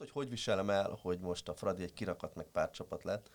Azt, 0.00 0.10
hogy 0.10 0.22
hogy 0.22 0.30
viselem 0.30 0.70
el, 0.70 0.98
hogy 1.02 1.18
most 1.18 1.48
a 1.48 1.54
Fradi 1.54 1.82
egy 1.82 1.92
kirakat 1.92 2.34
meg 2.34 2.46
párcsapat 2.46 3.04
lett, 3.04 3.30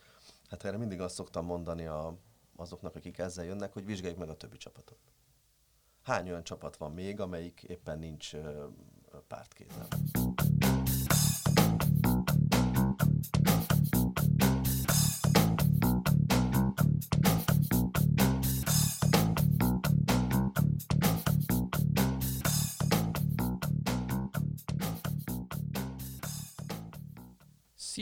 hát 0.50 0.64
erre 0.64 0.78
mindig 0.78 1.02
azt 1.02 1.16
szoktam 1.16 1.46
mondani 1.46 1.86
a, 1.86 2.18
azoknak, 2.56 2.96
akik 2.96 3.18
ezzel 3.18 3.46
jönnek, 3.46 3.74
hogy 3.74 3.86
vizsgáljuk 3.86 4.20
meg 4.20 4.30
a 4.30 4.38
többi 4.38 4.58
csapatot. 4.58 5.00
Hány 6.04 6.30
olyan 6.30 6.44
csapat 6.44 6.78
van 6.78 6.92
még, 6.92 7.20
amelyik 7.20 7.64
éppen 7.64 8.00
nincs 8.00 8.32
pártkézen? 9.28 9.88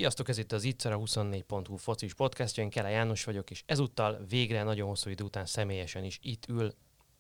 Sziasztok, 0.02 0.30
ez 0.30 0.38
itt 0.38 0.52
az 0.52 0.64
Ittszer 0.64 0.92
a 0.92 0.98
24.hu 0.98 1.76
focis 1.76 2.14
podcastja, 2.14 2.64
én 2.64 2.70
Kele 2.70 2.90
János 2.90 3.24
vagyok, 3.24 3.52
és 3.52 3.64
ezúttal 3.66 4.26
végre 4.30 4.64
nagyon 4.64 4.88
hosszú 4.88 5.10
idő 5.10 5.24
után 5.24 5.46
személyesen 5.46 6.04
is 6.04 6.20
itt 6.22 6.48
ül 6.48 6.74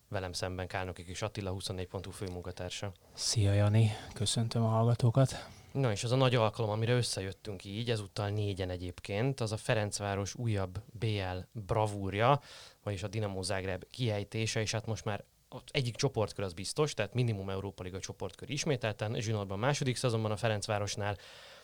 velem 0.09 0.33
szemben 0.33 0.67
Kálnokik 0.67 1.07
és 1.07 1.21
Attila, 1.21 1.55
24.hu 1.59 2.11
főmunkatársa. 2.11 2.91
Szia 3.13 3.53
Jani, 3.53 3.91
köszöntöm 4.13 4.63
a 4.63 4.67
hallgatókat. 4.67 5.47
Na 5.71 5.91
és 5.91 6.03
az 6.03 6.11
a 6.11 6.15
nagy 6.15 6.35
alkalom, 6.35 6.71
amire 6.71 6.93
összejöttünk 6.93 7.65
így, 7.65 7.89
ezúttal 7.89 8.29
négyen 8.29 8.69
egyébként, 8.69 9.39
az 9.39 9.51
a 9.51 9.57
Ferencváros 9.57 10.35
újabb 10.35 10.81
BL 10.99 11.37
bravúrja, 11.51 12.41
vagyis 12.83 13.03
a 13.03 13.07
Dinamo 13.07 13.43
Zágráb 13.43 13.83
kiejtése, 13.89 14.61
és 14.61 14.71
hát 14.71 14.85
most 14.85 15.05
már 15.05 15.23
az 15.49 15.61
egyik 15.71 15.95
csoportkör 15.95 16.45
az 16.45 16.53
biztos, 16.53 16.93
tehát 16.93 17.13
minimum 17.13 17.49
Európa 17.49 17.83
Liga 17.83 17.99
csoportkör 17.99 18.49
ismételten, 18.49 19.15
Zsinórban 19.19 19.59
második 19.59 19.95
szezonban 19.95 20.31
a 20.31 20.37
Ferencvárosnál, 20.37 21.17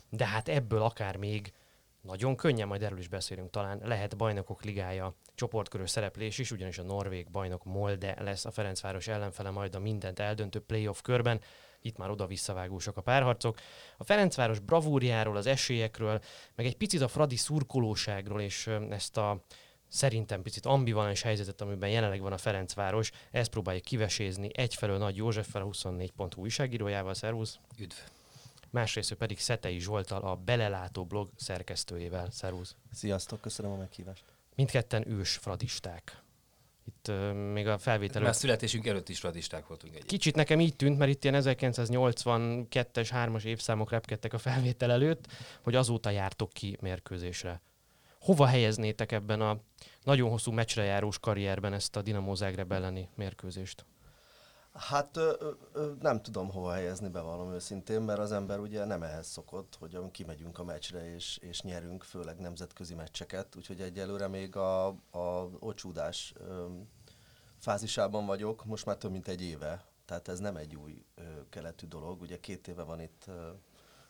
de 0.09 0.25
hát 0.25 0.49
ebből 0.49 0.81
akár 0.81 1.15
még 1.15 1.53
nagyon 2.01 2.35
könnyen, 2.35 2.67
majd 2.67 2.83
erről 2.83 2.97
is 2.97 3.07
beszélünk 3.07 3.49
talán, 3.49 3.81
lehet 3.83 4.17
bajnokok 4.17 4.63
ligája 4.63 5.15
csoportkörös 5.35 5.89
szereplés 5.89 6.37
is, 6.37 6.51
ugyanis 6.51 6.77
a 6.77 6.83
norvég 6.83 7.31
bajnok 7.31 7.63
Molde 7.63 8.15
lesz 8.19 8.45
a 8.45 8.51
Ferencváros 8.51 9.07
ellenfele 9.07 9.49
majd 9.49 9.75
a 9.75 9.79
mindent 9.79 10.19
eldöntő 10.19 10.59
playoff 10.59 11.01
körben. 11.01 11.41
Itt 11.81 11.97
már 11.97 12.09
oda 12.09 12.27
visszavágósak 12.27 12.97
a 12.97 13.01
párharcok. 13.01 13.57
A 13.97 14.03
Ferencváros 14.03 14.59
bravúrjáról, 14.59 15.35
az 15.35 15.45
esélyekről, 15.45 16.21
meg 16.55 16.65
egy 16.65 16.77
picit 16.77 17.01
a 17.01 17.07
Fradi 17.07 17.35
szurkolóságról 17.35 18.41
és 18.41 18.67
ezt 18.89 19.17
a 19.17 19.43
szerintem 19.87 20.41
picit 20.41 20.65
ambivalens 20.65 21.21
helyzetet, 21.21 21.61
amiben 21.61 21.89
jelenleg 21.89 22.21
van 22.21 22.33
a 22.33 22.37
Ferencváros, 22.37 23.11
ezt 23.31 23.49
próbálja 23.49 23.79
kivesézni 23.79 24.49
egyfelől 24.53 24.97
Nagy 24.97 25.15
Józseffel, 25.15 25.61
a 25.61 25.65
24.hu 25.65 26.41
újságírójával. 26.41 27.13
Szervusz! 27.13 27.59
Üdv! 27.77 28.16
Másrészt 28.77 29.13
pedig 29.13 29.39
Szetei 29.39 29.79
Zsoltal, 29.79 30.21
a 30.21 30.35
Belelátó 30.35 31.05
blog 31.05 31.29
szerkesztőjével. 31.35 32.31
Szervusz! 32.31 32.75
Sziasztok, 32.91 33.41
köszönöm 33.41 33.71
a 33.71 33.75
meghívást! 33.75 34.23
Mindketten 34.55 35.09
ős 35.09 35.35
fradisták. 35.35 36.21
Itt 36.85 37.07
uh, 37.07 37.33
még 37.33 37.67
a 37.67 37.77
felvétel... 37.77 38.21
Már 38.21 38.35
születésünk 38.35 38.87
előtt 38.87 39.09
is 39.09 39.19
fradisták 39.19 39.67
voltunk 39.67 39.95
egy. 39.95 40.05
Kicsit 40.05 40.35
nekem 40.35 40.59
így 40.59 40.75
tűnt, 40.75 40.97
mert 40.97 41.11
itt 41.11 41.23
ilyen 41.23 41.41
1982-es, 41.45 43.09
3-as 43.11 43.43
évszámok 43.43 43.91
repkedtek 43.91 44.33
a 44.33 44.37
felvétel 44.37 44.91
előtt, 44.91 45.25
hogy 45.61 45.75
azóta 45.75 46.09
jártok 46.09 46.49
ki 46.53 46.77
mérkőzésre. 46.81 47.61
Hova 48.19 48.45
helyeznétek 48.45 49.11
ebben 49.11 49.41
a 49.41 49.59
nagyon 50.03 50.29
hosszú 50.29 50.51
meccsre 50.51 50.83
járós 50.83 51.19
karrierben 51.19 51.73
ezt 51.73 51.95
a 51.95 52.01
Dinamo 52.01 52.35
Zagreb 52.35 52.71
elleni 52.71 53.09
mérkőzést? 53.15 53.85
Hát 54.77 55.17
ö, 55.17 55.53
ö, 55.73 55.91
nem 55.99 56.21
tudom 56.21 56.49
hova 56.49 56.71
helyezni, 56.71 57.09
bevallom 57.09 57.51
őszintén, 57.51 58.01
mert 58.01 58.19
az 58.19 58.31
ember 58.31 58.59
ugye 58.59 58.85
nem 58.85 59.03
ehhez 59.03 59.27
szokott, 59.27 59.75
hogy 59.79 60.11
kimegyünk 60.11 60.59
a 60.59 60.63
meccsre 60.63 61.13
és, 61.13 61.37
és 61.37 61.61
nyerünk, 61.61 62.03
főleg 62.03 62.39
nemzetközi 62.39 62.93
meccseket, 62.93 63.55
úgyhogy 63.55 63.81
egyelőre 63.81 64.27
még 64.27 64.55
a, 64.55 64.87
a 65.11 65.49
ocsúdás 65.59 66.33
ö, 66.37 66.65
fázisában 67.59 68.25
vagyok, 68.25 68.65
most 68.65 68.85
már 68.85 68.97
több 68.97 69.11
mint 69.11 69.27
egy 69.27 69.41
éve, 69.41 69.85
tehát 70.05 70.27
ez 70.27 70.39
nem 70.39 70.55
egy 70.55 70.75
új 70.75 71.05
ö, 71.15 71.21
keletű 71.49 71.87
dolog, 71.87 72.21
ugye 72.21 72.39
két 72.39 72.67
éve 72.67 72.83
van 72.83 73.01
itt 73.01 73.23
ö, 73.27 73.49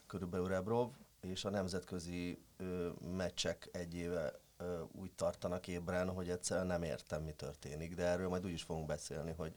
körülbelül 0.07 0.47
Rebrov, 0.47 0.91
és 1.21 1.45
a 1.45 1.49
nemzetközi 1.49 2.41
ö, 2.57 2.89
meccsek 3.15 3.69
egy 3.71 3.93
éve 3.93 4.39
ö, 4.57 4.81
úgy 4.91 5.11
tartanak 5.11 5.67
ébren, 5.67 6.09
hogy 6.09 6.29
egyszerűen 6.29 6.67
nem 6.67 6.83
értem, 6.83 7.23
mi 7.23 7.31
történik, 7.31 7.95
de 7.95 8.03
erről 8.03 8.29
majd 8.29 8.45
úgy 8.45 8.51
is 8.51 8.63
fogunk 8.63 8.87
beszélni, 8.87 9.33
hogy 9.37 9.53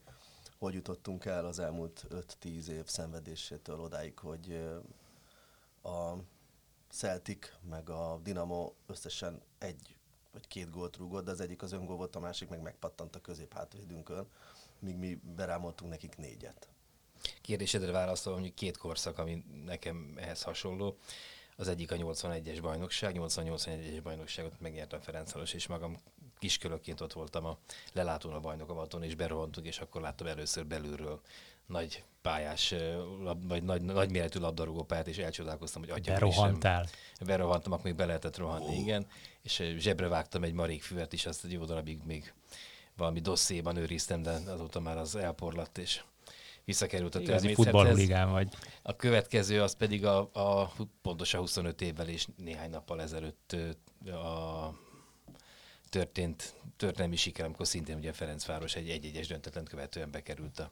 hogy 0.61 0.73
jutottunk 0.73 1.25
el 1.25 1.45
az 1.45 1.59
elmúlt 1.59 2.05
5-10 2.09 2.67
év 2.67 2.85
szenvedésétől 2.85 3.79
odáig, 3.79 4.19
hogy 4.19 4.59
a 5.83 6.13
Celtic 6.89 7.47
meg 7.69 7.89
a 7.89 8.19
Dinamo 8.23 8.71
összesen 8.87 9.41
egy 9.57 9.95
vagy 10.31 10.47
két 10.47 10.69
gólt 10.69 10.97
rúgott, 10.97 11.25
de 11.25 11.31
az 11.31 11.41
egyik 11.41 11.61
az 11.61 11.71
öngól 11.71 11.95
volt, 11.95 12.15
a 12.15 12.19
másik 12.19 12.49
meg 12.49 12.61
megpattant 12.61 13.15
a 13.15 13.21
közép 13.21 13.53
hátvédünkön, 13.53 14.27
míg 14.79 14.95
mi 14.95 15.19
berámoltunk 15.35 15.91
nekik 15.91 16.17
négyet. 16.17 16.69
Kérdésedre 17.41 17.91
válaszolom, 17.91 18.39
hogy 18.39 18.53
két 18.53 18.77
korszak, 18.77 19.17
ami 19.17 19.43
nekem 19.65 20.13
ehhez 20.17 20.41
hasonló. 20.43 20.97
Az 21.55 21.67
egyik 21.67 21.91
a 21.91 21.95
81-es 21.95 22.59
bajnokság, 22.61 23.15
88-es 23.17 23.99
bajnokságot 24.03 24.59
megnyertem 24.59 25.01
Ferencváros, 25.01 25.53
és 25.53 25.67
magam 25.67 25.97
kiskörökként 26.41 27.01
ott 27.01 27.13
voltam 27.13 27.45
a 27.45 27.57
lelátón 27.93 28.33
a 28.33 28.39
bajnokavaton, 28.39 29.03
és 29.03 29.15
berohantunk, 29.15 29.67
és 29.67 29.79
akkor 29.79 30.01
láttam 30.01 30.27
először 30.27 30.65
belülről 30.65 31.21
nagy 31.65 32.03
pályás, 32.21 32.73
vagy 33.47 33.63
nagy, 33.63 33.81
nagy 33.81 34.11
méretű 34.11 34.39
labdarúgó 34.39 34.83
pályát, 34.83 35.07
és 35.07 35.17
elcsodálkoztam, 35.17 35.81
hogy 35.81 35.91
atya 35.91 36.13
Berohantál. 36.13 36.83
Sem. 36.83 37.27
Berohantam, 37.27 37.71
akkor 37.71 37.85
még 37.85 37.95
be 37.95 38.05
lehetett 38.05 38.37
rohanni, 38.37 38.65
oh. 38.65 38.79
igen. 38.79 39.07
És 39.41 39.63
zsebre 39.77 40.07
vágtam 40.07 40.43
egy 40.43 40.53
marék 40.53 40.83
füvet 40.83 41.13
is, 41.13 41.25
azt 41.25 41.43
egy 41.43 41.51
jó 41.51 41.65
darabig 41.65 41.99
még 42.05 42.33
valami 42.97 43.19
dosszéban 43.19 43.75
őriztem, 43.77 44.21
de 44.21 44.31
azóta 44.31 44.79
már 44.79 44.97
az 44.97 45.15
elporlatt, 45.15 45.77
és 45.77 46.01
visszakerült 46.65 47.15
a 47.15 47.19
természethez. 47.19 47.55
futballligán 47.55 48.31
vagy. 48.31 48.47
A 48.81 48.95
következő 48.95 49.61
az 49.61 49.75
pedig 49.75 50.05
a, 50.05 50.29
a 50.33 50.73
pontosan 51.01 51.39
25 51.39 51.81
évvel 51.81 52.07
és 52.07 52.27
néhány 52.37 52.69
nappal 52.69 53.01
ezelőtt 53.01 53.55
a 54.05 54.69
történt 55.91 56.53
történelmi 56.77 57.15
siker, 57.15 57.45
amikor 57.45 57.67
szintén 57.67 57.97
ugye 57.97 58.13
Ferencváros 58.13 58.75
egy 58.75 58.89
egy-egyes 58.89 59.27
döntetlen 59.27 59.63
követően 59.63 60.11
bekerült 60.11 60.59
a, 60.59 60.71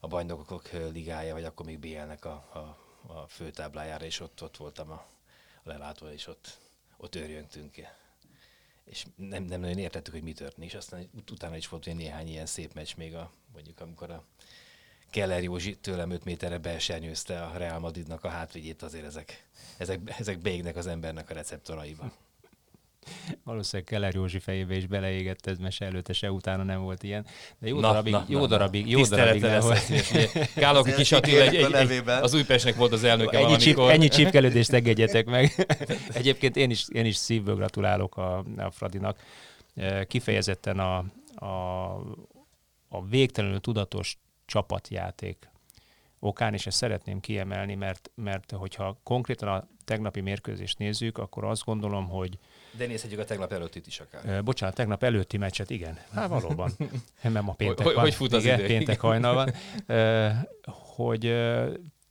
a 0.00 0.06
bajnokok 0.06 0.70
ligája, 0.72 1.34
vagy 1.34 1.44
akkor 1.44 1.66
még 1.66 1.78
BL-nek 1.78 2.24
a, 2.24 2.32
a, 2.32 2.58
a 3.12 3.26
főtáblájára, 3.28 4.04
és 4.04 4.20
ott, 4.20 4.42
ott 4.42 4.56
voltam 4.56 4.90
a, 4.90 5.06
a 5.62 5.68
lelátó, 5.68 6.06
és 6.06 6.26
ott, 6.26 6.58
ott 6.96 7.14
őrjöntünk. 7.14 7.76
És 8.84 9.06
nem, 9.16 9.42
nem 9.42 9.60
nagyon 9.60 9.78
értettük, 9.78 10.12
hogy 10.12 10.22
mi 10.22 10.32
történik, 10.32 10.68
és 10.68 10.74
aztán 10.74 11.10
utána 11.30 11.56
is 11.56 11.68
volt 11.68 11.94
néhány 11.94 12.28
ilyen 12.28 12.46
szép 12.46 12.74
meccs 12.74 12.94
még, 12.96 13.14
a, 13.14 13.32
mondjuk 13.52 13.80
amikor 13.80 14.10
a 14.10 14.24
Keller 15.10 15.42
Józsi 15.42 15.76
tőlem 15.76 16.10
5 16.10 16.24
méterre 16.24 16.58
belsernyőzte 16.58 17.42
a 17.42 17.56
Real 17.56 17.78
Madridnak 17.78 18.24
a 18.24 18.28
hátvédjét, 18.28 18.82
azért 18.82 19.04
ezek, 19.04 19.46
ezek, 19.76 20.18
ezek 20.18 20.38
beégnek 20.38 20.76
az 20.76 20.86
embernek 20.86 21.30
a 21.30 21.34
receptoraiba. 21.34 22.12
Valószínűleg 23.44 23.88
Keller 23.90 24.14
Józsi 24.14 24.38
fejébe 24.38 24.76
is 24.76 24.86
beleégett 24.86 25.46
ez 25.46 25.58
mese 25.58 25.84
előtte, 25.84 26.12
se 26.12 26.30
utána 26.30 26.62
nem 26.62 26.80
volt 26.80 27.02
ilyen. 27.02 27.26
De 27.58 27.68
jó 27.68 27.80
na, 27.80 27.86
darabig, 27.86 28.12
na, 28.12 28.24
jó 28.28 28.40
na, 28.40 28.46
darabig, 28.46 28.90
jó 28.90 29.04
darabig 29.04 29.42
nem 29.42 29.60
volt. 29.60 29.90
Káloki 30.54 30.92
kis 30.92 31.12
Attila 31.12 31.42
egy, 31.42 31.54
egy, 31.54 31.72
egy, 31.72 32.08
az 32.08 32.34
Újpestnek 32.34 32.76
volt 32.76 32.92
az 32.92 33.04
elnöke 33.04 33.36
ennyi 33.36 33.44
valamikor. 33.44 33.90
Csíp, 33.90 33.94
ennyi 33.94 34.08
csípkelődést 34.08 34.72
engedjetek 34.78 35.26
meg. 35.26 35.66
Egyébként 36.12 36.56
én 36.56 36.70
is, 36.70 36.86
én 36.88 37.04
is 37.04 37.16
szívből 37.16 37.54
gratulálok 37.54 38.16
a, 38.16 38.44
a 38.56 38.70
Fradinak. 38.70 39.18
Kifejezetten 40.06 40.78
a, 40.78 40.96
a, 41.44 41.92
a 42.88 43.04
végtelenül 43.08 43.60
tudatos 43.60 44.18
csapatjáték 44.46 45.50
okán, 46.18 46.54
és 46.54 46.66
ezt 46.66 46.76
szeretném 46.76 47.20
kiemelni, 47.20 47.74
mert, 47.74 48.10
mert 48.14 48.52
hogyha 48.52 48.98
konkrétan 49.02 49.48
a 49.48 49.68
tegnapi 49.84 50.20
mérkőzést 50.20 50.78
nézzük, 50.78 51.18
akkor 51.18 51.44
azt 51.44 51.64
gondolom, 51.64 52.08
hogy 52.08 52.38
de 52.70 52.86
nézhetjük 52.86 53.20
a 53.20 53.24
tegnap 53.24 53.52
előttit 53.52 53.86
is 53.86 54.00
akár. 54.00 54.44
Bocsánat, 54.44 54.74
tegnap 54.74 55.02
előtti 55.02 55.36
meccset, 55.36 55.70
igen. 55.70 55.98
Hát 56.12 56.28
valóban. 56.28 56.70
Nem 57.22 57.48
a 57.48 57.52
péntek 57.52 57.86
hogy, 57.86 57.94
van. 57.94 58.02
Hogy 58.02 58.14
fut 58.14 58.32
az 58.32 58.44
igen, 58.44 58.58
idő? 58.58 58.66
péntek 58.66 59.00
hajnal 59.00 59.34
van. 59.34 59.52
Uh, 59.88 60.32
hogy 60.96 61.34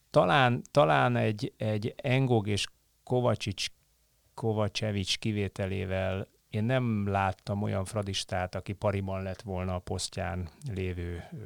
talán, 0.10 0.62
talán 0.72 1.16
egy, 1.16 1.54
egy 1.58 1.94
Engog 1.98 2.48
és 2.48 2.66
Kovacsics, 3.04 3.68
Kovacevics 4.34 5.18
kivételével 5.18 6.28
én 6.50 6.64
nem 6.64 7.08
láttam 7.08 7.62
olyan 7.62 7.86
fradistát, 7.86 8.56
aki 8.56 8.74
pariban 8.74 9.24
lett 9.24 9.42
volna 9.42 9.76
a 9.76 9.80
posztján 9.80 10.50
lévő 10.74 11.24
ö, 11.32 11.38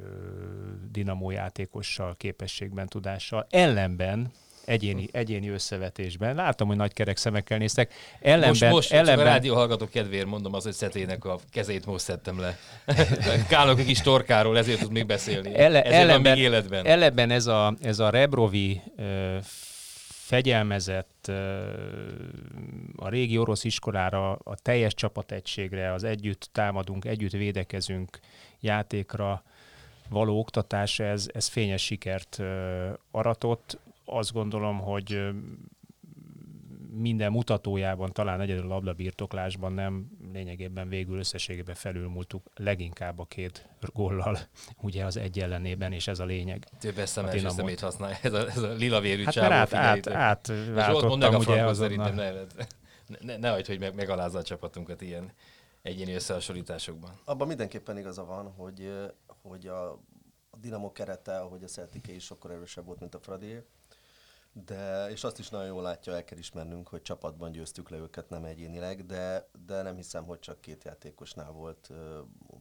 dinamó 0.90 1.30
játékossal, 1.30 2.16
képességben, 2.16 2.86
tudással. 2.86 3.46
Ellenben 3.50 4.32
egyéni, 4.64 5.08
egyéni 5.12 5.48
összevetésben. 5.48 6.34
Láttam, 6.34 6.66
hogy 6.66 6.76
nagy 6.76 6.92
kerek 6.92 7.16
szemekkel 7.16 7.58
néztek. 7.58 7.92
Ellenben, 8.20 8.48
most, 8.48 8.70
most 8.70 8.92
ellenben... 8.92 9.26
a 9.26 9.30
rádió 9.30 9.54
hallgató 9.54 9.88
kedvéért 9.88 10.26
mondom 10.26 10.54
az, 10.54 10.62
hogy 10.62 10.72
Szetének 10.72 11.24
a 11.24 11.38
kezét 11.50 11.86
most 11.86 12.04
szedtem 12.04 12.40
le. 12.40 12.58
Kálok 13.48 13.78
egy 13.78 13.86
kis 13.86 14.00
torkáról, 14.00 14.58
ezért 14.58 14.80
tud 14.80 14.92
még 14.92 15.06
beszélni. 15.06 15.54
Elle, 15.54 15.82
ezért 15.82 16.02
ellenben, 16.02 16.32
még 16.32 16.42
életben. 16.42 16.86
Ellenben 16.86 17.30
ez 17.30 17.46
a, 17.46 17.74
ez 17.82 17.98
a 17.98 18.10
Rebrovi 18.10 18.80
uh, 18.96 19.36
fegyelmezett, 20.32 21.30
a 22.96 23.08
régi 23.08 23.38
orosz 23.38 23.64
iskolára, 23.64 24.32
a 24.32 24.56
teljes 24.62 24.94
csapategységre, 24.94 25.92
az 25.92 26.04
együtt 26.04 26.48
támadunk, 26.52 27.04
együtt 27.04 27.32
védekezünk 27.32 28.18
játékra 28.60 29.42
való 30.08 30.38
oktatás, 30.38 30.98
ez, 30.98 31.28
ez 31.34 31.46
fényes 31.46 31.82
sikert 31.82 32.42
aratott. 33.10 33.78
Azt 34.12 34.32
gondolom, 34.32 34.78
hogy 34.78 35.32
minden 36.94 37.32
mutatójában, 37.32 38.12
talán 38.12 38.40
egyedül 38.40 38.64
a 38.64 38.74
labdabirtoklásban 38.74 39.72
nem 39.72 40.10
lényegében 40.32 40.88
végül 40.88 41.18
összességében 41.18 41.74
felülmúltuk 41.74 42.46
leginkább 42.54 43.18
a 43.18 43.24
két 43.24 43.68
góllal, 43.80 44.38
ugye 44.80 45.04
az 45.04 45.16
egy 45.16 45.38
ellenében, 45.38 45.92
és 45.92 46.06
ez 46.06 46.18
a 46.18 46.24
lényeg. 46.24 46.66
Több 46.78 46.98
eszem 46.98 47.48
szemét 47.48 47.80
használja, 47.80 48.16
ez 48.22 48.32
a, 48.32 48.48
ez 48.48 48.62
a 48.62 48.72
lila 48.72 49.00
vérű 49.00 49.24
hát 49.24 49.32
csávó. 49.32 49.52
át, 49.52 49.74
át, 49.74 50.08
át 50.08 50.52
váltottam, 50.74 51.34
ugye 51.34 51.64
azonnal. 51.64 52.10
Ne, 52.10 52.30
ne, 53.20 53.36
ne 53.36 53.50
hagyd, 53.50 53.66
hogy 53.66 53.78
meg, 53.78 53.94
megalázza 53.94 54.38
a 54.38 54.42
csapatunkat 54.42 55.00
ilyen 55.00 55.32
egyéni 55.82 56.12
összehasonlításokban. 56.12 57.10
Abban 57.24 57.46
mindenképpen 57.46 57.98
igaza 57.98 58.24
van, 58.24 58.52
hogy, 58.56 58.92
hogy 59.42 59.66
a, 59.66 59.90
a 60.50 60.56
Dinamo 60.60 60.92
kerete, 60.92 61.38
ahogy 61.38 61.62
a 61.62 61.66
Celtiké 61.66 62.14
is 62.14 62.24
sokkal 62.24 62.52
erősebb 62.52 62.84
volt, 62.84 63.00
mint 63.00 63.14
a 63.14 63.18
Fradi 63.18 63.62
de, 64.52 65.10
és 65.10 65.24
azt 65.24 65.38
is 65.38 65.48
nagyon 65.48 65.66
jól 65.66 65.82
látja, 65.82 66.12
el 66.14 66.24
kell 66.24 66.38
ismernünk, 66.38 66.88
hogy 66.88 67.02
csapatban 67.02 67.52
győztük 67.52 67.90
le 67.90 67.96
őket, 67.96 68.28
nem 68.28 68.44
egyénileg, 68.44 69.06
de, 69.06 69.48
de 69.66 69.82
nem 69.82 69.96
hiszem, 69.96 70.24
hogy 70.24 70.38
csak 70.38 70.60
két 70.60 70.84
játékosnál 70.84 71.50
volt 71.50 71.90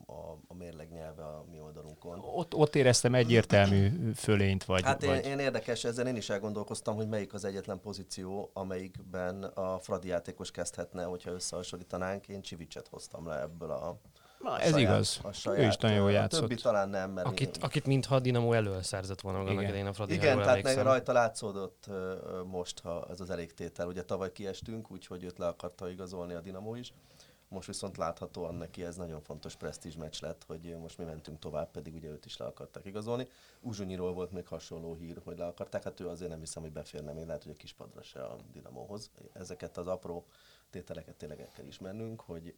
a, 0.06 0.32
a 0.48 0.54
mérleg 0.54 0.92
nyelve 0.92 1.24
a 1.24 1.46
mi 1.52 1.60
oldalunkon. 1.60 2.20
Ott, 2.20 2.54
ott 2.54 2.76
éreztem 2.76 3.16
egyértelmű 3.16 4.12
fölényt, 4.16 4.64
vagy... 4.66 4.84
Hát 4.84 5.06
vagy... 5.06 5.26
Én, 5.26 5.32
én 5.32 5.40
érdekes, 5.40 5.84
ezzel 5.84 6.08
én 6.08 6.16
is 6.16 6.30
elgondolkoztam, 6.30 6.96
hogy 6.96 7.08
melyik 7.08 7.34
az 7.34 7.46
egyetlen 7.46 7.80
pozíció, 7.80 8.50
amelyikben 8.54 9.44
a 9.44 9.80
Fradi 9.80 10.08
játékos 10.08 10.52
kezdhetne, 10.52 11.04
hogyha 11.04 11.32
összehasonlítanánk. 11.32 12.28
Én 12.28 12.42
Csivicset 12.42 12.88
hoztam 12.88 13.28
le 13.28 13.42
ebből 13.42 13.72
a 13.72 14.00
Na, 14.44 14.60
ez 14.60 14.70
saját, 14.70 14.80
igaz. 14.80 15.22
Saját, 15.34 15.60
ő 15.60 15.68
is 15.68 15.76
nagyon 15.76 15.98
jól 15.98 16.12
játszott. 16.12 16.44
A 16.44 16.48
többi 16.48 16.62
talán 16.62 16.90
nem, 16.90 17.12
mert 17.12 17.28
akit, 17.28 17.56
én... 17.56 17.64
akit 17.64 17.86
mintha 17.86 18.16
a 18.16 18.20
Dinamo 18.20 18.54
elől 18.54 18.82
szerzett 18.82 19.22
volna 19.22 19.40
annak 19.40 19.64
idején 19.64 19.86
a 19.86 19.94
Fradi 19.94 20.14
Igen, 20.14 20.38
tehát 20.38 20.64
meg 20.64 20.78
rajta 20.78 21.12
látszódott 21.12 21.86
most, 22.46 22.80
ha 22.80 23.08
ez 23.10 23.20
az 23.20 23.30
elégtétel. 23.30 23.88
Ugye 23.88 24.04
tavaly 24.04 24.32
kiestünk, 24.32 24.92
úgyhogy 24.92 25.24
őt 25.24 25.38
le 25.38 25.48
akarta 25.48 25.90
igazolni 25.90 26.34
a 26.34 26.42
Dinamo 26.42 26.76
is. 26.76 26.94
Most 27.48 27.68
viszont 27.68 27.98
láthatóan 27.98 28.56
neki 28.56 28.84
ez 28.84 28.96
nagyon 28.96 29.22
fontos 29.22 29.56
presztízs 29.56 29.96
meccs 29.96 30.22
lett, 30.22 30.44
hogy 30.48 30.76
most 30.80 30.98
mi 30.98 31.04
mentünk 31.04 31.40
tovább, 31.40 31.72
pedig 31.72 31.94
ugye 31.94 32.10
őt 32.10 32.26
is 32.26 32.38
le 32.38 32.46
akarták 32.46 32.86
igazolni. 32.86 33.28
Uzsunyiról 33.60 34.14
volt 34.14 34.32
még 34.32 34.48
hasonló 34.48 34.96
hír, 34.96 35.22
hogy 35.24 35.38
le 35.38 35.46
akarták, 35.46 35.84
hát 35.84 36.00
ő 36.00 36.08
azért 36.08 36.30
nem 36.30 36.40
hiszem, 36.40 36.62
hogy 36.62 36.72
beférne 36.72 37.12
még, 37.12 37.26
lehet, 37.26 37.44
hogy 37.44 37.52
a 37.52 37.56
kispadra 37.56 38.02
se 38.02 38.24
a 38.24 38.36
Dinamóhoz. 38.54 39.12
Ezeket 39.34 39.78
az 39.78 39.88
apró 39.88 40.26
tételeket 40.72 41.16
tényleg 41.16 41.40
el 41.42 41.52
kell 41.56 41.66
ismernünk, 41.66 42.22
hogy 42.22 42.56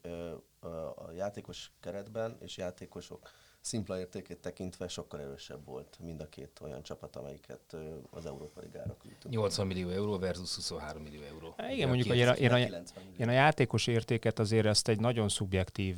a 0.95 1.12
játékos 1.12 1.71
keretben 1.80 2.38
és 2.39 2.57
játékosok 2.57 3.30
szimpla 3.63 4.00
értékét 4.00 4.38
tekintve 4.38 4.88
sokkal 4.88 5.19
erősebb 5.19 5.65
volt 5.65 5.98
mind 6.00 6.21
a 6.21 6.30
két 6.30 6.60
olyan 6.62 6.83
csapat, 6.83 7.15
amelyiket 7.15 7.75
az 8.10 8.25
Európa 8.25 8.62
Ligára 8.62 8.98
küldtünk. 8.98 9.33
80 9.33 9.68
millió 9.68 9.89
euró 9.89 10.19
versus 10.19 10.56
23 10.56 11.01
millió 11.01 11.21
euró. 11.21 11.54
Há, 11.57 11.71
igen, 11.71 11.88
mondjuk, 11.88 12.07
hogy 12.07 12.18
én 12.18 12.27
a, 12.27 12.33
én, 12.33 12.51
a, 12.51 12.57
én 13.18 13.27
a 13.27 13.31
játékos 13.31 13.88
értéket 13.88 14.39
azért 14.39 14.65
ezt 14.65 14.88
egy 14.88 15.00
nagyon 15.00 15.30
szubjektív 15.30 15.95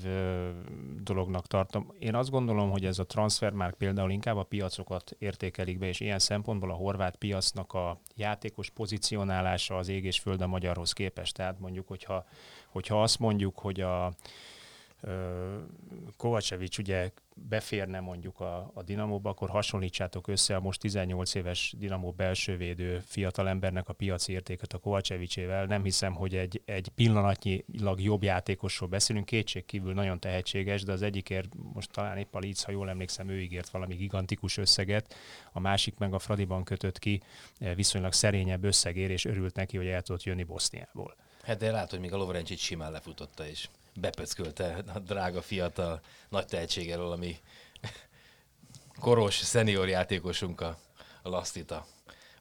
dolognak 1.03 1.47
tartom. 1.47 1.93
Én 1.99 2.15
azt 2.15 2.29
gondolom, 2.29 2.69
hogy 2.69 2.85
ez 2.85 2.99
a 2.99 3.05
transfermárk 3.05 3.77
például 3.77 4.11
inkább 4.11 4.37
a 4.37 4.43
piacokat 4.43 5.15
értékelik 5.19 5.77
be, 5.77 5.87
és 5.87 5.99
ilyen 5.99 6.19
szempontból 6.19 6.71
a 6.71 6.75
horvát 6.75 7.15
piacnak 7.15 7.73
a 7.73 7.99
játékos 8.15 8.69
pozícionálása 8.69 9.77
az 9.77 9.87
ég 9.87 10.05
és 10.05 10.19
föld 10.19 10.41
a 10.41 10.47
magyarhoz 10.47 10.93
képest. 10.93 11.35
Tehát 11.35 11.59
mondjuk, 11.59 11.87
hogyha, 11.87 12.25
hogyha 12.69 13.01
azt 13.01 13.19
mondjuk, 13.19 13.59
hogy 13.59 13.81
a 13.81 14.13
Kovacevic 16.17 16.77
ugye 16.77 17.11
beférne 17.35 17.99
mondjuk 17.99 18.39
a, 18.39 18.71
a 18.73 18.83
Dinamóba, 18.83 19.29
akkor 19.29 19.49
hasonlítsátok 19.49 20.27
össze 20.27 20.55
a 20.55 20.59
most 20.59 20.79
18 20.79 21.35
éves 21.35 21.73
Dinamó 21.77 22.11
belsővédő 22.11 22.99
fiatalembernek 23.05 23.89
a 23.89 23.93
piaci 23.93 24.31
értéket 24.31 24.73
a 24.73 24.77
Kovacevicével. 24.77 25.65
Nem 25.65 25.83
hiszem, 25.83 26.13
hogy 26.13 26.35
egy, 26.35 26.61
egy 26.65 26.87
pillanatnyilag 26.95 28.01
jobb 28.01 28.23
játékosról 28.23 28.89
beszélünk, 28.89 29.25
kétség 29.25 29.65
kívül 29.65 29.93
nagyon 29.93 30.19
tehetséges, 30.19 30.83
de 30.83 30.91
az 30.91 31.01
egyikért 31.01 31.49
most 31.73 31.91
talán 31.91 32.17
épp 32.17 32.35
a 32.35 32.39
Leeds, 32.39 32.63
ha 32.63 32.71
jól 32.71 32.89
emlékszem, 32.89 33.29
ő 33.29 33.41
ígért 33.41 33.69
valami 33.69 33.95
gigantikus 33.95 34.57
összeget, 34.57 35.15
a 35.51 35.59
másik 35.59 35.97
meg 35.97 36.13
a 36.13 36.19
Fradiban 36.19 36.63
kötött 36.63 36.99
ki 36.99 37.21
viszonylag 37.75 38.13
szerényebb 38.13 38.63
összegér, 38.63 39.09
és 39.09 39.25
örült 39.25 39.55
neki, 39.55 39.77
hogy 39.77 39.87
el 39.87 40.01
tudott 40.01 40.23
jönni 40.23 40.43
Boszniából. 40.43 41.15
Hát 41.43 41.57
de 41.57 41.71
látod, 41.71 41.99
még 41.99 42.13
a 42.13 42.17
Lovrencsit 42.17 42.57
simán 42.57 42.91
lefutotta 42.91 43.47
is 43.47 43.69
bepöckölte 43.95 44.83
a 44.93 44.99
drága 44.99 45.41
fiatal 45.41 46.01
nagy 46.29 46.45
tehetséggel, 46.45 47.11
ami 47.11 47.37
koros, 48.99 49.35
szenior 49.35 49.87
játékosunk 49.87 50.61
a, 50.61 50.77
a 51.23 51.83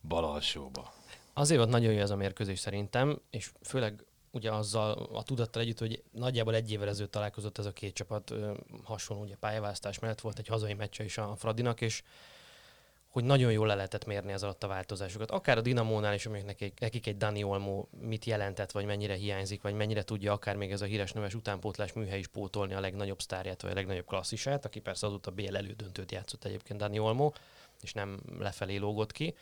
bal 0.02 0.24
alsóba. 0.24 0.92
Azért 1.32 1.58
volt 1.58 1.70
nagyon 1.70 1.92
jó 1.92 2.00
ez 2.00 2.10
a 2.10 2.16
mérkőzés 2.16 2.58
szerintem, 2.58 3.20
és 3.30 3.52
főleg 3.62 4.04
ugye 4.30 4.52
azzal 4.52 4.92
a 4.92 5.22
tudattal 5.22 5.62
együtt, 5.62 5.78
hogy 5.78 6.02
nagyjából 6.10 6.54
egy 6.54 6.72
évvel 6.72 6.88
ezelőtt 6.88 7.10
találkozott 7.10 7.58
ez 7.58 7.66
a 7.66 7.72
két 7.72 7.94
csapat 7.94 8.34
hasonló 8.84 9.22
ugye 9.22 9.36
pályaválasztás 9.36 9.98
mellett 9.98 10.20
volt 10.20 10.38
egy 10.38 10.46
hazai 10.46 10.74
meccse 10.74 11.04
is 11.04 11.18
a 11.18 11.36
Fradinak, 11.36 11.80
és 11.80 12.02
hogy 13.14 13.24
nagyon 13.24 13.52
jól 13.52 13.66
le 13.66 13.74
lehetett 13.74 14.04
mérni 14.04 14.32
az 14.32 14.42
alatt 14.42 14.62
a 14.62 14.66
változásokat. 14.66 15.30
Akár 15.30 15.58
a 15.58 15.60
Dinamónál 15.60 16.14
is, 16.14 16.26
amik 16.26 16.44
nekik, 16.44 16.80
nekik 16.80 17.06
egy 17.06 17.16
Dani 17.16 17.42
Olmo 17.42 17.86
mit 18.00 18.24
jelentett, 18.24 18.70
vagy 18.70 18.84
mennyire 18.84 19.14
hiányzik, 19.14 19.62
vagy 19.62 19.74
mennyire 19.74 20.02
tudja 20.02 20.32
akár 20.32 20.56
még 20.56 20.72
ez 20.72 20.80
a 20.80 20.84
híres 20.84 21.12
neves 21.12 21.34
utánpótlás 21.34 21.92
műhely 21.92 22.18
is 22.18 22.26
pótolni 22.26 22.74
a 22.74 22.80
legnagyobb 22.80 23.20
sztárját, 23.20 23.62
vagy 23.62 23.70
a 23.70 23.74
legnagyobb 23.74 24.06
klasszisát, 24.06 24.64
aki 24.64 24.80
persze 24.80 25.06
azóta 25.06 25.30
BL 25.30 25.56
elődöntőt 25.56 26.12
játszott 26.12 26.44
egyébként 26.44 26.78
Dani 26.78 26.98
Olmo, 26.98 27.32
és 27.82 27.92
nem 27.92 28.20
lefelé 28.38 28.76
lógott 28.76 29.12
ki 29.12 29.34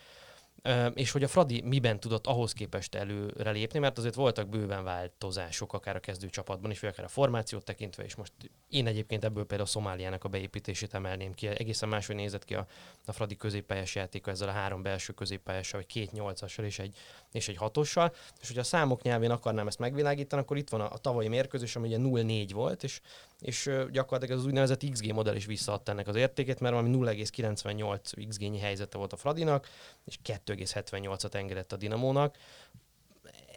és 0.94 1.11
hogy 1.11 1.23
a 1.23 1.29
Fradi 1.29 1.61
miben 1.61 2.00
tudott 2.00 2.26
ahhoz 2.26 2.53
képest 2.53 2.94
előre 2.94 3.50
lépni, 3.50 3.79
mert 3.79 3.99
azért 3.99 4.14
voltak 4.14 4.49
bőven 4.49 4.85
változások, 4.85 5.73
akár 5.73 5.97
a 5.97 6.00
kezdő 6.00 6.29
csapatban 6.29 6.70
is, 6.70 6.81
vagy 6.81 6.91
akár 6.91 7.05
a 7.05 7.09
formációt 7.09 7.64
tekintve, 7.64 8.05
és 8.05 8.14
most 8.14 8.32
én 8.69 8.87
egyébként 8.87 9.25
ebből 9.25 9.44
például 9.44 9.69
a 9.69 9.73
Szomáliának 9.73 10.25
a 10.25 10.29
beépítését 10.29 10.94
emelném 10.94 11.35
ki. 11.35 11.47
Egészen 11.47 11.88
máshogy 11.88 12.17
nézett 12.17 12.44
ki 12.44 12.55
a, 12.55 12.67
a 13.06 13.12
Fradi 13.12 13.37
középpályás 13.37 13.94
játéka 13.94 14.31
ezzel 14.31 14.49
a 14.49 14.53
három 14.53 14.82
belső 14.82 15.12
középpályással, 15.12 15.81
vagy 15.81 15.88
két 15.88 16.12
nyolcassal 16.12 16.64
és 16.64 16.79
egy, 16.79 16.97
és 17.32 17.49
egy 17.49 17.56
hatossal. 17.56 18.14
És 18.41 18.49
hogy 18.49 18.59
a 18.59 18.62
számok 18.62 19.03
nyelvén 19.03 19.31
akarnám 19.31 19.67
ezt 19.67 19.79
megvilágítani, 19.79 20.42
akkor 20.42 20.57
itt 20.57 20.69
van 20.69 20.81
a, 20.81 20.92
a 20.92 20.99
tavalyi 20.99 21.28
mérkőzés, 21.28 21.76
ami 21.76 21.87
ugye 21.87 21.99
0-4 22.00 22.50
volt, 22.52 22.83
és, 22.83 23.00
és 23.42 23.70
gyakorlatilag 23.90 24.38
az 24.38 24.46
úgynevezett 24.46 24.90
XG 24.90 25.12
modell 25.12 25.34
is 25.34 25.46
visszaadta 25.46 25.92
ennek 25.92 26.08
az 26.08 26.16
értékét, 26.16 26.61
mert 26.61 26.75
valami 26.75 26.96
0,98 26.96 28.26
XG-nyi 28.28 28.58
helyzete 28.58 28.99
volt 28.99 29.12
a 29.12 29.16
Fradinak, 29.16 29.68
és 30.04 30.18
2,78-at 30.25 31.34
engedett 31.34 31.72
a 31.72 31.76
Dinamónak. 31.76 32.37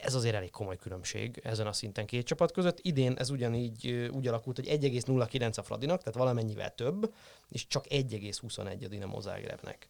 Ez 0.02 0.14
azért 0.16 0.36
elég 0.36 0.50
komoly 0.50 0.78
különbség 0.78 1.40
ezen 1.44 1.68
a 1.68 1.74
szinten 1.74 2.06
két 2.06 2.26
csapat 2.26 2.52
között. 2.52 2.80
Idén 2.82 3.14
ez 3.14 3.30
ugyanígy 3.30 4.10
úgy 4.12 4.28
alakult, 4.28 4.56
hogy 4.56 4.68
1,09 4.68 5.58
a 5.58 5.64
Fradinak, 5.64 6.00
tehát 6.00 6.20
valamennyivel 6.20 6.76
több, 6.76 7.14
és 7.50 7.68
csak 7.68 7.86
1,21 7.90 8.86
a 8.86 8.88
Dinamo 8.88 9.20
Zágrebnek. 9.20 9.90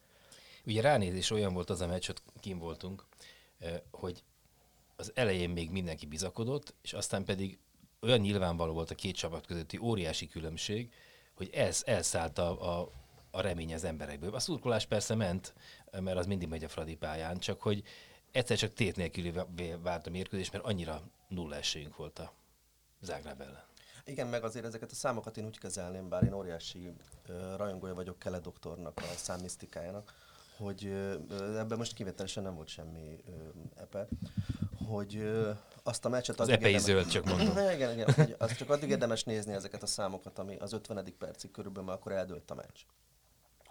Ugye 0.65 0.81
ránézés 0.81 1.31
olyan 1.31 1.53
volt 1.53 1.69
az 1.69 1.81
a 1.81 1.87
meccs, 1.87 2.05
hogy 2.05 2.17
kim 2.39 2.59
voltunk, 2.59 3.05
hogy 3.91 4.23
az 4.95 5.11
elején 5.15 5.49
még 5.49 5.71
mindenki 5.71 6.05
bizakodott, 6.05 6.73
és 6.81 6.93
aztán 6.93 7.23
pedig 7.23 7.59
olyan 8.05 8.19
nyilvánvaló 8.19 8.73
volt 8.73 8.91
a 8.91 8.95
két 8.95 9.15
csapat 9.15 9.45
közötti 9.45 9.77
óriási 9.77 10.27
különbség, 10.27 10.93
hogy 11.33 11.49
ez 11.53 11.81
elszállt 11.85 12.37
a, 12.37 12.79
a, 12.79 12.89
a 13.31 13.41
remény 13.41 13.73
az 13.73 13.83
emberekből. 13.83 14.35
A 14.35 14.39
szurkolás 14.39 14.85
persze 14.85 15.15
ment, 15.15 15.53
mert 15.99 16.17
az 16.17 16.25
mindig 16.25 16.47
megy 16.47 16.63
a 16.63 16.67
Fradi 16.67 16.95
pályán, 16.95 17.39
csak 17.39 17.61
hogy 17.61 17.83
egyszer 18.31 18.57
csak 18.57 18.73
tét 18.73 18.95
nélkül 18.95 19.45
várt 19.81 20.07
a 20.07 20.09
mérkőzés, 20.09 20.51
mert 20.51 20.63
annyira 20.63 21.01
nulla 21.27 21.55
esélyünk 21.55 21.95
volt 21.95 22.19
a 22.19 22.33
Zágráb 23.01 23.41
ellen. 23.41 23.63
Igen, 24.05 24.27
meg 24.27 24.43
azért 24.43 24.65
ezeket 24.65 24.91
a 24.91 24.95
számokat 24.95 25.37
én 25.37 25.45
úgy 25.45 25.57
kezelném, 25.57 26.09
bár 26.09 26.23
én 26.23 26.33
óriási 26.33 26.87
uh, 26.87 27.55
rajongója 27.57 27.93
vagyok 27.93 28.19
Kele 28.19 28.39
doktornak, 28.39 28.97
a 28.97 29.15
számisztikájának, 29.15 30.13
hogy 30.57 30.85
uh, 30.85 31.59
ebben 31.59 31.77
most 31.77 31.93
kivételesen 31.93 32.43
nem 32.43 32.55
volt 32.55 32.67
semmi 32.67 33.23
uh, 33.27 33.35
epe, 33.75 34.07
hogy 34.87 35.15
azt 35.87 36.05
a 36.05 36.09
meccset... 36.09 36.39
Az 36.39 36.49
epei 36.49 36.77
zöld, 36.77 37.07
csak 37.07 37.25
mondom. 37.25 37.47
igen, 37.73 37.93
igen, 37.93 38.13
hogy 38.13 38.35
azt 38.37 38.57
csak 38.57 38.69
addig 38.69 38.89
érdemes 38.89 39.23
nézni 39.23 39.53
ezeket 39.53 39.83
a 39.83 39.85
számokat, 39.85 40.39
ami 40.39 40.55
az 40.55 40.73
50. 40.73 41.13
percig 41.17 41.51
körülbelül, 41.51 41.89
akkor 41.89 42.11
eldőlt 42.11 42.51
a 42.51 42.55
meccs. 42.55 42.79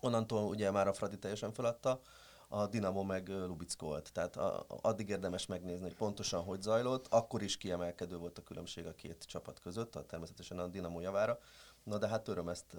Onnantól 0.00 0.48
ugye 0.48 0.70
már 0.70 0.88
a 0.88 0.92
Fradi 0.92 1.18
teljesen 1.18 1.52
feladta, 1.52 2.00
a 2.48 2.66
Dinamo 2.66 3.02
meg 3.02 3.28
Lubickolt. 3.28 4.12
Tehát 4.12 4.36
a, 4.36 4.64
addig 4.68 5.08
érdemes 5.08 5.46
megnézni, 5.46 5.82
hogy 5.82 5.94
pontosan 5.94 6.42
hogy 6.42 6.62
zajlott. 6.62 7.06
Akkor 7.10 7.42
is 7.42 7.56
kiemelkedő 7.56 8.16
volt 8.16 8.38
a 8.38 8.42
különbség 8.42 8.86
a 8.86 8.94
két 8.94 9.24
csapat 9.26 9.60
között, 9.60 9.96
a, 9.96 10.06
természetesen 10.06 10.58
a 10.58 10.66
Dinamo 10.66 11.00
javára. 11.00 11.38
Na 11.84 11.98
de 11.98 12.08
hát 12.08 12.28
öröm 12.28 12.48
ezt 12.48 12.76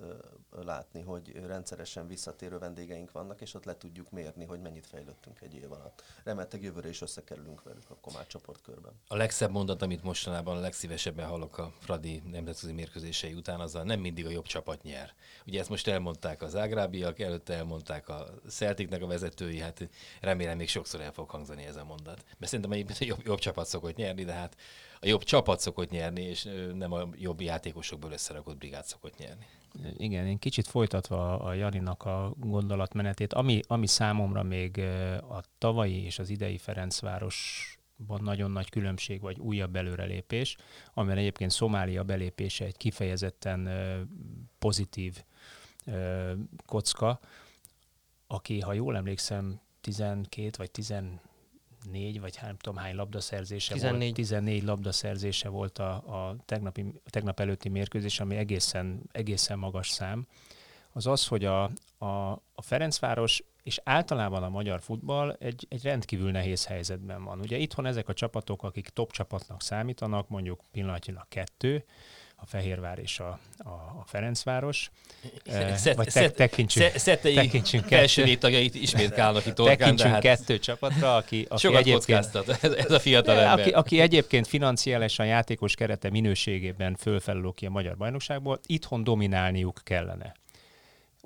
látni, 0.50 1.02
hogy 1.02 1.46
rendszeresen 1.46 2.08
visszatérő 2.08 2.58
vendégeink 2.58 3.12
vannak, 3.12 3.42
és 3.42 3.54
ott 3.54 3.66
le 3.66 3.78
tudjuk 3.78 4.12
mérni, 4.12 4.46
hogy 4.46 4.62
mennyit 4.62 4.86
fejlődtünk 4.86 5.42
egy 5.42 5.54
év 5.54 5.72
alatt. 5.72 6.04
Remélhetőleg 6.24 6.66
jövőre 6.66 6.90
is 6.90 7.02
összekerülünk 7.02 7.64
velük 7.64 7.90
akkor 7.90 8.14
már 8.14 8.28
csoportkörben. 8.28 8.92
A 9.08 9.16
legszebb 9.16 9.52
mondat, 9.52 9.82
amit 9.82 10.04
mostanában 10.04 10.58
a 10.58 10.60
legszívesebben 10.60 11.28
hallok 11.28 11.58
a 11.58 11.74
Fradi 11.80 12.22
nemzetközi 12.32 12.74
mérkőzései 12.74 13.34
után, 13.34 13.60
az 13.60 13.76
a 13.76 13.84
nem 13.84 14.00
mindig 14.00 14.26
a 14.26 14.30
jobb 14.30 14.46
csapat 14.46 14.84
nyer. 14.84 15.14
Ugye 15.46 15.60
ezt 15.60 15.70
most 15.70 15.88
elmondták 15.88 16.42
az 16.42 16.56
ágrábiak, 16.56 17.20
előtte 17.20 17.54
elmondták 17.54 18.10
a 18.10 18.28
Celticnek 18.48 19.02
a 19.02 19.08
vezetői, 19.08 19.60
hát 19.60 19.90
remélem 20.22 20.58
még 20.58 20.70
sokszor 20.70 21.02
el 21.02 21.12
fog 21.12 21.30
hangzani 21.30 21.66
ez 21.66 21.76
a 21.76 21.84
mondat. 21.84 22.24
Mert 22.38 22.52
szerintem 22.52 22.72
egyébként 22.72 23.00
a 23.02 23.06
jobb, 23.06 23.26
jobb 23.26 23.40
csapat 23.40 23.68
szokott 23.68 23.96
nyerni, 23.96 24.24
de 24.24 24.34
hát 24.34 24.56
a 25.06 25.08
jobb 25.08 25.24
csapat 25.24 25.60
szokott 25.60 25.90
nyerni, 25.90 26.22
és 26.22 26.48
nem 26.74 26.92
a 26.92 27.10
jobb 27.16 27.42
játékosokból 27.42 28.12
összerakott 28.12 28.58
brigád 28.58 28.86
szokott 28.86 29.18
nyerni. 29.18 29.46
Igen, 29.98 30.28
én 30.28 30.38
kicsit 30.38 30.68
folytatva 30.68 31.40
a 31.40 31.54
Janinak 31.54 32.04
a 32.04 32.34
gondolatmenetét, 32.38 33.34
ami, 33.34 33.60
ami 33.68 33.88
számomra 33.88 34.44
még 34.44 34.80
a 35.30 35.44
tavalyi 35.58 36.04
és 36.04 36.20
az 36.20 36.30
idei 36.30 36.58
Ferencvárosban 36.58 38.22
nagyon 38.22 38.52
nagy 38.52 38.70
különbség, 38.70 39.22
vagy 39.22 39.40
újabb 39.40 39.76
előrelépés, 39.76 40.56
amiben 40.94 41.18
egyébként 41.18 41.52
Szomália 41.52 42.04
belépése 42.04 42.66
egy 42.66 42.78
kifejezetten 42.78 43.70
pozitív 44.60 45.24
kocka, 46.66 47.20
aki, 48.28 48.60
ha 48.60 48.74
jól 48.74 48.96
emlékszem, 48.96 49.60
12 49.82 50.50
vagy 50.58 50.72
14 50.72 51.20
vagy 52.20 52.38
nem 52.42 52.58
tudom 52.58 52.80
hány 52.80 52.96
labdaszerzése 52.96 53.74
14. 53.74 54.02
volt. 54.02 54.14
14 54.14 54.64
labdaszerzése 54.64 55.50
volt 55.50 55.80
a, 55.80 55.94
a 55.94 56.36
tegnapi, 56.46 56.86
tegnap 57.06 57.40
előtti 57.40 57.70
mérkőzés, 57.70 58.20
ami 58.20 58.36
egészen, 58.36 59.02
egészen 59.12 59.60
magas 59.60 59.90
szám. 59.90 60.28
Az 60.92 61.08
az, 61.08 61.28
hogy 61.28 61.46
a, 61.46 61.64
a, 61.98 62.32
a 62.32 62.62
Ferencváros 62.62 63.44
és 63.64 63.82
általában 63.84 64.44
a 64.44 64.50
magyar 64.50 64.82
futball 64.82 65.36
egy, 65.40 65.66
egy 65.70 65.84
rendkívül 65.84 66.32
nehéz 66.32 66.66
helyzetben 66.66 67.24
van. 67.24 67.40
Ugye 67.40 67.58
itthon 67.58 67.86
ezek 67.86 68.08
a 68.08 68.14
csapatok, 68.14 68.64
akik 68.64 68.90
top 68.90 69.12
csapatnak 69.12 69.62
számítanak, 69.62 70.30
mondjuk 70.30 70.62
pillanatnyilag 70.72 71.26
kettő, 71.28 71.86
a 72.46 72.48
Fehérvár 72.48 73.00
és 73.00 73.20
a, 73.20 73.40
a, 73.58 73.70
a 73.70 74.04
Ferencváros. 74.06 74.92
Eh, 75.46 75.76
Szet- 75.78 75.96
vagy 75.96 76.10
szet- 76.10 76.24
tek, 76.24 76.50
tekintsünk, 76.50 76.86
Sze- 76.86 77.00
Szettei 77.00 77.34
tekintsünk 77.34 77.92
első 77.92 78.22
kettő, 78.22 78.32
léttagjait 78.32 78.76
ismét 78.76 79.14
kálnak 79.20 79.46
itt 79.46 79.60
orkán, 79.60 79.78
tekintsünk 79.78 80.12
hát 80.14 80.22
kettő 80.22 80.60
csapatra, 80.60 81.16
aki, 81.16 81.46
aki 81.50 81.62
sokat 81.62 81.80
egyébként 81.80 82.36
ez, 82.62 82.72
ez 82.72 82.92
a 82.92 83.00
fiatal 83.00 83.40
ember. 83.40 83.60
aki, 83.60 83.70
aki 83.70 84.00
egyébként 84.00 84.48
financiálisan 84.48 85.26
játékos 85.26 85.76
kerete 85.76 86.10
minőségében 86.10 86.96
fölfelelő 86.96 87.50
ki 87.56 87.66
a 87.66 87.70
magyar 87.70 87.98
bajnokságból, 87.98 88.60
itthon 88.66 89.04
dominálniuk 89.04 89.82
kellene. 89.84 90.34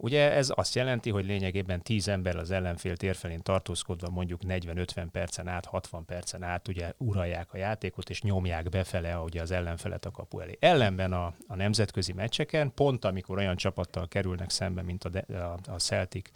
Ugye 0.02 0.32
ez 0.32 0.52
azt 0.56 0.76
jelenti, 0.76 1.10
hogy 1.10 1.26
lényegében 1.26 1.82
10 1.82 2.08
ember 2.08 2.36
az 2.36 2.52
ellenfél 2.52 2.98
térfelén 2.98 3.42
tartózkodva 3.42 4.10
mondjuk 4.10 4.42
40-50 4.48 5.08
percen 5.12 5.48
át, 5.48 5.66
60 5.66 6.06
percen 6.06 6.44
át 6.44 6.68
ugye 6.68 6.94
uralják 6.98 7.54
a 7.54 7.58
játékot, 7.58 8.10
és 8.10 8.22
nyomják 8.22 8.70
befele 8.70 9.20
ugye 9.20 9.42
az 9.42 9.52
ellenfelet 9.52 10.06
a 10.06 10.12
kapu 10.12 10.40
elé. 10.40 10.58
Ellenben 10.60 11.14
a, 11.14 11.34
a 11.48 11.56
nemzetközi 11.56 12.14
meccseken, 12.14 12.74
pont 12.74 13.06
amikor 13.06 13.38
olyan 13.38 13.56
csapattal 13.56 14.08
kerülnek 14.08 14.50
szembe, 14.50 14.82
mint 14.82 15.04
a, 15.04 15.34
a, 15.34 15.58
a 15.68 15.80
Celtic, 15.80 16.30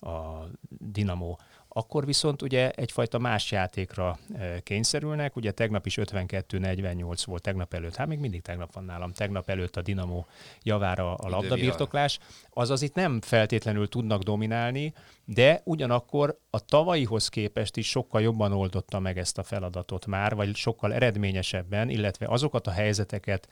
a 0.00 0.48
Dinamo, 0.68 1.36
akkor 1.74 2.06
viszont 2.06 2.42
ugye 2.42 2.70
egyfajta 2.70 3.18
más 3.18 3.50
játékra 3.50 4.18
e, 4.34 4.60
kényszerülnek. 4.60 5.36
Ugye 5.36 5.50
tegnap 5.50 5.86
is 5.86 5.98
52-48 6.00 7.22
volt, 7.24 7.42
tegnap 7.42 7.74
előtt, 7.74 7.96
hát 7.96 8.06
még 8.06 8.18
mindig 8.18 8.42
tegnap 8.42 8.72
van 8.72 8.84
nálam, 8.84 9.12
tegnap 9.12 9.48
előtt 9.48 9.76
a 9.76 9.82
Dinamo 9.82 10.24
javára 10.62 11.14
a 11.14 11.28
labdabirtoklás. 11.28 12.18
Azaz 12.50 12.82
itt 12.82 12.94
nem 12.94 13.20
feltétlenül 13.20 13.88
tudnak 13.88 14.22
dominálni, 14.22 14.92
de 15.24 15.60
ugyanakkor 15.64 16.38
a 16.50 16.64
tavalyihoz 16.64 17.28
képest 17.28 17.76
is 17.76 17.88
sokkal 17.88 18.20
jobban 18.20 18.52
oldotta 18.52 18.98
meg 18.98 19.18
ezt 19.18 19.38
a 19.38 19.42
feladatot 19.42 20.06
már, 20.06 20.34
vagy 20.34 20.56
sokkal 20.56 20.94
eredményesebben, 20.94 21.88
illetve 21.88 22.26
azokat 22.26 22.66
a 22.66 22.70
helyzeteket 22.70 23.48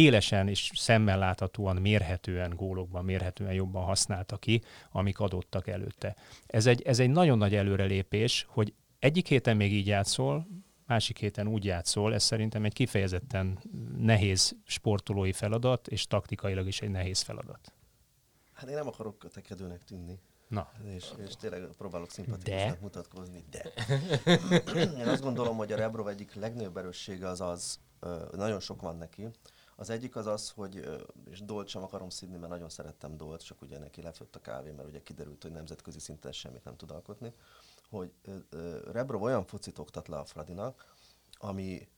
élesen 0.00 0.48
és 0.48 0.70
szemmel 0.74 1.18
láthatóan, 1.18 1.76
mérhetően, 1.76 2.56
gólokban 2.56 3.04
mérhetően 3.04 3.52
jobban 3.52 3.84
használta 3.84 4.36
ki, 4.36 4.62
amik 4.90 5.18
adottak 5.18 5.66
előtte. 5.66 6.16
Ez 6.46 6.66
egy, 6.66 6.82
ez 6.82 6.98
egy 6.98 7.10
nagyon 7.10 7.38
nagy 7.38 7.54
előrelépés, 7.54 8.46
hogy 8.48 8.74
egyik 8.98 9.26
héten 9.26 9.56
még 9.56 9.72
így 9.72 9.86
játszol, 9.86 10.46
másik 10.86 11.18
héten 11.18 11.48
úgy 11.48 11.64
játszol, 11.64 12.14
ez 12.14 12.22
szerintem 12.22 12.64
egy 12.64 12.72
kifejezetten 12.72 13.58
nehéz 13.98 14.56
sportolói 14.64 15.32
feladat, 15.32 15.88
és 15.88 16.06
taktikailag 16.06 16.66
is 16.66 16.80
egy 16.80 16.90
nehéz 16.90 17.20
feladat. 17.20 17.72
Hát 18.52 18.68
én 18.68 18.74
nem 18.74 18.86
akarok 18.86 19.18
kötekedőnek 19.18 19.84
tűnni. 19.84 20.18
Na, 20.48 20.70
És, 20.94 21.06
és 21.26 21.36
tényleg 21.36 21.62
próbálok 21.78 22.06
De? 22.06 22.12
szimpatikusnak 22.12 22.80
mutatkozni, 22.80 23.44
de. 23.50 23.72
Én 24.98 25.08
azt 25.08 25.22
gondolom, 25.22 25.56
hogy 25.56 25.72
a 25.72 25.76
Rebrov 25.76 26.08
egyik 26.08 26.34
legnagyobb 26.34 26.76
erőssége 26.76 27.28
az 27.28 27.40
az, 27.40 27.78
nagyon 28.32 28.60
sok 28.60 28.80
van 28.82 28.96
neki. 28.96 29.28
Az 29.80 29.90
egyik 29.90 30.16
az 30.16 30.26
az, 30.26 30.50
hogy, 30.50 31.00
és 31.30 31.40
Dolt 31.40 31.68
sem 31.68 31.82
akarom 31.82 32.08
szidni, 32.08 32.36
mert 32.36 32.52
nagyon 32.52 32.68
szerettem 32.68 33.16
Dolt, 33.16 33.42
csak 33.42 33.62
ugye 33.62 33.78
neki 33.78 34.02
lefőtt 34.02 34.36
a 34.36 34.40
kávé, 34.40 34.70
mert 34.70 34.88
ugye 34.88 35.02
kiderült, 35.02 35.42
hogy 35.42 35.52
nemzetközi 35.52 35.98
szinten 35.98 36.32
semmit 36.32 36.64
nem 36.64 36.76
tud 36.76 36.90
alkotni, 36.90 37.32
hogy 37.90 38.12
Rebrov 38.92 39.22
olyan 39.22 39.44
focit 39.44 39.78
oktat 39.78 40.08
le 40.08 40.16
a 40.18 40.24
Fradinak, 40.24 40.94
ami 41.32 41.88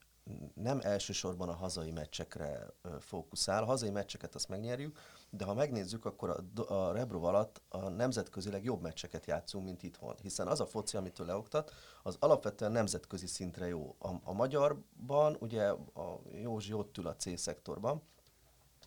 nem 0.54 0.80
elsősorban 0.82 1.48
a 1.48 1.54
hazai 1.54 1.90
meccsekre 1.90 2.66
fókuszál. 3.00 3.62
A 3.62 3.66
hazai 3.66 3.90
meccseket 3.90 4.34
azt 4.34 4.48
megnyerjük, 4.48 4.98
de 5.34 5.44
ha 5.44 5.54
megnézzük, 5.54 6.04
akkor 6.04 6.44
a, 6.56 6.72
a 6.74 6.92
Rebrov 6.92 7.24
alatt 7.24 7.62
a 7.68 7.88
nemzetközileg 7.88 8.64
jobb 8.64 8.80
meccseket 8.80 9.26
játszunk, 9.26 9.64
mint 9.64 9.82
itthon. 9.82 10.14
Hiszen 10.22 10.46
az 10.46 10.60
a 10.60 10.66
foci, 10.66 10.96
amit 10.96 11.18
ő 11.18 11.24
leoktat, 11.24 11.72
az 12.02 12.16
alapvetően 12.20 12.72
nemzetközi 12.72 13.26
szintre 13.26 13.66
jó. 13.66 13.96
A, 13.98 14.08
a 14.22 14.32
magyarban, 14.32 15.36
ugye 15.40 15.68
a 15.68 16.20
Józsi 16.32 16.72
ott 16.72 16.98
ül 16.98 17.06
a 17.06 17.16
C-szektorban, 17.16 18.02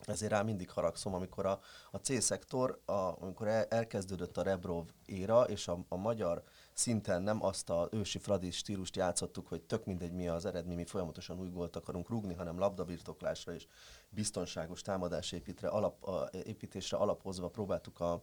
ezért 0.04 0.32
rá 0.32 0.42
mindig 0.42 0.70
haragszom, 0.70 1.14
amikor 1.14 1.46
a, 1.46 1.60
a 1.90 1.96
C-szektor, 1.96 2.80
a, 2.84 2.92
amikor 2.92 3.48
el, 3.48 3.64
elkezdődött 3.64 4.36
a 4.36 4.42
Rebrov 4.42 4.86
éra, 5.06 5.42
és 5.42 5.68
a, 5.68 5.78
a 5.88 5.96
magyar 5.96 6.42
szinten 6.76 7.22
nem 7.22 7.44
azt 7.44 7.70
a 7.70 7.88
ősi 7.90 8.18
Fradi 8.18 8.50
stílust 8.50 8.96
játszottuk, 8.96 9.48
hogy 9.48 9.62
tök 9.62 9.84
mindegy 9.84 10.12
mi 10.12 10.28
az 10.28 10.44
eredmény, 10.46 10.76
mi 10.76 10.84
folyamatosan 10.84 11.40
új 11.40 11.48
gólt 11.48 11.76
akarunk 11.76 12.08
rúgni, 12.08 12.34
hanem 12.34 12.58
labdabirtoklásra 12.58 13.54
és 13.54 13.66
biztonságos 14.08 14.82
támadásépítre, 14.82 15.68
alap, 15.68 16.04
a, 16.04 16.28
építésre 16.32 16.96
alapozva 16.96 17.48
próbáltuk 17.48 18.00
a, 18.00 18.22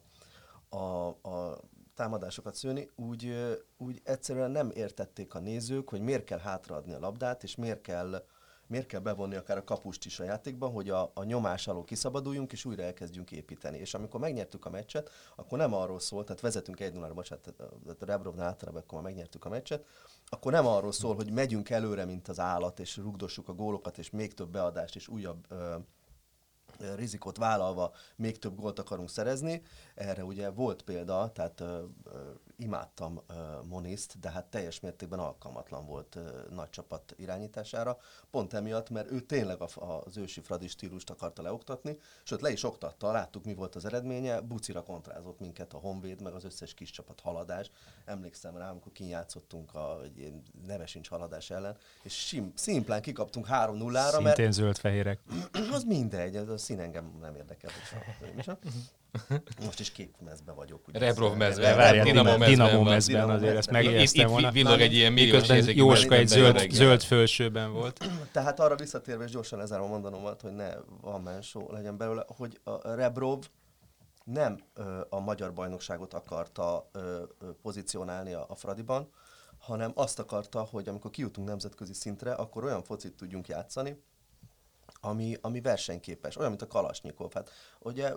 a, 0.68 1.06
a 1.08 1.60
támadásokat 1.94 2.54
szőni, 2.54 2.90
úgy, 2.96 3.34
úgy 3.76 4.00
egyszerűen 4.04 4.50
nem 4.50 4.70
értették 4.74 5.34
a 5.34 5.38
nézők, 5.38 5.88
hogy 5.88 6.00
miért 6.00 6.24
kell 6.24 6.38
hátraadni 6.38 6.92
a 6.92 6.98
labdát, 6.98 7.42
és 7.42 7.56
miért 7.56 7.80
kell, 7.80 8.24
miért 8.66 8.86
kell 8.86 9.00
bevonni 9.00 9.34
akár 9.34 9.56
a 9.56 9.64
kapust 9.64 10.04
is 10.04 10.20
a 10.20 10.24
játékban, 10.24 10.70
hogy 10.70 10.90
a, 10.90 11.10
a 11.14 11.24
nyomás 11.24 11.68
alól 11.68 11.84
kiszabaduljunk, 11.84 12.52
és 12.52 12.64
újra 12.64 12.82
elkezdjünk 12.82 13.32
építeni. 13.32 13.78
És 13.78 13.94
amikor 13.94 14.20
megnyertük 14.20 14.64
a 14.64 14.70
meccset, 14.70 15.10
akkor 15.36 15.58
nem 15.58 15.74
arról 15.74 16.00
szólt, 16.00 16.26
tehát 16.26 16.40
vezetünk 16.40 16.80
egy 16.80 16.92
0 16.92 17.12
bocsánat, 17.12 17.54
tehát 17.54 18.02
a 18.02 18.04
Rebrovnál 18.04 18.46
általában 18.46 18.80
akkor 18.80 19.02
már 19.02 19.10
megnyertük 19.10 19.44
a 19.44 19.48
meccset, 19.48 19.84
akkor 20.28 20.52
nem 20.52 20.66
arról 20.66 20.92
szól, 20.92 21.14
hogy 21.14 21.32
megyünk 21.32 21.70
előre, 21.70 22.04
mint 22.04 22.28
az 22.28 22.40
állat, 22.40 22.80
és 22.80 22.96
rugdossuk 22.96 23.48
a 23.48 23.54
gólokat, 23.54 23.98
és 23.98 24.10
még 24.10 24.34
több 24.34 24.50
beadást, 24.50 24.96
és 24.96 25.08
újabb 25.08 25.44
ö, 25.48 25.76
rizikót 26.94 27.36
vállalva 27.36 27.92
még 28.16 28.38
több 28.38 28.56
gólt 28.56 28.78
akarunk 28.78 29.10
szerezni. 29.10 29.62
Erre 29.94 30.24
ugye 30.24 30.50
volt 30.50 30.82
példa, 30.82 31.30
tehát 31.32 31.60
ö, 31.60 31.84
ö, 32.04 32.30
imádtam 32.56 33.20
Moniszt, 33.68 34.18
de 34.20 34.30
hát 34.30 34.44
teljes 34.44 34.80
mértékben 34.80 35.18
alkalmatlan 35.18 35.86
volt 35.86 36.18
nagy 36.50 36.70
csapat 36.70 37.14
irányítására. 37.16 37.98
Pont 38.30 38.52
emiatt, 38.52 38.90
mert 38.90 39.10
ő 39.10 39.20
tényleg 39.20 39.60
az 40.04 40.16
ősi 40.16 40.40
Fradi 40.40 40.68
stílust 40.68 41.10
akarta 41.10 41.42
leoktatni, 41.42 41.98
sőt 42.22 42.40
le 42.40 42.50
is 42.50 42.64
oktatta, 42.64 43.12
láttuk 43.12 43.44
mi 43.44 43.54
volt 43.54 43.74
az 43.74 43.84
eredménye, 43.84 44.40
bucira 44.40 44.82
kontrázott 44.82 45.40
minket 45.40 45.72
a 45.72 45.78
Honvéd, 45.78 46.22
meg 46.22 46.34
az 46.34 46.44
összes 46.44 46.74
kis 46.74 46.90
csapat 46.90 47.20
haladás. 47.20 47.70
Emlékszem 48.04 48.56
rá, 48.56 48.70
amikor 48.70 48.92
kinyátszottunk 48.92 49.74
a 49.74 50.02
egy 50.02 50.34
neve 50.66 50.86
sincs 50.86 51.08
haladás 51.08 51.50
ellen, 51.50 51.76
és 52.02 52.26
sim, 52.26 52.52
szimplán 52.54 53.02
kikaptunk 53.02 53.46
3-0-ra, 53.50 53.92
mert 53.92 54.36
szintén 54.36 54.52
zöld-fehérek. 54.52 55.20
az 55.72 55.84
mindegy, 55.84 56.36
az 56.36 56.48
a 56.48 56.58
szín 56.58 56.80
engem 56.80 57.18
nem 57.20 57.36
érdekel. 57.36 57.70
Hogy 58.18 58.56
Most 59.64 59.80
is 59.80 59.92
kék 59.92 60.14
mezben 60.24 60.54
vagyok. 60.54 60.88
Ugye 60.88 60.98
Rebrov 60.98 61.36
mezben. 61.36 61.64
Rebrov 61.64 61.84
Várjál, 61.84 62.04
Dinamo 62.04 62.30
mezben 62.30 62.48
Dinamo 62.48 62.84
van. 62.84 62.92
mezben 62.92 63.30
azért 63.30 63.56
ezt. 63.56 63.66
Itt, 63.66 63.72
megjegyeztem 63.72 64.26
itt 64.26 64.32
volna. 64.32 64.50
villog 64.50 64.80
egy 64.80 64.94
ilyen 64.94 65.12
milliós 65.12 65.48
Miközben 65.48 65.76
Jóska 65.76 66.14
egy 66.14 66.28
zöld, 66.28 66.70
zöld 66.70 67.02
fölsőben 67.02 67.72
volt. 67.72 68.04
Tehát 68.32 68.60
arra 68.60 68.76
visszatérve, 68.76 69.24
és 69.24 69.30
gyorsan 69.30 69.58
lezárom 69.58 69.88
mondanomat, 69.88 70.40
hogy 70.40 70.52
ne 70.52 70.70
van 71.00 71.22
mensó 71.22 71.70
legyen 71.72 71.96
belőle, 71.96 72.24
hogy 72.36 72.60
a 72.64 72.94
Rebrov 72.94 73.44
nem 74.24 74.58
ö, 74.74 75.00
a 75.08 75.20
magyar 75.20 75.52
bajnokságot 75.52 76.14
akarta 76.14 76.88
ö, 76.92 76.98
ö, 76.98 77.46
pozícionálni 77.62 78.32
a, 78.32 78.44
a 78.48 78.54
Fradiban, 78.54 79.08
hanem 79.58 79.92
azt 79.94 80.18
akarta, 80.18 80.60
hogy 80.60 80.88
amikor 80.88 81.10
kijutunk 81.10 81.48
nemzetközi 81.48 81.94
szintre, 81.94 82.32
akkor 82.32 82.64
olyan 82.64 82.82
focit 82.82 83.16
tudjunk 83.16 83.48
játszani, 83.48 84.02
ami, 85.04 85.36
ami 85.40 85.60
versenyképes, 85.60 86.36
olyan, 86.36 86.48
mint 86.48 86.62
a 86.62 86.66
Kalasnyikov. 86.66 87.32
Hát, 87.32 87.50
ugye, 87.78 88.12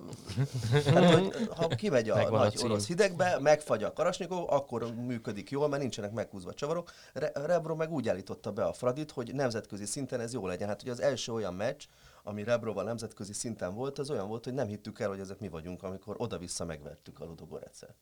hát, 0.85 1.13
hogy, 1.13 1.47
ha 1.55 1.67
kimegy 1.67 2.09
a 2.09 2.15
Megvan 2.15 2.39
a 2.39 2.43
nagy 2.43 2.55
cím. 2.55 2.71
orosz 2.71 2.87
hidegbe, 2.87 3.39
megfagy 3.39 3.83
a 3.83 3.93
Kalasnyikov, 3.93 4.43
akkor 4.49 4.93
működik 4.93 5.49
jól, 5.49 5.67
mert 5.67 5.81
nincsenek 5.81 6.11
meghúzva 6.11 6.53
csavarok. 6.53 6.91
Re- 7.13 7.31
Rebro 7.33 7.75
meg 7.75 7.91
úgy 7.91 8.09
állította 8.09 8.51
be 8.51 8.65
a 8.65 8.73
Fradit, 8.73 9.11
hogy 9.11 9.33
nemzetközi 9.33 9.85
szinten 9.85 10.19
ez 10.19 10.33
jó 10.33 10.47
legyen. 10.47 10.67
Hát 10.67 10.81
ugye 10.81 10.91
az 10.91 11.01
első 11.01 11.31
olyan 11.33 11.53
meccs, 11.53 11.83
ami 12.23 12.43
Rebroval 12.43 12.83
nemzetközi 12.83 13.33
szinten 13.33 13.73
volt, 13.73 13.99
az 13.99 14.09
olyan 14.09 14.27
volt, 14.27 14.43
hogy 14.43 14.53
nem 14.53 14.67
hittük 14.67 14.99
el, 14.99 15.09
hogy 15.09 15.19
ezek 15.19 15.39
mi 15.39 15.49
vagyunk, 15.49 15.83
amikor 15.83 16.15
oda-vissza 16.17 16.65
megvertük 16.65 17.19
a 17.19 17.25
Ludogorecet. 17.25 17.95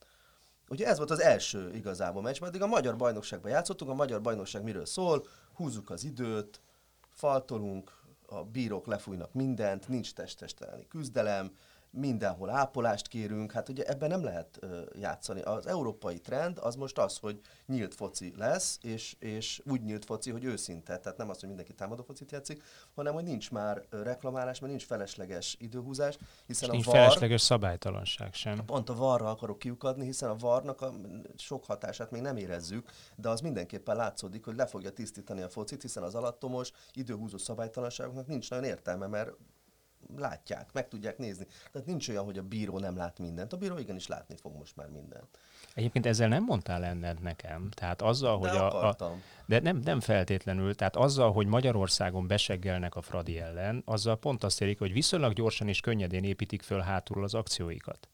Ugye 0.70 0.88
ez 0.88 0.98
volt 0.98 1.12
az 1.12 1.22
első 1.22 1.72
igazából 1.74 2.22
meccs, 2.22 2.42
addig 2.42 2.62
a 2.62 2.68
magyar 2.68 2.96
bajnokságban 2.96 3.52
játszottunk, 3.52 3.92
a 3.92 3.94
magyar 3.94 4.22
bajnokság 4.22 4.64
miről 4.64 4.86
szól, 4.86 5.26
húzzuk 5.54 5.90
az 5.90 6.04
időt, 6.04 6.62
faltolunk, 7.14 7.92
a 8.28 8.44
bírók 8.44 8.88
lefújnak 8.88 9.34
mindent, 9.34 9.88
nincs 9.88 10.14
testesteleni 10.14 10.88
küzdelem, 10.88 11.52
mindenhol 11.96 12.50
ápolást 12.50 13.08
kérünk, 13.08 13.52
hát 13.52 13.70
ugye 13.70 13.84
ebben 13.84 14.10
nem 14.10 14.24
lehet 14.24 14.58
ö, 14.60 14.82
játszani. 15.00 15.42
Az 15.42 15.68
európai 15.68 16.20
trend 16.20 16.58
az 16.62 16.76
most 16.76 16.98
az, 16.98 17.18
hogy 17.18 17.40
nyílt 17.66 17.96
foci 17.96 18.34
lesz, 18.38 18.78
és, 18.82 19.16
és 19.20 19.62
úgy 19.66 19.84
nyílt 19.84 20.06
foci, 20.06 20.32
hogy 20.32 20.44
őszinte, 20.44 20.98
tehát 20.98 21.18
nem 21.18 21.30
az, 21.30 21.40
hogy 21.40 21.48
mindenki 21.48 21.74
támadó 21.74 22.04
focit 22.04 22.32
játszik, 22.32 22.64
hanem 22.96 23.14
hogy 23.14 23.24
nincs 23.24 23.52
már 23.52 23.82
reklamálás, 23.90 24.60
mert 24.60 24.72
nincs 24.72 24.86
felesleges 24.86 25.56
időhúzás, 25.60 26.18
hiszen 26.46 26.64
És 26.64 26.70
a 26.70 26.72
nincs 26.72 26.86
VAR, 26.86 26.96
felesleges 26.96 27.42
szabálytalanság 27.42 28.34
sem. 28.34 28.66
Pont 28.66 28.90
a 28.90 28.96
varra 28.96 29.30
akarok 29.30 29.60
kiukadni, 29.60 30.06
hiszen 30.06 30.30
a 30.30 30.36
varnak 30.36 30.82
a 30.82 30.94
sok 31.38 31.66
hatását 31.66 32.12
még 32.12 32.22
nem 32.22 32.38
érezzük, 32.38 32.90
de 33.16 33.30
az 33.30 33.42
mindenképpen 33.42 33.96
látszódik, 33.96 34.46
hogy 34.46 34.56
le 34.56 34.66
fogja 34.66 34.92
tisztítani 34.92 35.42
a 35.42 35.50
focit, 35.50 35.82
hiszen 35.82 36.04
az 36.04 36.16
alattomos, 36.16 36.72
időhúzó 36.94 37.38
szabálytalanságoknak 37.38 38.28
nincs 38.28 38.50
nagyon 38.50 38.66
értelme, 38.66 39.08
mert 39.08 39.32
látják, 40.18 40.70
meg 40.74 40.88
tudják 40.88 41.18
nézni. 41.18 41.46
Tehát 41.72 41.88
nincs 41.88 42.10
olyan, 42.10 42.26
hogy 42.26 42.38
a 42.38 42.44
bíró 42.44 42.80
nem 42.80 42.98
lát 42.98 43.20
mindent. 43.20 43.54
A 43.54 43.58
bíró 43.58 43.78
igenis 43.78 44.08
látni 44.08 44.36
fog 44.36 44.56
most 44.56 44.76
már 44.76 44.88
mindent. 44.88 45.40
Egyébként 45.74 46.06
ezzel 46.06 46.28
nem 46.28 46.44
mondtál 46.44 46.84
enned 46.84 47.22
nekem. 47.22 47.70
Tehát 47.70 48.02
azzal, 48.02 48.40
De 48.40 48.50
hogy 48.50 48.58
a, 48.58 48.64
a, 48.64 48.78
akartam. 48.78 49.22
de 49.46 49.60
nem, 49.60 49.78
nem 49.78 50.00
feltétlenül, 50.00 50.76
tehát 50.76 50.96
azzal, 50.96 51.32
hogy 51.32 51.48
Magyarországon 51.48 52.28
beseggelnek 52.28 52.96
a 52.96 53.02
Fradi 53.02 53.40
ellen, 53.40 53.82
azzal 53.86 54.18
pont 54.18 54.44
azt 54.44 54.62
érik, 54.62 54.80
hogy 54.80 54.94
viszonylag 54.94 55.34
gyorsan 55.34 55.68
és 55.68 55.80
könnyedén 55.80 56.24
építik 56.24 56.62
föl 56.62 56.80
hátulról 56.80 57.24
az 57.24 57.34
akcióikat. 57.34 58.10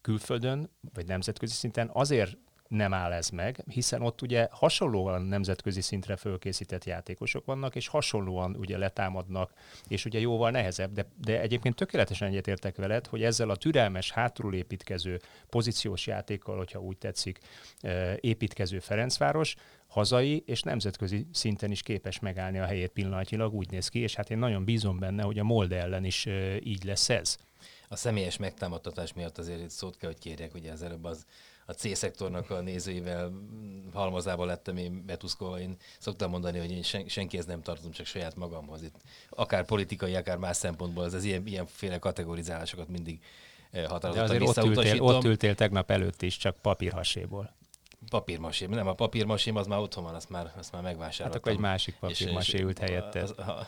Külföldön, 0.00 0.70
vagy 0.94 1.06
nemzetközi 1.06 1.52
szinten 1.52 1.90
azért 1.92 2.36
nem 2.68 2.92
áll 2.94 3.12
ez 3.12 3.28
meg, 3.28 3.64
hiszen 3.70 4.02
ott 4.02 4.22
ugye 4.22 4.48
hasonlóan 4.50 5.22
nemzetközi 5.22 5.80
szintre 5.80 6.16
fölkészített 6.16 6.84
játékosok 6.84 7.44
vannak, 7.44 7.74
és 7.76 7.88
hasonlóan 7.88 8.56
ugye 8.56 8.78
letámadnak, 8.78 9.52
és 9.88 10.04
ugye 10.04 10.18
jóval 10.18 10.50
nehezebb, 10.50 10.92
de, 10.92 11.06
de 11.20 11.40
egyébként 11.40 11.74
tökéletesen 11.74 12.28
egyetértek 12.28 12.76
veled, 12.76 13.06
hogy 13.06 13.22
ezzel 13.22 13.50
a 13.50 13.56
türelmes, 13.56 14.10
hátulról 14.10 14.54
építkező 14.54 15.20
pozíciós 15.50 16.06
játékkal, 16.06 16.56
hogyha 16.56 16.80
úgy 16.80 16.98
tetszik, 16.98 17.38
építkező 18.20 18.78
Ferencváros, 18.78 19.54
hazai 19.86 20.42
és 20.46 20.62
nemzetközi 20.62 21.26
szinten 21.32 21.70
is 21.70 21.82
képes 21.82 22.18
megállni 22.18 22.58
a 22.58 22.64
helyét 22.64 22.90
pillanatnyilag, 22.90 23.54
úgy 23.54 23.70
néz 23.70 23.88
ki, 23.88 23.98
és 23.98 24.14
hát 24.14 24.30
én 24.30 24.38
nagyon 24.38 24.64
bízom 24.64 24.98
benne, 24.98 25.22
hogy 25.22 25.38
a 25.38 25.44
Molde 25.44 25.76
ellen 25.76 26.04
is 26.04 26.26
így 26.62 26.84
lesz 26.84 27.08
ez. 27.08 27.36
A 27.88 27.96
személyes 27.96 28.36
megtámadtatás 28.36 29.12
miatt 29.12 29.38
azért 29.38 29.60
itt 29.60 29.70
szót 29.70 29.96
kell, 29.96 30.10
hogy 30.10 30.18
kérjek, 30.18 30.54
ugye 30.54 30.72
az 30.72 30.82
előbb 30.82 31.04
az 31.04 31.26
a 31.68 31.72
C-szektornak 31.72 32.50
a 32.50 32.60
nézőivel 32.60 33.32
halmazában 33.92 34.46
lettem 34.46 34.76
én 34.76 35.04
betuszkolva. 35.06 35.60
Én 35.60 35.76
szoktam 35.98 36.30
mondani, 36.30 36.58
hogy 36.58 36.70
én 36.70 36.82
sen, 36.82 37.08
senkihez 37.08 37.46
nem 37.46 37.62
tartozom, 37.62 37.90
csak 37.92 38.06
saját 38.06 38.36
magamhoz. 38.36 38.82
Itt 38.82 38.94
akár 39.28 39.64
politikai, 39.64 40.14
akár 40.14 40.36
más 40.36 40.56
szempontból 40.56 41.04
ez 41.04 41.14
az 41.14 41.24
ilyen, 41.24 41.46
ilyenféle 41.46 41.98
kategorizálásokat 41.98 42.88
mindig 42.88 43.20
eh, 43.70 43.82
De 43.82 43.88
határozottan 43.88 44.28
azért 44.28 44.42
ott 44.58 44.64
ültél, 44.64 45.00
ott 45.02 45.24
ültél 45.24 45.54
tegnap 45.54 45.90
előtt 45.90 46.22
is, 46.22 46.36
csak 46.36 46.56
papírhaséból. 46.56 47.56
Papírmasém. 48.10 48.70
Nem, 48.70 48.86
a 48.86 48.94
papírmasém 48.94 49.56
az 49.56 49.66
már 49.66 49.78
otthon 49.78 50.04
van, 50.04 50.14
azt 50.14 50.30
már, 50.30 50.52
azt 50.58 50.72
már 50.72 50.82
Hát 50.82 50.90
megvásároltam. 50.92 51.40
akkor 51.40 51.52
egy 51.52 51.58
másik 51.58 51.96
papírmasé 52.00 52.60
ült 52.60 52.78
helyette. 52.78 53.22
az- 53.22 53.34
ha- 53.36 53.66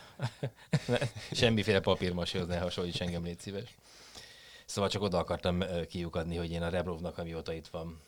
Semmiféle 1.33 1.81
papírmaséhoz 1.81 2.47
ne 2.49 2.59
hasonlíts 2.59 3.01
engem, 3.01 3.25
légy 3.25 3.39
szíves. 3.39 3.75
Szóval 4.71 4.91
csak 4.91 5.03
oda 5.03 5.19
akartam 5.19 5.65
kiukadni, 5.89 6.37
hogy 6.37 6.51
én 6.51 6.63
a 6.63 6.69
Rebrovnak, 6.69 7.19
amióta 7.19 7.53
itt 7.53 7.67
van, 7.67 8.01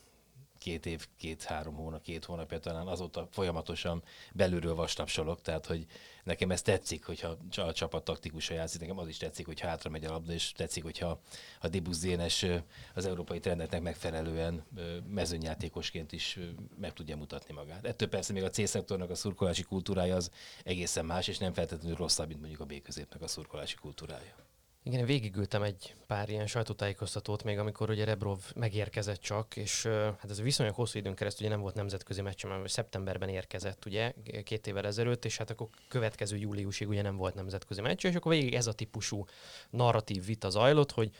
két 0.59 0.87
év, 0.87 1.07
két-három 1.17 1.75
hónap, 1.75 2.03
két 2.03 2.25
hónapja 2.25 2.59
talán, 2.59 2.87
azóta 2.87 3.29
folyamatosan 3.31 4.03
belülről 4.33 4.75
vastapsolok, 4.75 5.41
tehát 5.41 5.67
hogy 5.67 5.87
nekem 6.25 6.51
ez 6.51 6.63
tetszik, 6.63 7.05
hogyha 7.05 7.37
a 7.57 7.73
csapat 7.73 8.05
taktikusan 8.05 8.57
játszik, 8.57 8.81
nekem 8.81 8.99
az 8.99 9.09
is 9.09 9.17
tetszik, 9.17 9.47
hogy 9.47 9.61
hátra 9.61 9.91
megy 9.91 10.05
a 10.05 10.11
labda, 10.11 10.33
és 10.33 10.53
tetszik, 10.53 10.83
hogyha 10.83 11.21
a 11.61 11.69
Dibusz 11.69 12.01
Dénes 12.01 12.47
az 12.95 13.07
európai 13.07 13.41
trendeknek 13.41 13.83
megfelelően 13.83 14.65
mezőnyjátékosként 15.07 16.13
is 16.13 16.39
meg 16.81 16.93
tudja 16.93 17.17
mutatni 17.17 17.55
magát. 17.55 17.85
Ettől 17.85 18.09
persze 18.09 18.33
még 18.33 18.43
a 18.43 18.51
C-szektornak 18.51 19.11
a 19.11 19.15
szurkolási 19.15 19.63
kultúrája 19.63 20.17
az 20.17 20.31
egészen 20.65 21.05
más, 21.05 21.29
és 21.29 21.39
nem 21.39 21.53
feltétlenül 21.53 21.97
rosszabb, 21.97 22.29
mint 22.29 22.41
mondjuk 22.41 22.61
a 22.61 22.65
B-középnek 22.65 23.23
a 23.23 23.27
szurkolási 23.27 23.75
kultúrája. 23.75 24.51
Igen, 24.85 24.99
én 24.99 25.07
végigültem 25.07 25.63
egy 25.63 25.95
pár 26.07 26.29
ilyen 26.29 26.47
sajtótájékoztatót 26.47 27.45
még, 27.45 27.59
amikor 27.59 27.91
ugye 27.91 28.05
Rebrov 28.05 28.39
megérkezett 28.55 29.21
csak, 29.21 29.57
és 29.57 29.87
hát 29.87 30.31
ez 30.31 30.41
viszonylag 30.41 30.75
hosszú 30.75 30.99
időn 30.99 31.15
keresztül 31.15 31.47
ugye 31.47 31.55
nem 31.55 31.63
volt 31.63 31.75
nemzetközi 31.75 32.23
meccs, 32.23 32.45
mert 32.45 32.69
szeptemberben 32.69 33.29
érkezett 33.29 33.85
ugye 33.85 34.13
két 34.45 34.67
évvel 34.67 34.87
ezelőtt, 34.87 35.25
és 35.25 35.37
hát 35.37 35.51
akkor 35.51 35.69
következő 35.89 36.37
júliusig 36.37 36.89
ugye 36.89 37.03
nem 37.03 37.17
volt 37.17 37.35
nemzetközi 37.35 37.81
meccs, 37.81 38.05
és 38.05 38.15
akkor 38.15 38.33
végig 38.33 38.55
ez 38.55 38.67
a 38.67 38.73
típusú 38.73 39.25
narratív 39.71 40.25
vita 40.25 40.51
zajlott, 40.51 40.93
hogy 40.93 41.11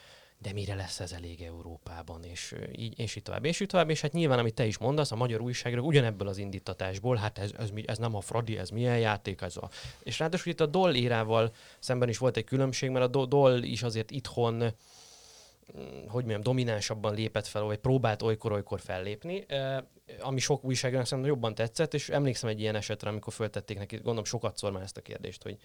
de 0.43 0.53
mire 0.53 0.75
lesz 0.75 1.01
ez 1.01 1.13
elég 1.13 1.43
Európában, 1.43 2.25
és 2.25 2.55
így, 2.77 2.99
és 2.99 3.17
így 3.17 3.23
tovább, 3.23 3.45
és 3.45 3.61
így 3.61 3.69
tovább, 3.69 3.91
és 3.91 4.01
hát 4.01 4.13
nyilván, 4.13 4.39
amit 4.39 4.55
te 4.55 4.67
is 4.67 4.79
mondasz, 4.79 5.13
a 5.13 5.17
magyar 5.17 5.41
újságírók 5.41 5.87
ugyanebből 5.87 6.29
az 6.29 6.39
indítatásból, 6.39 7.17
hát 7.17 7.39
ez, 7.39 7.51
ez, 7.59 7.71
ez 7.87 7.99
nem 7.99 8.15
a 8.15 8.21
Fradi, 8.21 8.59
ez 8.59 8.71
milyen 8.71 8.99
játék, 8.99 9.41
ez 9.41 9.57
a... 9.57 9.69
És 10.03 10.19
ráadásul 10.19 10.53
itt 10.53 10.61
a 10.61 10.67
Doll 10.67 10.95
érával 10.95 11.53
szemben 11.79 12.09
is 12.09 12.19
volt 12.19 12.37
egy 12.37 12.45
különbség, 12.45 12.91
mert 12.91 13.05
a 13.05 13.09
Do- 13.09 13.29
Doll 13.29 13.63
is 13.63 13.83
azért 13.83 14.11
itthon 14.11 14.55
mm, 14.55 16.07
hogy 16.07 16.25
mondjam, 16.25 16.43
dominánsabban 16.43 17.15
lépett 17.15 17.47
fel, 17.47 17.63
vagy 17.63 17.79
próbált 17.79 18.23
olykor-olykor 18.23 18.81
fellépni, 18.81 19.47
ami 20.21 20.41
sok 20.41 20.65
újságírónak 20.65 21.07
szerintem 21.07 21.33
jobban 21.33 21.55
tetszett, 21.55 21.95
és 21.95 22.09
emlékszem 22.09 22.49
egy 22.49 22.61
ilyen 22.61 22.75
esetre, 22.75 23.09
amikor 23.09 23.33
föltették 23.33 23.79
neki, 23.79 23.97
gondolom 23.97 24.25
sokat 24.25 24.57
szor 24.57 24.73
már 24.73 24.83
ezt 24.83 24.97
a 24.97 25.01
kérdést, 25.01 25.43
hogy, 25.43 25.57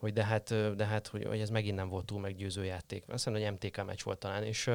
hogy 0.00 0.12
de 0.12 0.24
hát, 0.24 0.74
de 0.76 0.84
hát 0.84 1.06
hogy, 1.06 1.24
hogy 1.24 1.40
ez 1.40 1.50
megint 1.50 1.76
nem 1.76 1.88
volt 1.88 2.04
túl 2.04 2.20
meggyőző 2.20 2.64
játék. 2.64 3.02
Azt 3.06 3.24
hiszem, 3.24 3.32
hogy 3.32 3.52
MTK 3.52 3.84
meccs 3.84 4.02
volt 4.02 4.18
talán, 4.18 4.42
és, 4.42 4.70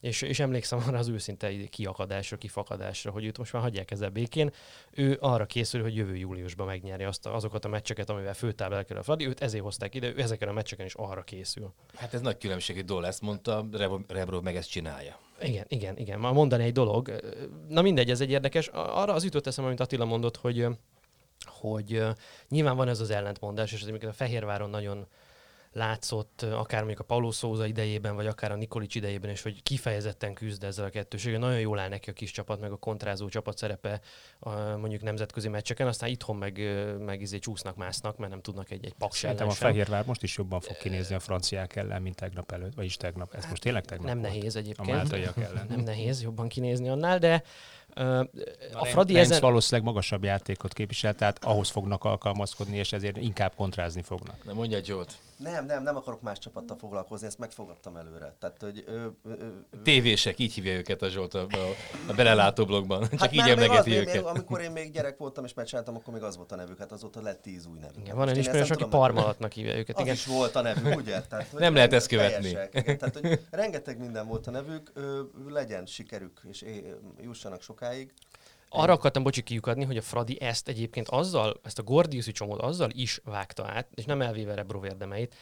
és, 0.00 0.22
és 0.22 0.40
emlékszem 0.40 0.82
arra 0.86 0.98
az 0.98 1.08
őszinte 1.08 1.52
kiakadásra, 1.70 2.36
kifakadásra, 2.36 3.10
hogy 3.10 3.24
őt 3.24 3.38
most 3.38 3.52
már 3.52 3.62
hagyják 3.62 3.90
ezzel 3.90 4.10
békén. 4.10 4.50
Ő 4.90 5.16
arra 5.20 5.46
készül, 5.46 5.82
hogy 5.82 5.96
jövő 5.96 6.16
júliusban 6.16 6.66
megnyeri 6.66 7.04
azt 7.04 7.26
azokat 7.26 7.64
a 7.64 7.68
meccseket, 7.68 8.10
amivel 8.10 8.34
főtábel 8.34 8.84
kell 8.84 8.96
a 8.96 9.02
Fradi, 9.02 9.26
őt 9.26 9.40
ezért 9.40 9.62
hozták 9.62 9.94
ide, 9.94 10.06
ő 10.06 10.20
ezeken 10.20 10.48
a 10.48 10.52
meccseken 10.52 10.86
is 10.86 10.94
arra 10.94 11.22
készül. 11.22 11.72
Hát 11.94 12.14
ez 12.14 12.20
nagy 12.20 12.38
különbség, 12.38 12.76
hogy 12.76 12.84
Dole 12.84 13.06
ezt 13.06 13.20
mondta, 13.20 13.66
Rebrov 14.08 14.42
meg 14.42 14.56
ezt 14.56 14.70
csinálja. 14.70 15.18
Igen, 15.42 15.64
igen, 15.68 15.96
igen. 15.96 16.18
Ma 16.18 16.32
mondani 16.32 16.64
egy 16.64 16.72
dolog. 16.72 17.20
Na 17.68 17.82
mindegy, 17.82 18.10
ez 18.10 18.20
egy 18.20 18.30
érdekes. 18.30 18.68
Arra 18.68 19.12
az 19.12 19.24
jutott 19.24 19.46
eszembe, 19.46 19.68
amit 19.68 19.80
Attila 19.80 20.04
mondott, 20.04 20.36
hogy, 20.36 20.66
hogy 21.46 22.02
nyilván 22.48 22.76
van 22.76 22.88
ez 22.88 23.00
az 23.00 23.10
ellentmondás, 23.10 23.72
és 23.72 23.82
amikor 23.82 24.08
a 24.08 24.12
Fehérváron 24.12 24.70
nagyon 24.70 25.06
látszott, 25.72 26.42
akár 26.42 26.78
mondjuk 26.78 27.00
a 27.00 27.04
Paulo 27.04 27.30
Souza 27.30 27.66
idejében, 27.66 28.14
vagy 28.14 28.26
akár 28.26 28.52
a 28.52 28.56
Nikolic 28.56 28.94
idejében, 28.94 29.30
és 29.30 29.42
hogy 29.42 29.62
kifejezetten 29.62 30.34
küzd 30.34 30.64
ezzel 30.64 30.84
a 30.84 30.88
kettőséggel. 30.88 31.38
Nagyon 31.38 31.60
jól 31.60 31.78
áll 31.78 31.88
neki 31.88 32.10
a 32.10 32.12
kis 32.12 32.30
csapat, 32.30 32.60
meg 32.60 32.72
a 32.72 32.76
kontrázó 32.76 33.28
csapat 33.28 33.56
szerepe 33.56 34.00
a, 34.38 34.50
mondjuk 34.50 35.02
nemzetközi 35.02 35.48
meccseken, 35.48 35.86
aztán 35.86 36.10
itthon 36.10 36.36
meg, 36.36 36.60
meg 36.98 37.20
izé 37.20 37.38
csúsznak, 37.38 37.76
másznak, 37.76 38.16
mert 38.16 38.30
nem 38.30 38.40
tudnak 38.40 38.70
egy, 38.70 38.84
egy 38.84 38.94
paks 38.94 39.18
Szerintem 39.18 39.48
a. 39.48 39.50
Fehérvár 39.50 40.06
most 40.06 40.22
is 40.22 40.36
jobban 40.36 40.60
fog 40.60 40.76
kinézni 40.76 41.14
a 41.14 41.20
franciák 41.20 41.76
ellen, 41.76 42.02
mint 42.02 42.16
tegnap 42.16 42.52
előtt, 42.52 42.74
vagyis 42.74 42.96
tegnap. 42.96 43.34
Ez 43.34 43.46
most 43.46 43.62
tényleg 43.62 43.84
tegnap 43.84 44.06
Nem 44.06 44.20
volt. 44.20 44.32
nehéz 44.32 44.56
A 44.56 44.58
egyébként. 44.58 44.90
máltaiak 44.90 45.36
ellen. 45.36 45.66
Nem 45.68 45.80
nehéz 45.80 46.22
jobban 46.22 46.48
kinézni 46.48 46.88
annál, 46.88 47.18
de 47.18 47.42
a 48.72 48.84
Fradi 48.84 49.12
Renz 49.12 49.30
ezen... 49.30 49.40
valószínűleg 49.40 49.86
magasabb 49.86 50.24
játékot 50.24 50.72
képvisel, 50.72 51.14
tehát 51.14 51.44
ahhoz 51.44 51.68
fognak 51.68 52.04
alkalmazkodni, 52.04 52.76
és 52.76 52.92
ezért 52.92 53.16
inkább 53.16 53.54
kontrázni 53.54 54.02
fognak. 54.02 54.44
Na 54.44 54.52
mondja 54.52 54.84
Zsolt. 54.84 55.18
Nem, 55.42 55.66
nem, 55.66 55.82
nem 55.82 55.96
akarok 55.96 56.20
más 56.22 56.38
csapattal 56.38 56.76
foglalkozni, 56.78 57.26
ezt 57.26 57.38
megfogadtam 57.38 57.96
előre. 57.96 58.36
Tehát, 58.38 58.56
hogy 58.62 58.84
ö, 58.86 58.92
ö, 58.92 59.06
ö, 59.24 59.46
Tévések, 59.82 60.38
így 60.38 60.52
hívja 60.52 60.72
őket 60.72 61.02
a 61.02 61.08
Zsolt 61.08 61.34
a, 61.34 61.40
a, 61.50 61.56
a 62.08 62.12
belelátó 62.14 62.64
blogban. 62.64 63.08
Csak 63.08 63.20
Hát 63.20 63.32
így 63.32 63.48
emlegeti 63.48 63.96
őket. 63.96 64.14
még, 64.14 64.24
amikor 64.24 64.60
én 64.60 64.70
még 64.70 64.92
gyerek 64.92 65.16
voltam 65.16 65.44
és 65.44 65.54
meccseltem, 65.54 65.96
akkor 65.96 66.14
még 66.14 66.22
az 66.22 66.36
volt 66.36 66.52
a 66.52 66.56
nevük, 66.56 66.78
hát 66.78 66.92
azóta 66.92 67.22
lett 67.22 67.42
tíz 67.42 67.66
új 67.66 67.78
nevük. 67.78 67.96
Igen, 67.98 68.16
van 68.16 68.28
egy 68.28 68.36
ismerős, 68.36 68.70
aki 68.70 68.84
parmalatnak 68.84 69.52
hívja 69.52 69.76
őket. 69.76 69.96
Az 69.96 70.02
Igen. 70.02 70.14
is 70.14 70.26
volt 70.26 70.54
a 70.56 70.60
nevük, 70.62 70.96
ugye? 70.96 71.20
Tehát, 71.20 71.48
hogy 71.50 71.60
Nem 71.60 71.74
lehet 71.74 71.92
ezt 71.92 72.06
követni. 72.08 72.48
Igen. 72.48 72.70
Tehát, 72.98 73.18
hogy 73.20 73.40
rengeteg 73.50 73.98
minden 73.98 74.26
volt 74.26 74.46
a 74.46 74.50
nevük, 74.50 74.90
ö, 74.94 75.20
legyen 75.48 75.86
sikerük, 75.86 76.40
és 76.50 76.62
é- 76.62 76.94
jussanak 77.20 77.62
sokáig. 77.62 78.12
Arra 78.72 78.92
akartam 78.92 79.22
bocsi 79.22 79.42
kiukadni, 79.42 79.84
hogy 79.84 79.96
a 79.96 80.02
Fradi 80.02 80.40
ezt 80.40 80.68
egyébként 80.68 81.08
azzal, 81.08 81.60
ezt 81.62 81.78
a 81.78 81.82
Gordiuszi 81.82 82.32
csomót 82.32 82.60
azzal 82.60 82.90
is 82.92 83.20
vágta 83.24 83.66
át, 83.66 83.88
és 83.94 84.04
nem 84.04 84.22
elvéve 84.22 84.54
Rebrov 84.54 84.84
érdemeit, 84.84 85.34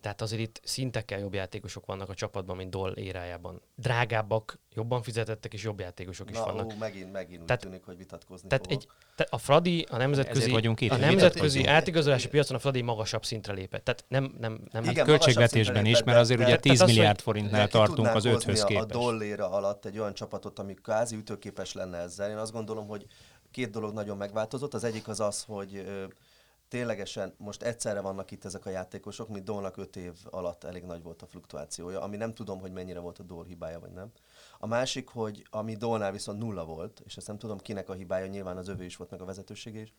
tehát 0.00 0.20
azért 0.20 0.42
itt 0.42 0.60
szintekkel 0.64 1.18
jobb 1.18 1.34
játékosok 1.34 1.86
vannak 1.86 2.08
a 2.08 2.14
csapatban, 2.14 2.56
mint 2.56 2.70
Doll 2.70 2.92
érájában. 2.96 3.60
Drágábbak, 3.76 4.58
jobban 4.74 5.02
fizetettek, 5.02 5.52
és 5.52 5.62
jobb 5.62 5.80
játékosok 5.80 6.30
is 6.30 6.36
Na, 6.36 6.44
vannak. 6.44 6.64
ó, 6.66 6.76
megint, 6.78 7.12
megint 7.12 7.40
úgy 7.40 7.46
Tehát- 7.46 7.62
tűnik, 7.62 7.84
hogy 7.84 7.96
vitatkozni 7.96 8.48
Tehát 8.48 8.66
fogok. 8.66 8.82
egy, 8.82 8.88
te, 9.16 9.26
a 9.30 9.38
Fradi 9.38 9.86
a 9.90 9.96
nemzetközi, 9.96 10.38
Ezért 10.38 10.52
vagyunk 10.54 10.80
itt, 10.80 10.90
a 10.90 10.96
nemzetközi 10.96 11.66
átigazolási 11.66 12.28
piacon 12.28 12.56
a 12.56 12.60
Fradi 12.60 12.80
magasabb 12.82 13.24
szintre 13.24 13.52
lépett. 13.52 13.84
Tehát 13.84 14.04
nem, 14.08 14.34
nem, 14.40 14.60
nem 14.72 14.82
Igen, 14.82 14.94
Hát 14.96 15.04
költségvetésben 15.04 15.64
szintre 15.74 15.80
is, 15.80 15.86
lépett, 15.88 16.04
mert 16.04 16.18
azért 16.18 16.38
de- 16.38 16.44
ugye 16.46 16.54
de- 16.54 16.60
10 16.60 16.72
tehát 16.72 16.82
az, 16.82 16.88
hogy- 16.88 16.96
milliárd 16.96 17.20
forintnál 17.20 17.68
tartunk 17.68 18.08
az 18.14 18.24
öthöz 18.24 18.60
a, 18.60 18.64
a 18.64 18.66
képest. 18.66 18.86
dolléra 18.88 19.50
alatt 19.50 19.84
egy 19.84 19.98
olyan 19.98 20.14
csapatot, 20.14 20.58
ami 20.58 20.74
kvázi 20.74 21.16
ütőképes 21.16 21.72
lenne 21.72 21.98
ezzel. 21.98 22.30
Én 22.30 22.36
azt 22.36 22.52
gondolom, 22.52 22.86
hogy 22.86 23.06
két 23.50 23.70
dolog 23.70 23.92
nagyon 23.94 24.16
megváltozott. 24.16 24.74
Az 24.74 24.84
egyik 24.84 25.08
az 25.08 25.20
az, 25.20 25.42
hogy 25.48 25.76
ö, 25.86 26.04
ténylegesen 26.68 27.34
most 27.38 27.62
egyszerre 27.62 28.00
vannak 28.00 28.30
itt 28.30 28.44
ezek 28.44 28.66
a 28.66 28.70
játékosok, 28.70 29.28
mint 29.28 29.44
Dolnak 29.44 29.76
5 29.76 29.96
év 29.96 30.12
alatt 30.24 30.64
elég 30.64 30.84
nagy 30.84 31.02
volt 31.02 31.22
a 31.22 31.26
fluktuációja, 31.26 32.00
ami 32.00 32.16
nem 32.16 32.34
tudom, 32.34 32.60
hogy 32.60 32.72
mennyire 32.72 32.98
volt 32.98 33.18
a 33.18 33.22
Dol 33.22 33.44
hibája, 33.44 33.80
vagy 33.80 33.92
nem. 33.92 34.12
A 34.58 34.66
másik, 34.66 35.08
hogy 35.08 35.46
ami 35.50 35.76
Dolnál 35.76 36.12
viszont 36.12 36.38
nulla 36.38 36.64
volt, 36.64 37.00
és 37.04 37.16
ezt 37.16 37.26
nem 37.26 37.38
tudom 37.38 37.58
kinek 37.58 37.88
a 37.88 37.92
hibája, 37.92 38.26
nyilván 38.26 38.56
az 38.56 38.68
övé 38.68 38.84
is 38.84 38.96
volt, 38.96 39.10
meg 39.10 39.20
a 39.20 39.24
vezetősége 39.24 39.80
is, 39.80 39.94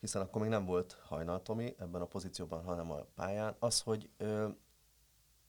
hiszen 0.00 0.22
akkor 0.22 0.40
még 0.40 0.50
nem 0.50 0.64
volt 0.64 0.98
Hajnal 1.02 1.42
Tomi 1.42 1.74
ebben 1.78 2.00
a 2.00 2.06
pozícióban, 2.06 2.64
hanem 2.64 2.90
a 2.90 3.06
pályán, 3.14 3.56
az, 3.58 3.80
hogy 3.80 4.10
ö, 4.16 4.48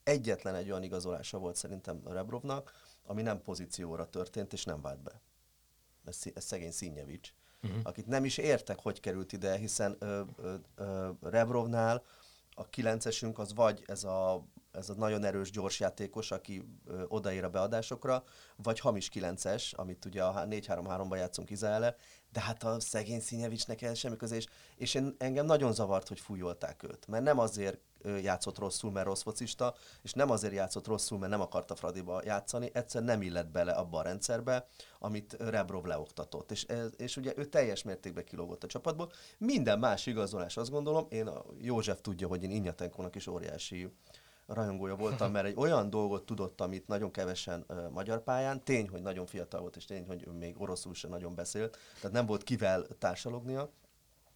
egyetlen 0.03 0.55
egy 0.55 0.69
olyan 0.69 0.83
igazolása 0.83 1.37
volt 1.37 1.55
szerintem 1.55 2.01
Rebrovnak, 2.05 2.71
ami 3.05 3.21
nem 3.21 3.41
pozícióra 3.41 4.09
történt, 4.09 4.53
és 4.53 4.65
nem 4.65 4.81
vált 4.81 4.99
be. 4.99 5.21
Ez, 6.05 6.21
ez 6.33 6.43
szegény 6.43 6.71
Színjevics, 6.71 7.33
uh-huh. 7.63 7.79
akit 7.83 8.07
nem 8.07 8.25
is 8.25 8.37
értek, 8.37 8.79
hogy 8.79 8.99
került 8.99 9.33
ide, 9.33 9.57
hiszen 9.57 9.95
ö, 9.99 10.21
ö, 10.37 10.53
ö, 10.75 11.09
Rebrovnál 11.21 12.03
a 12.55 12.69
kilencesünk 12.69 13.39
az 13.39 13.53
vagy 13.53 13.83
ez 13.85 14.03
a, 14.03 14.47
ez 14.71 14.89
a 14.89 14.93
nagyon 14.93 15.23
erős, 15.23 15.51
gyors 15.51 15.79
játékos, 15.79 16.31
aki 16.31 16.67
ö, 16.85 17.03
odaér 17.07 17.43
a 17.43 17.49
beadásokra, 17.49 18.23
vagy 18.55 18.79
hamis 18.79 19.09
kilences, 19.09 19.73
amit 19.73 20.05
ugye 20.05 20.23
a 20.23 20.45
4-3-3-ban 20.47 21.17
játszunk 21.17 21.49
Izraele, 21.49 21.95
de 22.31 22.41
hát 22.41 22.63
a 22.63 22.79
szegény 22.79 23.19
Színjevicsnek 23.19 23.81
el 23.81 23.93
semmi 23.93 24.15
köze, 24.15 24.35
és, 24.35 24.45
és 24.75 24.93
én, 24.93 25.15
engem 25.17 25.45
nagyon 25.45 25.73
zavart, 25.73 26.07
hogy 26.07 26.19
fújolták 26.19 26.83
őt, 26.83 27.07
mert 27.07 27.23
nem 27.23 27.39
azért 27.39 27.79
játszott 28.21 28.57
rosszul, 28.57 28.91
mert 28.91 29.05
rossz 29.05 29.21
focista, 29.21 29.75
és 30.01 30.13
nem 30.13 30.29
azért 30.29 30.53
játszott 30.53 30.87
rosszul, 30.87 31.17
mert 31.17 31.31
nem 31.31 31.41
akarta 31.41 31.75
Fradiba 31.75 32.21
játszani, 32.25 32.69
egyszer 32.73 33.03
nem 33.03 33.21
illett 33.21 33.47
bele 33.47 33.71
abba 33.71 33.97
a 33.97 34.01
rendszerbe, 34.01 34.67
amit 34.99 35.35
Rebrov 35.39 35.85
leoktatott. 35.85 36.51
És, 36.51 36.63
ez, 36.63 36.89
és 36.97 37.17
ugye 37.17 37.33
ő 37.35 37.45
teljes 37.45 37.83
mértékben 37.83 38.23
kilógott 38.23 38.63
a 38.63 38.67
csapatból. 38.67 39.11
Minden 39.37 39.79
más 39.79 40.05
igazolás, 40.05 40.57
azt 40.57 40.71
gondolom, 40.71 41.05
én 41.09 41.27
a 41.27 41.43
József 41.57 42.01
tudja, 42.01 42.27
hogy 42.27 42.43
én 42.43 42.51
Inyatenkónak 42.51 43.15
is 43.15 43.27
óriási 43.27 43.93
rajongója 44.45 44.95
voltam, 44.95 45.31
mert 45.31 45.45
egy 45.45 45.55
olyan 45.57 45.89
dolgot 45.89 46.25
tudott, 46.25 46.61
amit 46.61 46.87
nagyon 46.87 47.11
kevesen 47.11 47.65
uh, 47.67 47.89
magyar 47.89 48.23
pályán. 48.23 48.63
Tény, 48.63 48.89
hogy 48.89 49.01
nagyon 49.01 49.25
fiatal 49.25 49.61
volt, 49.61 49.75
és 49.75 49.85
tény, 49.85 50.05
hogy 50.07 50.23
ő 50.27 50.31
még 50.31 50.61
oroszul 50.61 50.93
sem 50.93 51.09
nagyon 51.09 51.35
beszélt, 51.35 51.77
tehát 51.95 52.11
nem 52.11 52.25
volt 52.25 52.43
kivel 52.43 52.85
társalognia. 52.99 53.69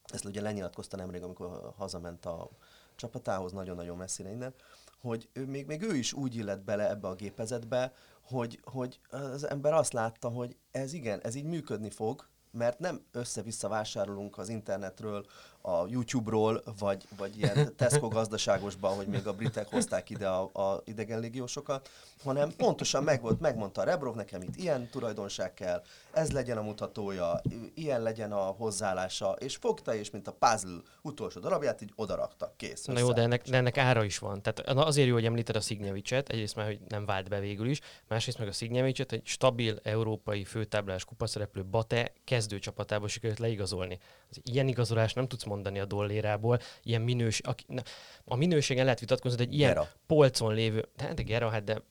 Ezt 0.05 0.25
ugye 0.25 0.41
lenyilatkozta 0.41 0.97
nemrég, 0.97 1.23
amikor 1.23 1.73
hazament 1.77 2.25
a 2.25 2.49
csapatához, 2.97 3.51
nagyon-nagyon 3.51 3.97
messzire 3.97 4.29
innen, 4.29 4.53
hogy 5.01 5.29
ő, 5.33 5.45
még, 5.45 5.65
még 5.65 5.81
ő 5.81 5.95
is 5.95 6.13
úgy 6.13 6.35
illett 6.35 6.63
bele 6.63 6.89
ebbe 6.89 7.07
a 7.07 7.15
gépezetbe, 7.15 7.93
hogy, 8.21 8.59
hogy 8.63 8.99
az 9.09 9.49
ember 9.49 9.73
azt 9.73 9.93
látta, 9.93 10.29
hogy 10.29 10.57
ez 10.71 10.93
igen, 10.93 11.19
ez 11.21 11.35
így 11.35 11.45
működni 11.45 11.89
fog, 11.89 12.27
mert 12.51 12.79
nem 12.79 13.05
össze-vissza 13.11 13.67
vásárolunk 13.67 14.37
az 14.37 14.49
internetről, 14.49 15.25
a 15.67 15.85
YouTube-ról, 15.89 16.63
vagy, 16.79 17.07
vagy 17.17 17.37
ilyen 17.37 17.75
Tesco 17.75 18.07
gazdaságosban, 18.07 18.95
hogy 18.95 19.07
még 19.07 19.27
a 19.27 19.33
britek 19.33 19.67
hozták 19.69 20.09
ide 20.09 20.27
a, 20.27 20.49
a 20.53 20.81
idegen 20.85 21.19
légiósokat, 21.19 21.89
hanem 22.23 22.51
pontosan 22.57 23.03
megvolt, 23.03 23.39
megmondta 23.39 23.81
a 23.81 23.83
Rebrov 23.83 24.15
nekem 24.15 24.41
itt 24.41 24.55
ilyen 24.55 24.89
tulajdonság 24.89 25.53
kell, 25.53 25.81
ez 26.13 26.31
legyen 26.31 26.57
a 26.57 26.61
mutatója, 26.61 27.41
ilyen 27.73 28.01
legyen 28.01 28.31
a 28.31 28.43
hozzáállása, 28.43 29.31
és 29.31 29.55
fogta, 29.55 29.95
és 29.95 30.09
mint 30.11 30.27
a 30.27 30.35
puzzle 30.39 30.81
utolsó 31.01 31.39
darabját, 31.39 31.81
így 31.81 31.91
odarakta, 31.95 32.53
kész. 32.57 32.85
Na 32.85 32.99
jó, 32.99 33.11
de 33.11 33.21
ennek, 33.21 33.49
de 33.49 33.57
ennek 33.57 33.77
ára 33.77 34.03
is 34.03 34.17
van. 34.17 34.41
Tehát 34.41 34.59
azért 34.69 35.07
jó, 35.07 35.13
hogy 35.13 35.25
említed 35.25 35.55
a 35.55 35.61
Szignyevicset, 35.61 36.29
egyrészt 36.29 36.55
már, 36.55 36.65
hogy 36.65 36.79
nem 36.87 37.05
vált 37.05 37.29
be 37.29 37.39
végül 37.39 37.69
is, 37.69 37.81
másrészt 38.07 38.37
meg 38.37 38.47
a 38.47 38.51
Szignyevicset 38.51 39.11
egy 39.11 39.25
stabil 39.25 39.79
európai 39.83 40.43
főtáblás 40.43 41.05
kupaszereplő 41.05 41.65
Bate 41.65 42.11
kezdőcsapatába 42.23 43.07
sikerült 43.07 43.39
leigazolni. 43.39 43.99
Az 44.29 44.41
ilyen 44.43 44.67
igazolás 44.67 45.13
nem 45.13 45.27
tudsz 45.27 45.43
mondani 45.43 45.55
a 45.65 45.85
dollérából, 45.85 46.59
ilyen 46.83 47.01
minős, 47.01 47.39
aki, 47.39 47.63
na, 47.67 47.81
a 48.25 48.35
minőségen 48.35 48.83
lehet 48.83 48.99
vitatkozni, 48.99 49.37
de 49.37 49.43
egy 49.43 49.53
ilyen 49.53 49.73
Gera. 49.73 49.89
polcon 50.05 50.53
lévő, 50.53 50.87
de, 50.95 51.13
de 51.13 51.21
Gera, 51.21 51.49
hát 51.49 51.63
de, 51.63 51.81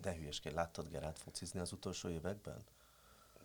De 0.00 0.14
hülyeskedj, 0.14 0.54
láttad 0.54 0.88
Gerát 0.88 1.18
focizni 1.18 1.60
az 1.60 1.72
utolsó 1.72 2.08
években? 2.08 2.64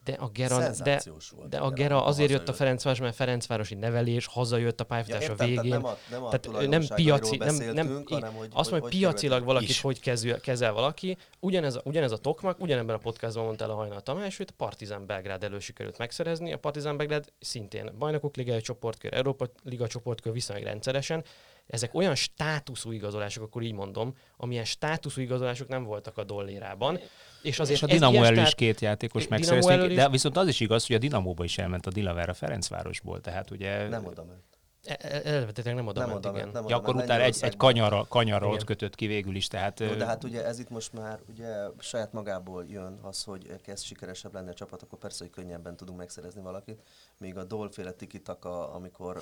De 0.08 0.14
a 0.14 0.28
Gera, 0.28 0.72
de, 0.84 1.02
volt 1.36 1.50
de 1.50 1.58
a 1.58 1.70
Gera, 1.70 2.06
azért 2.06 2.30
jött 2.30 2.50
a. 2.50 2.54
Ferencváros, 2.54 3.00
mert 3.00 3.16
Ferencvárosi 3.16 3.76
nevelés, 3.76 4.26
hazajött 4.26 4.80
a 4.80 4.84
pályafutás 4.84 5.20
a 5.20 5.22
értem, 5.22 5.38
tehát 5.38 5.62
végén. 5.62 5.72
nem 5.72 5.86
a, 5.86 5.98
nem 6.10 6.24
a 6.24 6.30
Tehát 6.30 6.68
nem 6.68 6.82
piaci, 6.96 7.38
nem, 7.38 7.56
nem, 7.56 8.04
hanem 8.10 8.34
hogy, 8.34 8.50
azt 8.54 8.72
mondja, 8.72 8.72
hogy 8.72 8.82
hogy 8.82 8.92
piacilag 8.92 9.44
valakit 9.44 9.70
is. 9.70 9.82
hogy 9.82 10.00
kezel, 10.00 10.40
kezel 10.40 10.74
valaki. 10.74 11.18
Ugyanez 11.40 11.76
a, 11.76 11.82
ugyanez 11.84 12.12
a 12.12 12.18
Tokmak, 12.18 12.60
ugyanebben 12.60 12.96
a 12.96 13.00
podcastban 13.00 13.46
mondta 13.46 13.64
el 13.64 13.70
a 13.70 13.76
Hajnal 13.76 14.02
Tamás, 14.02 14.38
hogy 14.38 14.48
a 14.50 14.54
Partizán 14.58 15.06
Belgrád 15.06 15.44
elő 15.44 15.60
sikerült 15.60 15.98
megszerezni. 15.98 16.54
A 16.54 16.58
Partizán 16.58 16.98
Belgrád 16.98 17.26
szintén 17.40 17.92
bajnokok 17.98 18.36
ligája 18.36 18.62
csoportkör, 18.62 19.14
Európa 19.14 19.50
liga 19.64 19.88
csoportkör 19.88 20.34
viszonylag 20.34 20.66
rendszeresen. 20.66 21.24
Ezek 21.68 21.94
olyan 21.94 22.16
státuszú 22.16 22.92
igazolások, 22.92 23.44
akkor 23.44 23.62
így 23.62 23.74
mondom, 23.74 24.14
amilyen 24.38 24.66
státuszú 24.66 25.22
igazolások 25.22 25.68
nem 25.68 25.84
voltak 25.84 26.18
a 26.18 26.24
dollérában. 26.24 27.00
És 27.42 27.60
azért 27.60 27.78
És 27.78 27.84
a 27.84 27.86
Dinamo 27.88 28.24
elől 28.24 28.44
is 28.44 28.56
két 28.56 28.82
játékos 28.82 29.28
megszerezték, 29.28 29.96
de 29.96 30.10
viszont 30.10 30.38
az 30.38 30.48
is 30.48 30.60
igaz, 30.60 30.88
hogy 30.88 30.96
a 30.96 31.00
Dinamóba 31.00 31.44
is 31.44 31.58
elment 31.58 31.86
a 31.86 31.90
Dilavera 31.90 32.34
Ferencvárosból, 32.34 33.22
tehát 33.22 33.52
ugye... 33.52 33.88
Nem 33.88 34.06
oda 34.06 34.24
ment. 34.24 34.44
E- 34.88 34.98
e- 35.02 35.74
nem 35.74 35.88
oda 35.88 36.00
Nem 36.00 36.10
ment, 36.10 36.26
oda 36.26 36.30
igen. 36.30 36.42
ment, 36.42 36.54
nem 36.54 36.68
Ja, 36.68 36.76
oda 36.76 36.76
akkor 36.76 37.04
utána 37.04 37.24
egy, 37.24 37.38
egy 37.42 37.58
kanyarra, 37.58 38.06
kanyarra 38.10 38.48
ott 38.48 38.64
kötött 38.64 38.96
ki 38.96 39.08
végül 39.08 39.36
is, 39.36 39.48
tehát... 39.48 39.80
Jó, 39.80 39.88
ö, 39.88 39.96
de 39.96 40.06
hát 40.06 40.24
ugye 40.24 40.46
ez 40.46 40.60
itt 40.60 40.70
most 40.70 40.94
már 40.94 41.20
ugye 41.30 41.56
saját 41.80 42.14
magából 42.14 42.66
jön 42.68 43.00
az, 43.02 43.24
hogy 43.24 43.62
kezd 43.62 43.84
sikeresebb 43.84 44.34
lenni 44.34 44.50
a 44.50 44.54
csapat, 44.54 44.82
akkor 44.82 45.00
persze, 45.00 45.24
hogy 45.24 45.34
könnyebben 45.34 45.76
tudunk 45.76 45.98
megszerezni 45.98 46.42
valakit. 46.42 46.82
Míg 47.18 47.38
a 47.38 47.44
dolféle 47.44 47.92
tikitaka, 47.92 48.74
amikor 48.74 49.22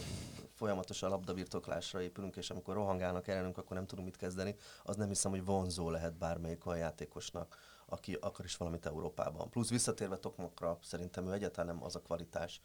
folyamatosan 0.56 1.10
labdabirtoklásra 1.10 2.01
épülünk, 2.01 2.36
és 2.36 2.49
amikor 2.49 2.73
rohangálnak 2.73 3.28
ellenünk, 3.28 3.58
akkor 3.58 3.75
nem 3.75 3.86
tudunk 3.86 4.08
mit 4.08 4.17
kezdeni, 4.17 4.56
az 4.84 4.95
nem 4.95 5.08
hiszem, 5.08 5.32
hogy 5.32 5.45
vonzó 5.45 5.89
lehet 5.89 6.17
bármelyik 6.17 6.65
olyan 6.65 6.80
játékosnak, 6.80 7.58
aki 7.86 8.13
akar 8.13 8.45
is 8.45 8.58
valamit 8.58 8.86
Európában. 8.86 9.50
Plusz 9.50 9.69
visszatérve 9.69 10.17
Tokmakra, 10.17 10.80
szerintem 10.82 11.28
ő 11.28 11.32
egyáltalán 11.32 11.76
nem 11.76 11.84
az 11.84 11.95
a 11.95 12.02
kvalitás, 12.02 12.62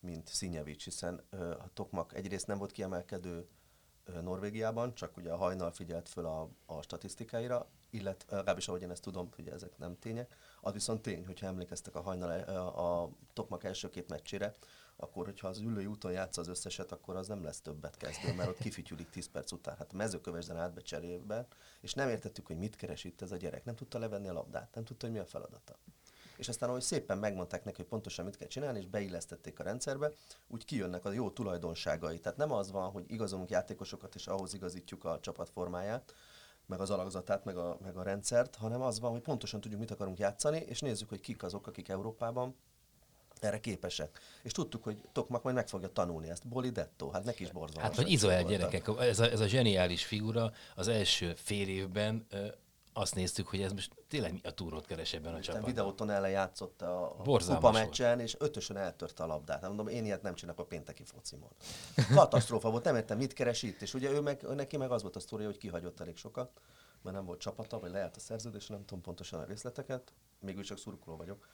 mint 0.00 0.28
Színyevics, 0.28 0.84
hiszen 0.84 1.24
a 1.58 1.72
Tokmak 1.72 2.14
egyrészt 2.14 2.46
nem 2.46 2.58
volt 2.58 2.72
kiemelkedő 2.72 3.48
Norvégiában, 4.22 4.94
csak 4.94 5.16
ugye 5.16 5.32
a 5.32 5.36
hajnal 5.36 5.70
figyelt 5.70 6.08
föl 6.08 6.26
a, 6.26 6.50
a 6.66 6.82
statisztikáira, 6.82 7.68
illetve 7.90 8.36
legalábbis 8.36 8.68
ahogy 8.68 8.82
én 8.82 8.90
ezt 8.90 9.02
tudom, 9.02 9.28
ugye 9.38 9.52
ezek 9.52 9.78
nem 9.78 9.98
tények. 9.98 10.36
Az 10.60 10.72
viszont 10.72 11.02
tény, 11.02 11.26
hogyha 11.26 11.46
emlékeztek 11.46 11.94
a 11.94 12.00
hajnal 12.00 12.40
a, 12.40 13.02
a 13.02 13.10
Tokmak 13.32 13.64
első 13.64 13.88
két 13.88 14.08
meccsére, 14.08 14.54
akkor 14.96 15.24
hogyha 15.24 15.48
az 15.48 15.58
ülői 15.58 15.86
úton 15.86 16.12
játsza 16.12 16.40
az 16.40 16.48
összeset, 16.48 16.92
akkor 16.92 17.16
az 17.16 17.28
nem 17.28 17.44
lesz 17.44 17.60
többet 17.60 17.96
kezdő, 17.96 18.34
mert 18.34 18.48
ott 18.48 18.58
kifütyülik 18.58 19.10
10 19.10 19.28
perc 19.28 19.52
után. 19.52 19.76
Hát 19.76 19.92
mezőkövesden 19.92 20.56
átbe 20.56 20.82
és 21.80 21.94
nem 21.94 22.08
értettük, 22.08 22.46
hogy 22.46 22.58
mit 22.58 22.76
keres 22.76 23.04
itt 23.04 23.22
ez 23.22 23.32
a 23.32 23.36
gyerek. 23.36 23.64
Nem 23.64 23.74
tudta 23.74 23.98
levenni 23.98 24.28
a 24.28 24.32
labdát, 24.32 24.74
nem 24.74 24.84
tudta, 24.84 25.06
hogy 25.06 25.14
mi 25.14 25.20
a 25.20 25.26
feladata. 25.26 25.78
És 26.36 26.48
aztán, 26.48 26.68
ahogy 26.68 26.82
szépen 26.82 27.18
megmondták 27.18 27.64
neki, 27.64 27.76
hogy 27.76 27.86
pontosan 27.86 28.24
mit 28.24 28.36
kell 28.36 28.48
csinálni, 28.48 28.78
és 28.78 28.86
beillesztették 28.86 29.58
a 29.58 29.62
rendszerbe, 29.62 30.12
úgy 30.48 30.64
kijönnek 30.64 31.04
a 31.04 31.12
jó 31.12 31.30
tulajdonságai. 31.30 32.18
Tehát 32.18 32.38
nem 32.38 32.52
az 32.52 32.70
van, 32.70 32.90
hogy 32.90 33.04
igazolunk 33.08 33.50
játékosokat, 33.50 34.14
és 34.14 34.26
ahhoz 34.26 34.54
igazítjuk 34.54 35.04
a 35.04 35.20
csapat 35.20 35.50
formáját, 35.50 36.14
meg 36.66 36.80
az 36.80 36.90
alakzatát, 36.90 37.44
meg 37.44 37.56
a, 37.56 37.78
meg 37.82 37.96
a 37.96 38.02
rendszert, 38.02 38.54
hanem 38.54 38.80
az 38.80 39.00
van, 39.00 39.10
hogy 39.10 39.20
pontosan 39.20 39.60
tudjuk, 39.60 39.80
mit 39.80 39.90
akarunk 39.90 40.18
játszani, 40.18 40.58
és 40.58 40.80
nézzük, 40.80 41.08
hogy 41.08 41.20
kik 41.20 41.42
azok, 41.42 41.66
akik 41.66 41.88
Európában 41.88 42.56
erre 43.40 43.60
képesek. 43.60 44.20
És 44.42 44.52
tudtuk, 44.52 44.84
hogy 44.84 44.96
Tokmak 45.12 45.42
majd 45.42 45.54
meg 45.56 45.68
fogja 45.68 45.88
tanulni 45.88 46.28
ezt. 46.28 46.48
Bolidetto, 46.48 47.10
hát 47.10 47.24
neki 47.24 47.42
is 47.42 47.50
borzalmas. 47.50 47.82
Hát 47.82 47.96
vagy 47.96 48.10
Izoel 48.10 48.44
gyerekek, 48.44 48.88
ez 48.98 49.18
a, 49.18 49.30
ez 49.30 49.40
a 49.40 49.46
zseniális 49.46 50.04
figura 50.04 50.52
az 50.74 50.88
első 50.88 51.34
fél 51.36 51.68
évben 51.68 52.26
ö, 52.30 52.46
azt 52.92 53.14
néztük, 53.14 53.46
hogy 53.46 53.60
ez 53.60 53.72
most 53.72 53.90
tényleg 54.08 54.32
mi 54.32 54.40
a 54.42 54.50
túrót 54.50 54.86
keres 54.86 55.12
ebben 55.12 55.34
a 55.34 55.40
csapatban. 55.40 55.70
videóton 55.70 56.10
ellen 56.10 56.30
játszott 56.30 56.82
a, 56.82 57.04
a 57.04 57.22
kupa 57.22 57.70
meccsen, 57.70 58.20
és 58.20 58.36
ötösen 58.38 58.76
eltörte 58.76 59.22
a 59.22 59.26
labdát. 59.26 59.60
Hát 59.60 59.68
Mondom, 59.68 59.88
én 59.88 60.04
ilyet 60.04 60.22
nem 60.22 60.34
csinálok 60.34 60.60
a 60.60 60.64
pénteki 60.64 61.02
focimon. 61.04 61.50
Katasztrófa 62.14 62.70
volt, 62.70 62.84
nem 62.84 62.96
értem, 62.96 63.18
mit 63.18 63.32
keres 63.32 63.62
itt. 63.62 63.82
És 63.82 63.94
ugye 63.94 64.10
ő 64.10 64.20
meg, 64.20 64.42
neki 64.42 64.76
meg 64.76 64.90
az 64.90 65.02
volt 65.02 65.16
a 65.16 65.20
sztoria, 65.20 65.46
hogy 65.46 65.58
kihagyott 65.58 66.00
elég 66.00 66.16
sokat, 66.16 66.50
mert 67.02 67.16
nem 67.16 67.24
volt 67.24 67.40
csapata, 67.40 67.78
vagy 67.78 67.90
lejárt 67.90 68.16
a 68.16 68.20
szerződés, 68.20 68.66
nem 68.66 68.84
tudom 68.84 69.00
pontosan 69.00 69.40
a 69.40 69.44
részleteket, 69.44 70.12
még 70.40 70.56
úgy 70.56 70.64
csak 70.64 70.78
szurkoló 70.78 71.16
vagyok. 71.16 71.48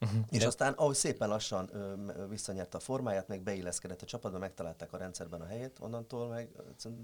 Uh-huh. 0.00 0.20
És 0.30 0.38
De... 0.38 0.46
aztán, 0.46 0.72
ahogy 0.72 0.94
szépen 0.94 1.28
lassan 1.28 1.70
ö, 1.72 2.26
visszanyerte 2.28 2.76
a 2.76 2.80
formáját, 2.80 3.28
meg 3.28 3.42
beilleszkedett 3.42 4.02
a 4.02 4.06
csapatba, 4.06 4.38
megtalálták 4.38 4.92
a 4.92 4.96
rendszerben 4.96 5.40
a 5.40 5.46
helyét, 5.46 5.76
onnantól 5.80 6.28
meg 6.28 6.48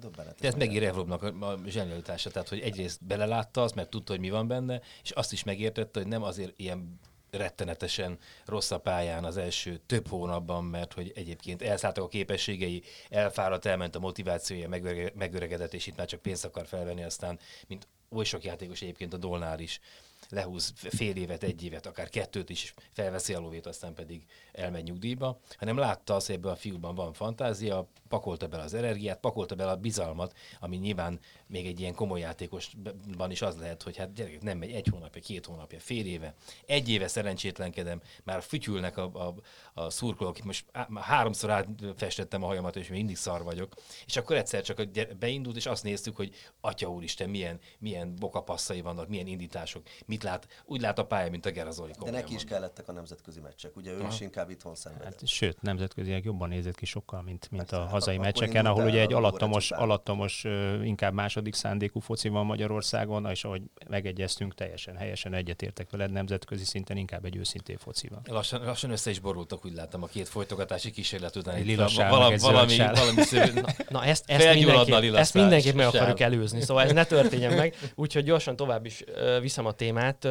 döbbenetes. 0.01 0.41
De 0.41 0.49
ez 0.49 0.55
megint 0.55 0.83
Revlovnak 0.83 1.23
a, 1.23 1.59
zsenialitása, 1.67 2.31
tehát 2.31 2.49
hogy 2.49 2.61
egyrészt 2.61 3.05
belelátta 3.05 3.63
azt, 3.63 3.75
mert 3.75 3.91
tudta, 3.91 4.13
hogy 4.13 4.21
mi 4.21 4.31
van 4.31 4.47
benne, 4.47 4.81
és 5.03 5.11
azt 5.11 5.33
is 5.33 5.45
megértette, 5.45 6.01
hogy 6.01 6.09
nem 6.09 6.23
azért 6.23 6.53
ilyen 6.57 7.01
rettenetesen 7.31 8.19
rossz 8.45 8.71
a 8.71 8.79
pályán 8.79 9.25
az 9.25 9.37
első 9.37 9.81
több 9.87 10.09
hónapban, 10.09 10.65
mert 10.65 10.93
hogy 10.93 11.13
egyébként 11.15 11.63
elszálltak 11.63 12.05
a 12.05 12.09
képességei, 12.09 12.83
elfáradt, 13.09 13.65
elment 13.65 13.97
a 13.97 14.01
motivációja, 14.01 14.69
megöregedett, 15.15 15.75
és 15.75 15.87
itt 15.87 15.97
már 15.97 16.07
csak 16.07 16.21
pénzt 16.21 16.45
akar 16.45 16.67
felvenni, 16.67 17.03
aztán, 17.03 17.39
mint 17.67 17.89
oly 18.11 18.25
sok 18.25 18.45
játékos 18.45 18.83
egyébként 18.83 19.13
a 19.13 19.17
Dolnál 19.17 19.61
is 19.61 19.81
lehúz 20.31 20.73
fél 20.77 21.17
évet, 21.17 21.43
egy 21.43 21.65
évet, 21.65 21.87
akár 21.87 22.09
kettőt 22.09 22.51
is 22.51 22.75
felveszi 22.93 23.35
a 23.35 23.41
lóvét, 23.41 23.67
aztán 23.67 23.95
pedig 23.95 24.27
elmegy 24.53 24.85
nyugdíjba, 24.85 25.41
hanem 25.59 25.77
látta 25.77 26.15
azt, 26.15 26.27
hogy 26.27 26.35
ebben 26.35 26.53
a 26.53 26.57
fiúban 26.57 26.95
van 26.95 27.13
fantázia, 27.13 27.89
pakolta 28.11 28.47
bele 28.47 28.63
az 28.63 28.75
energiát, 28.75 29.21
pakolta 29.21 29.55
bele 29.55 29.71
a 29.71 29.77
bizalmat, 29.77 30.37
ami 30.61 30.77
nyilván 30.77 31.19
még 31.47 31.67
egy 31.67 31.81
ilyen 31.81 31.95
komoly 31.95 32.21
játékosban 32.21 33.31
is 33.31 33.43
az 33.43 33.57
lehet, 33.57 33.83
hogy 33.83 33.97
hát 33.97 34.13
gyerekek, 34.13 34.43
nem 34.43 34.59
megy 34.59 34.71
egy 34.71 34.89
hónapja, 34.91 35.21
két 35.21 35.47
hónapja, 35.47 35.81
fél 35.81 36.07
éve, 36.07 36.35
egy 36.67 36.89
éve 36.89 37.09
szerencsétlenkedem, 37.09 38.01
már 38.25 38.43
fütyülnek 38.43 38.97
a, 38.97 39.03
a, 39.03 39.35
a 39.75 39.91
szurkolók, 39.91 40.43
most 40.43 40.65
á, 40.73 40.87
már 40.89 41.05
háromszor 41.05 41.51
átfestettem 41.51 42.43
a 42.43 42.47
hajamat, 42.47 42.77
és 42.77 42.89
még 42.89 42.99
mindig 42.99 43.17
szar 43.17 43.43
vagyok, 43.43 43.75
és 44.07 44.17
akkor 44.17 44.37
egyszer 44.37 44.63
csak 44.63 44.83
beindult, 45.19 45.57
és 45.57 45.67
azt 45.67 45.83
néztük, 45.83 46.17
hogy 46.17 46.35
atya 46.61 46.89
úristen, 46.89 47.31
milyen, 47.31 47.59
milyen 47.79 48.15
bokapasszai 48.19 48.81
vannak, 48.81 49.09
milyen 49.09 49.27
indítások, 49.27 49.83
mit 50.07 50.23
lát, 50.23 50.63
úgy 50.65 50.81
lát 50.81 50.99
a 50.99 51.07
pálya, 51.07 51.31
mint 51.31 51.47
a 51.47 51.51
Gerazoli. 51.51 51.93
De 52.05 52.11
neki 52.11 52.35
is 52.35 52.45
kellettek 52.45 52.89
a 52.89 52.93
nemzetközi 52.93 53.41
meccsek, 53.41 53.77
ugye 53.77 53.93
ő 53.93 53.99
Aha. 53.99 54.09
is 54.09 54.21
inkább 54.21 54.51
itthon 54.51 54.75
szenvedett. 54.75 55.21
Hát, 55.21 55.29
sőt, 55.29 55.63
nemzetköziek 55.63 56.25
jobban 56.25 56.49
nézett 56.49 56.77
ki 56.77 56.87
sokkal, 56.87 57.23
mint, 57.23 57.51
mint 57.51 57.73
a 57.73 58.00
hazai 58.01 58.19
meccseken, 58.19 58.67
ahol 58.67 58.85
ugye 58.85 59.01
egy 59.01 59.13
alattomos, 59.13 59.71
alattomos, 59.71 60.45
inkább 60.83 61.13
második 61.13 61.55
szándékú 61.55 62.01
foci 62.01 62.29
van 62.29 62.47
Magyarországon, 62.47 63.27
és 63.31 63.45
ahogy 63.45 63.63
megegyeztünk, 63.89 64.55
teljesen 64.55 64.97
helyesen 64.97 65.35
egyetértek 65.35 65.91
veled, 65.91 66.13
nemzetközi 66.13 66.65
szinten 66.65 66.97
inkább 66.97 67.25
egy 67.25 67.37
őszintén 67.37 67.77
foci 67.79 68.09
van. 68.09 68.21
Lassan, 68.25 68.65
lassan 68.65 68.91
össze 68.91 69.11
is 69.11 69.19
borultak, 69.19 69.65
úgy 69.65 69.75
láttam 69.75 70.03
a 70.03 70.07
két 70.07 70.29
folytogatási 70.29 70.91
kísérlet 70.91 71.37
után. 71.37 71.55
Egy 71.55 71.67
lilasság, 71.67 72.11
valami, 72.11 72.35
egy 72.35 72.41
valami, 72.41 72.77
valami 72.77 73.23
szövő, 73.23 73.61
na, 73.61 73.69
na, 73.89 74.05
ezt, 74.05 74.25
ezt, 74.27 74.55
mindenképp, 74.55 75.15
ezt 75.15 75.35
mindenképp 75.35 75.75
meg 75.75 75.87
akarjuk 75.87 76.21
előzni, 76.21 76.61
szóval 76.61 76.85
ez 76.85 76.93
ne 76.93 77.05
történjen 77.05 77.53
meg. 77.53 77.75
Úgyhogy 77.95 78.25
gyorsan 78.25 78.57
tovább 78.57 78.87
is 78.87 79.05
viszem 79.41 79.67
a 79.67 79.73
témát. 79.73 80.29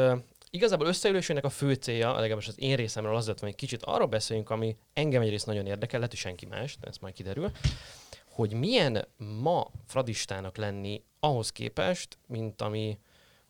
Igazából 0.50 0.88
összeülésének 0.88 1.44
a 1.44 1.50
fő 1.50 1.74
célja, 1.74 2.20
legalábbis 2.20 2.48
az 2.48 2.60
én 2.60 2.76
részemről 2.76 3.16
az 3.16 3.28
lett, 3.28 3.40
hogy 3.40 3.50
egy 3.50 3.56
kicsit 3.56 3.84
arról 3.84 4.08
beszéljünk, 4.08 4.50
ami 4.50 4.78
engem 4.94 5.22
egyrészt 5.22 5.46
nagyon 5.46 5.66
érdekel, 5.66 6.00
lehet, 6.00 6.14
hogy 6.14 6.22
senki 6.22 6.46
más, 6.46 6.78
de 6.78 6.88
ez 6.88 6.98
majd 6.98 7.14
kiderül, 7.14 7.52
hogy 8.30 8.54
milyen 8.54 9.08
ma 9.42 9.72
fradistának 9.88 10.58
lenni 10.58 11.04
ahhoz 11.20 11.52
képest, 11.52 12.18
mint 12.28 12.62
ami 12.62 12.98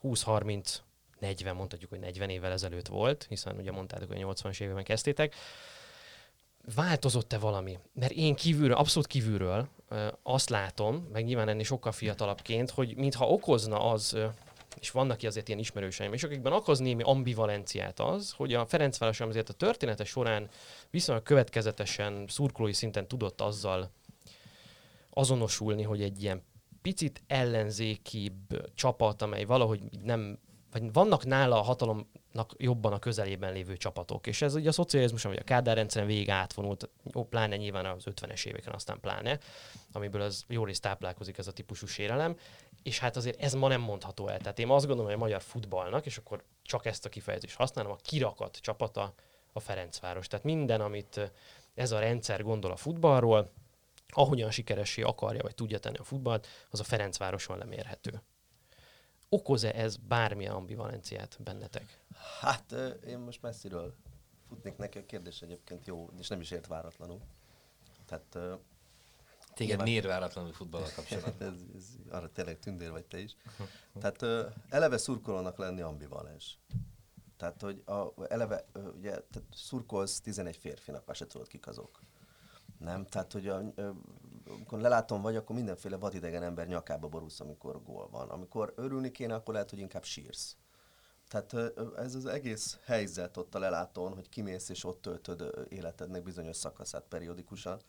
20-30 0.04 0.78
40, 1.20 1.56
mondhatjuk, 1.56 1.90
hogy 1.90 2.00
40 2.00 2.30
évvel 2.30 2.52
ezelőtt 2.52 2.88
volt, 2.88 3.26
hiszen 3.30 3.58
ugye 3.58 3.72
mondtátok, 3.72 4.08
hogy 4.08 4.22
80-as 4.22 4.62
években 4.62 4.84
kezdtétek. 4.84 5.36
Változott-e 6.76 7.38
valami? 7.38 7.80
Mert 7.94 8.12
én 8.12 8.36
kívülről, 8.36 8.76
abszolút 8.76 9.08
kívülről 9.08 9.68
azt 10.24 10.50
látom, 10.50 11.08
meg 11.12 11.26
nyilván 11.26 11.50
ennél 11.50 11.64
sokkal 11.64 11.92
fiatalabbként, 11.92 12.70
hogy 12.70 12.96
mintha 12.96 13.30
okozna 13.30 13.92
az 13.92 14.18
és 14.80 14.92
vannak 14.92 15.24
azért 15.24 15.48
ilyen 15.48 15.60
ismerőseim, 15.60 16.14
és 16.14 16.24
akikben 16.24 16.54
okoz 16.54 16.80
némi 16.80 17.04
ambivalenciát 17.04 18.00
az, 18.00 18.32
hogy 18.32 18.54
a 18.54 18.66
Ferencváros 18.66 19.20
azért 19.20 19.50
a 19.50 19.54
története 19.54 20.04
során 20.04 20.50
viszonylag 20.90 21.24
következetesen 21.24 22.26
szurkolói 22.28 22.74
szinten 22.74 23.08
tudott 23.08 23.42
azzal 23.42 23.92
azonosulni, 25.10 25.84
hogy 25.84 26.02
egy 26.02 26.24
ilyen 26.24 26.44
picit 26.82 27.24
ellenzékibb 27.28 28.72
csapat, 28.76 29.22
amely 29.22 29.44
valahogy 29.44 29.82
nem, 30.04 30.40
vagy 30.72 30.94
vannak 30.94 31.26
nála 31.26 31.60
a 31.60 31.64
hatalomnak 31.64 32.54
jobban 32.58 32.94
a 32.94 33.00
közelében 33.00 33.54
lévő 33.54 33.78
csapatok. 33.78 34.28
És 34.28 34.42
ez 34.42 34.56
ugye 34.56 34.70
a 34.70 34.72
szocializmus, 34.72 35.24
vagy 35.24 35.38
a 35.38 35.44
Kádár 35.44 35.76
rendszeren 35.76 36.08
végig 36.08 36.30
átvonult, 36.30 36.90
jó, 37.14 37.26
pláne 37.26 37.56
nyilván 37.56 37.86
az 37.86 38.04
50-es 38.06 38.46
éveken, 38.46 38.74
aztán 38.74 39.00
pláne, 39.00 39.40
amiből 39.92 40.22
az 40.22 40.44
jó 40.48 40.66
részt 40.66 40.82
táplálkozik 40.82 41.38
ez 41.38 41.48
a 41.48 41.52
típusú 41.52 41.86
sérelem 41.86 42.36
és 42.84 43.00
hát 43.00 43.16
azért 43.16 43.42
ez 43.42 43.54
ma 43.54 43.68
nem 43.68 43.82
mondható 43.82 44.28
el. 44.28 44.38
Tehát 44.38 44.60
én 44.60 44.70
azt 44.70 44.86
gondolom, 44.86 45.12
hogy 45.12 45.20
a 45.20 45.24
magyar 45.24 45.42
futballnak, 45.42 46.06
és 46.06 46.18
akkor 46.18 46.44
csak 46.62 46.86
ezt 46.86 47.06
a 47.06 47.10
kifejezést 47.10 47.56
használom, 47.56 47.92
a 47.92 47.96
kirakat 47.96 48.58
csapata 48.58 49.14
a 49.54 49.60
Ferencváros. 49.60 50.28
Tehát 50.28 50.46
minden, 50.46 50.82
amit 50.82 51.32
ez 51.74 51.92
a 51.92 52.00
rendszer 52.00 52.44
gondol 52.44 52.72
a 52.72 52.76
futballról, 52.76 53.50
ahogyan 54.08 54.52
sikeressé 54.52 55.02
akarja, 55.02 55.42
vagy 55.42 55.56
tudja 55.56 55.80
tenni 55.80 55.98
a 55.98 56.04
futballt, 56.04 56.48
az 56.70 56.80
a 56.80 56.84
Ferencvároson 56.84 57.58
lemérhető. 57.58 58.22
Okoz-e 59.30 59.72
ez 59.74 59.98
bármilyen 59.98 60.54
ambivalenciát 60.54 61.38
bennetek? 61.44 62.00
Hát 62.40 62.76
én 63.08 63.18
most 63.18 63.42
messziről 63.42 63.96
futnék 64.48 64.78
neki, 64.78 64.98
a 64.98 65.06
kérdés 65.06 65.42
egyébként 65.42 65.86
jó, 65.86 66.10
és 66.20 66.28
nem 66.28 66.42
is 66.42 66.52
ért 66.52 66.68
váratlanul. 66.68 67.20
Tehát 68.06 68.60
Téged 69.60 69.78
Nyilván... 69.78 69.88
miért 69.88 70.06
váratlanul 70.06 70.54
futballal 70.54 70.90
kapcsolatban? 70.96 71.34
ez, 71.48 71.60
ez, 71.76 71.86
arra 72.10 72.32
tényleg 72.32 72.60
tündér 72.60 72.92
vagy 72.92 73.06
te 73.06 73.20
is. 73.20 73.36
Tehát 74.00 74.22
ö, 74.22 74.46
eleve 74.70 74.98
szurkolónak 74.98 75.58
lenni 75.58 75.82
ambivalens. 75.82 76.58
Tehát, 77.38 77.62
hogy 77.62 77.84
a, 77.86 78.14
eleve, 78.28 78.66
ö, 78.72 78.90
ugye, 78.90 79.10
tehát 79.10 79.44
szurkolsz 79.54 80.22
11 80.22 80.58
férfinak, 80.58 81.10
azt 81.10 81.20
se 81.20 81.28
tudod, 81.28 81.48
kik 81.48 81.68
azok. 81.68 82.00
Nem? 82.78 83.06
Tehát, 83.06 83.32
hogy 83.32 83.48
a, 83.48 83.62
ö, 83.76 83.90
amikor 84.48 84.80
lelátom 84.80 85.22
vagy, 85.22 85.36
akkor 85.36 85.56
mindenféle 85.56 85.98
vadidegen 85.98 86.44
ember 86.44 86.68
nyakába 86.68 87.08
borulsz, 87.08 87.40
amikor 87.40 87.84
gól 87.84 88.10
van. 88.10 88.30
Amikor 88.30 88.74
örülni 88.76 89.12
kéne, 89.12 89.34
akkor 89.34 89.54
lehet, 89.54 89.70
hogy 89.70 89.80
inkább 89.80 90.04
sírsz. 90.04 90.56
Tehát 91.28 91.74
ez 91.98 92.16
az 92.16 92.26
egész 92.26 92.80
helyzet 92.86 93.38
ott 93.38 93.56
a 93.56 93.60
lelátón, 93.60 94.14
hogy 94.14 94.30
kimész 94.30 94.70
és 94.70 94.84
ott 94.84 95.02
töltöd 95.02 95.68
életednek 95.70 96.24
bizonyos 96.24 96.58
szakaszát 96.58 97.04
periódikusan, 97.10 97.82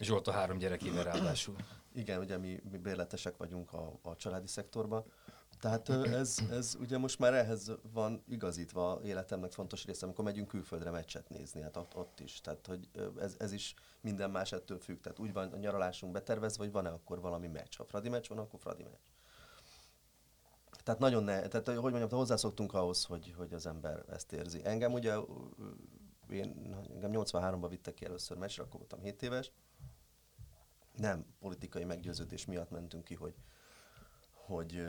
Zsolt 0.00 0.26
a 0.26 0.32
három 0.32 0.58
gyerekével 0.58 1.04
ráadásul. 1.04 1.56
Igen, 1.92 2.18
ugye 2.20 2.38
mi, 2.38 2.60
mi 2.70 2.76
bérletesek 2.76 3.36
vagyunk 3.36 3.72
a, 3.72 3.98
a 4.02 4.16
családi 4.16 4.46
szektorban. 4.46 5.04
Tehát 5.60 5.88
ez, 5.88 6.38
ez 6.50 6.76
ugye 6.80 6.98
most 6.98 7.18
már 7.18 7.34
ehhez 7.34 7.72
van 7.92 8.22
igazítva 8.28 9.00
életemnek 9.04 9.52
fontos 9.52 9.84
része, 9.84 10.04
amikor 10.04 10.24
megyünk 10.24 10.48
külföldre 10.48 10.90
meccset 10.90 11.28
nézni, 11.28 11.60
hát 11.60 11.76
ott, 11.76 11.96
ott 11.96 12.20
is. 12.20 12.40
Tehát, 12.40 12.66
hogy 12.66 12.88
ez, 13.18 13.34
ez 13.38 13.52
is 13.52 13.74
minden 14.00 14.30
más 14.30 14.52
ettől 14.52 14.78
függ. 14.78 15.00
Tehát 15.00 15.18
úgy 15.18 15.32
van 15.32 15.52
a 15.52 15.56
nyaralásunk 15.56 16.12
betervezve, 16.12 16.62
vagy 16.64 16.72
van-e 16.72 16.88
akkor 16.88 17.20
valami 17.20 17.46
meccs. 17.46 17.76
Ha 17.76 17.84
Fradi 17.84 18.08
meccs 18.08 18.28
van, 18.28 18.38
akkor 18.38 18.60
Fradi 18.60 18.82
meccs. 18.82 19.08
Tehát 20.82 21.00
nagyon 21.00 21.24
ne, 21.24 21.48
tehát 21.48 21.66
hogy 21.66 21.92
mondjam, 21.92 22.08
hozzászoktunk 22.08 22.74
ahhoz, 22.74 23.04
hogy, 23.04 23.34
hogy 23.36 23.52
az 23.52 23.66
ember 23.66 24.04
ezt 24.08 24.32
érzi. 24.32 24.60
Engem 24.64 24.92
ugye, 24.92 25.14
én, 26.30 26.76
engem 26.90 27.10
83-ban 27.14 27.66
vittek 27.68 27.94
ki 27.94 28.04
először 28.04 28.36
meccsre, 28.36 28.62
akkor 28.62 28.78
voltam 28.78 29.00
7 29.00 29.22
éves, 29.22 29.52
nem 31.00 31.24
politikai 31.38 31.84
meggyőződés 31.84 32.46
miatt 32.46 32.70
mentünk 32.70 33.04
ki, 33.04 33.14
hogy, 33.14 33.34
hogy 34.32 34.86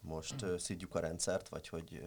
most 0.00 0.44
szidjuk 0.58 0.94
a 0.94 1.00
rendszert, 1.00 1.48
vagy 1.48 1.68
hogy 1.68 2.02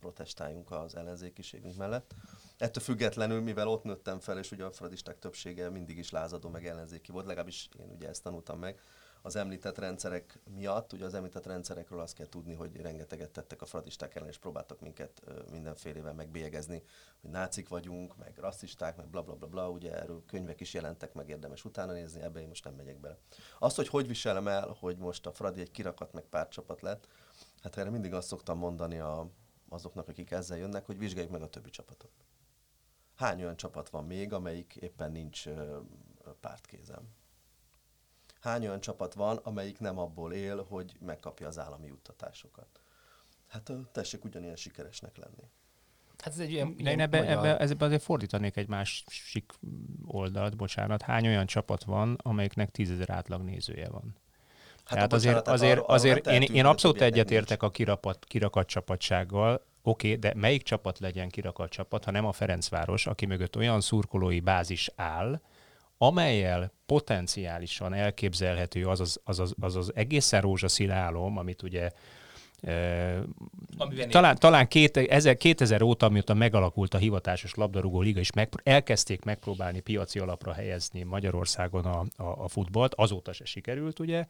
protestáljunk 0.00 0.70
az 0.70 0.96
ellenzékiségünk 0.96 1.76
mellett. 1.76 2.14
Ettől 2.58 2.82
függetlenül, 2.82 3.40
mivel 3.40 3.68
ott 3.68 3.84
nőttem 3.84 4.20
fel, 4.20 4.38
és 4.38 4.50
ugye 4.50 4.64
a 4.64 4.72
fradisták 4.72 5.18
többsége 5.18 5.70
mindig 5.70 5.98
is 5.98 6.10
lázadó, 6.10 6.48
meg 6.48 6.66
ellenzéki 6.66 7.12
volt, 7.12 7.26
legalábbis 7.26 7.68
én 7.78 7.90
ugye 7.90 8.08
ezt 8.08 8.22
tanultam 8.22 8.58
meg, 8.58 8.80
az 9.22 9.36
említett 9.36 9.78
rendszerek 9.78 10.38
miatt, 10.56 10.92
ugye 10.92 11.04
az 11.04 11.14
említett 11.14 11.46
rendszerekről 11.46 12.00
azt 12.00 12.14
kell 12.14 12.28
tudni, 12.28 12.54
hogy 12.54 12.76
rengeteget 12.76 13.30
tettek 13.30 13.62
a 13.62 13.66
fradisták 13.66 14.14
ellen, 14.14 14.28
és 14.28 14.38
próbáltak 14.38 14.80
minket 14.80 15.22
mindenfélevel 15.50 16.14
megbélyegezni, 16.14 16.82
hogy 17.20 17.30
nácik 17.30 17.68
vagyunk, 17.68 18.16
meg 18.16 18.38
rasszisták, 18.38 18.96
meg 18.96 19.08
bla 19.08 19.22
bla 19.22 19.34
bla, 19.34 19.46
bla 19.46 19.70
ugye 19.70 20.00
erről 20.00 20.22
könyvek 20.26 20.60
is 20.60 20.74
jelentek, 20.74 21.14
meg 21.14 21.28
érdemes 21.28 21.64
utána 21.64 21.92
nézni, 21.92 22.20
ebbe 22.20 22.40
én 22.40 22.48
most 22.48 22.64
nem 22.64 22.74
megyek 22.74 23.00
bele. 23.00 23.18
Azt, 23.58 23.76
hogy 23.76 23.88
hogy 23.88 24.06
viselem 24.06 24.48
el, 24.48 24.76
hogy 24.80 24.96
most 24.96 25.26
a 25.26 25.32
Fradi 25.32 25.60
egy 25.60 25.70
kirakat, 25.70 26.12
meg 26.12 26.24
párcsapat 26.24 26.80
lett, 26.80 27.08
hát 27.62 27.76
erre 27.76 27.90
mindig 27.90 28.14
azt 28.14 28.28
szoktam 28.28 28.58
mondani 28.58 28.98
a, 28.98 29.30
azoknak, 29.68 30.08
akik 30.08 30.30
ezzel 30.30 30.58
jönnek, 30.58 30.86
hogy 30.86 30.98
vizsgáljuk 30.98 31.32
meg 31.32 31.42
a 31.42 31.48
többi 31.48 31.70
csapatot. 31.70 32.10
Hány 33.14 33.42
olyan 33.42 33.56
csapat 33.56 33.88
van 33.90 34.04
még, 34.04 34.32
amelyik 34.32 34.76
éppen 34.76 35.12
nincs 35.12 35.44
pártkézem? 36.40 37.18
Hány 38.40 38.66
olyan 38.66 38.80
csapat 38.80 39.14
van, 39.14 39.36
amelyik 39.36 39.78
nem 39.78 39.98
abból 39.98 40.32
él, 40.32 40.66
hogy 40.68 40.92
megkapja 41.00 41.46
az 41.46 41.58
állami 41.58 41.86
juttatásokat. 41.86 42.80
Hát 43.48 43.72
tessék 43.92 44.24
ugyanilyen 44.24 44.56
sikeresnek 44.56 45.16
lenni. 45.16 45.50
Hát 46.18 46.32
ez 46.32 46.38
egy 46.38 46.50
ilyen, 46.50 46.74
ilyen 46.76 46.92
én 46.92 47.00
ebbe, 47.00 47.18
magyar... 47.18 47.36
ebbe, 47.36 47.58
ebbe 47.60 47.84
azért 47.84 48.02
fordítanék 48.02 48.56
egy 48.56 48.68
másik 48.68 49.52
oldalt, 50.06 50.56
bocsánat. 50.56 51.02
Hány 51.02 51.26
olyan 51.26 51.46
csapat 51.46 51.84
van, 51.84 52.18
amelyiknek 52.22 52.70
tízezer 52.70 53.10
átlag 53.10 53.42
nézője 53.42 53.88
van? 53.88 54.16
Hát 54.84 54.94
Tehát 54.94 55.12
azért, 55.12 55.48
azért, 55.48 55.78
arra, 55.78 55.86
azért 55.86 56.26
arra 56.26 56.36
én, 56.36 56.42
én 56.42 56.64
abszolút 56.64 57.00
egyetértek 57.00 57.62
a 57.62 57.70
kirapat, 57.70 58.24
kirakat 58.24 58.66
csapatsággal. 58.66 59.64
Oké, 59.82 60.06
okay, 60.06 60.18
de 60.18 60.32
melyik 60.36 60.62
csapat 60.62 60.98
legyen 60.98 61.28
kirakat 61.28 61.70
csapat, 61.70 62.04
ha 62.04 62.10
nem 62.10 62.26
a 62.26 62.32
Ferencváros, 62.32 63.06
aki 63.06 63.26
mögött 63.26 63.56
olyan 63.56 63.80
szurkolói 63.80 64.40
bázis 64.40 64.90
áll, 64.96 65.40
amelyel 66.02 66.72
potenciálisan 66.86 67.92
elképzelhető 67.92 68.86
az 68.86 69.00
az, 69.00 69.20
az, 69.24 69.38
az, 69.38 69.54
az, 69.60 69.76
az 69.76 69.92
egészen 69.94 70.40
rózsaszín 70.40 70.90
álom, 70.90 71.38
amit 71.38 71.62
ugye 71.62 71.90
Amiben 73.76 74.10
talán, 74.10 74.36
talán 74.36 74.68
két, 74.68 74.98
2000 75.36 75.82
óta, 75.82 76.06
amióta 76.06 76.34
megalakult 76.34 76.94
a 76.94 76.98
hivatásos 76.98 77.54
labdarúgó 77.54 78.00
liga, 78.00 78.20
és 78.20 78.32
meg, 78.32 78.48
elkezdték 78.62 79.24
megpróbálni 79.24 79.80
piaci 79.80 80.18
alapra 80.18 80.52
helyezni 80.52 81.02
Magyarországon 81.02 81.84
a, 81.84 82.00
a, 82.16 82.44
a 82.44 82.48
futballt, 82.48 82.94
azóta 82.94 83.32
se 83.32 83.44
sikerült, 83.44 83.98
ugye, 83.98 84.26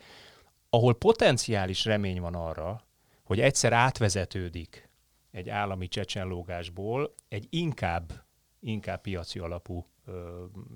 ahol 0.70 0.94
potenciális 0.94 1.84
remény 1.84 2.20
van 2.20 2.34
arra, 2.34 2.84
hogy 3.24 3.40
egyszer 3.40 3.72
átvezetődik 3.72 4.88
egy 5.30 5.48
állami 5.48 5.88
csecsenlógásból 5.88 7.14
egy 7.28 7.46
inkább, 7.50 8.12
inkább 8.60 9.00
piaci 9.00 9.38
alapú 9.38 9.86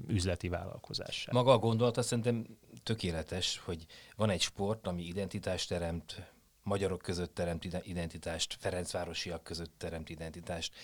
üzleti 0.07 0.49
vállalkozássá. 0.49 1.33
Maga 1.33 1.53
a 1.53 1.59
gondolata 1.59 2.03
szerintem 2.03 2.59
tökéletes, 2.83 3.59
hogy 3.59 3.87
van 4.17 4.31
egy 4.31 4.41
sport, 4.41 4.87
ami 4.87 5.03
identitást 5.03 5.69
teremt, 5.69 6.33
magyarok 6.63 7.03
között 7.03 7.35
teremt 7.35 7.65
identitást, 7.65 8.57
Ferencvárosiak 8.61 9.43
között 9.43 9.73
teremt 9.79 10.09
identitást, 10.09 10.75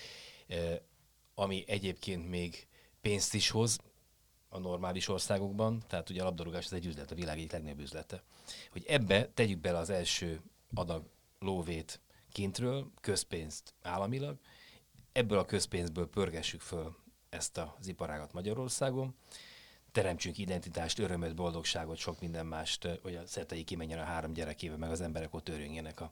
ami 1.35 1.65
egyébként 1.67 2.29
még 2.29 2.67
pénzt 3.01 3.35
is 3.35 3.51
hoz 3.51 3.79
a 4.49 4.59
normális 4.59 5.09
országokban, 5.09 5.83
tehát 5.87 6.11
ugye 6.11 6.21
a 6.21 6.25
labdarúgás 6.25 6.65
az 6.65 6.73
egy 6.73 6.87
üzlet, 6.87 7.11
a 7.11 7.15
világ 7.15 7.37
egyik 7.37 7.53
legnagyobb 7.53 7.81
üzlete. 7.81 8.23
Hogy 8.71 8.85
ebbe 8.89 9.29
tegyük 9.35 9.61
bele 9.61 9.79
az 9.79 9.91
első 9.91 10.41
adag 10.75 11.05
lóvét 11.39 12.01
kintről, 12.33 12.91
közpénzt 13.01 13.75
államilag, 13.83 14.39
ebből 15.13 15.39
a 15.39 15.45
közpénzből 15.45 16.09
pörgessük 16.09 16.61
föl 16.61 16.97
ezt 17.31 17.59
az 17.59 17.87
iparágat 17.87 18.33
Magyarországon, 18.33 19.15
teremtsünk 19.93 20.39
identitást, 20.39 20.99
örömöt, 20.99 21.35
boldogságot, 21.35 21.97
sok 21.97 22.21
minden 22.21 22.47
mást, 22.47 22.89
hogy 23.03 23.15
a 23.15 23.27
Szetei 23.27 23.65
kimenjen 23.65 23.99
a 23.99 24.05
három 24.05 24.33
gyerekével, 24.33 24.77
meg 24.77 24.91
az 24.91 25.01
emberek 25.01 25.35
ott 25.35 25.49
örüljenek 25.49 26.01
a, 26.01 26.11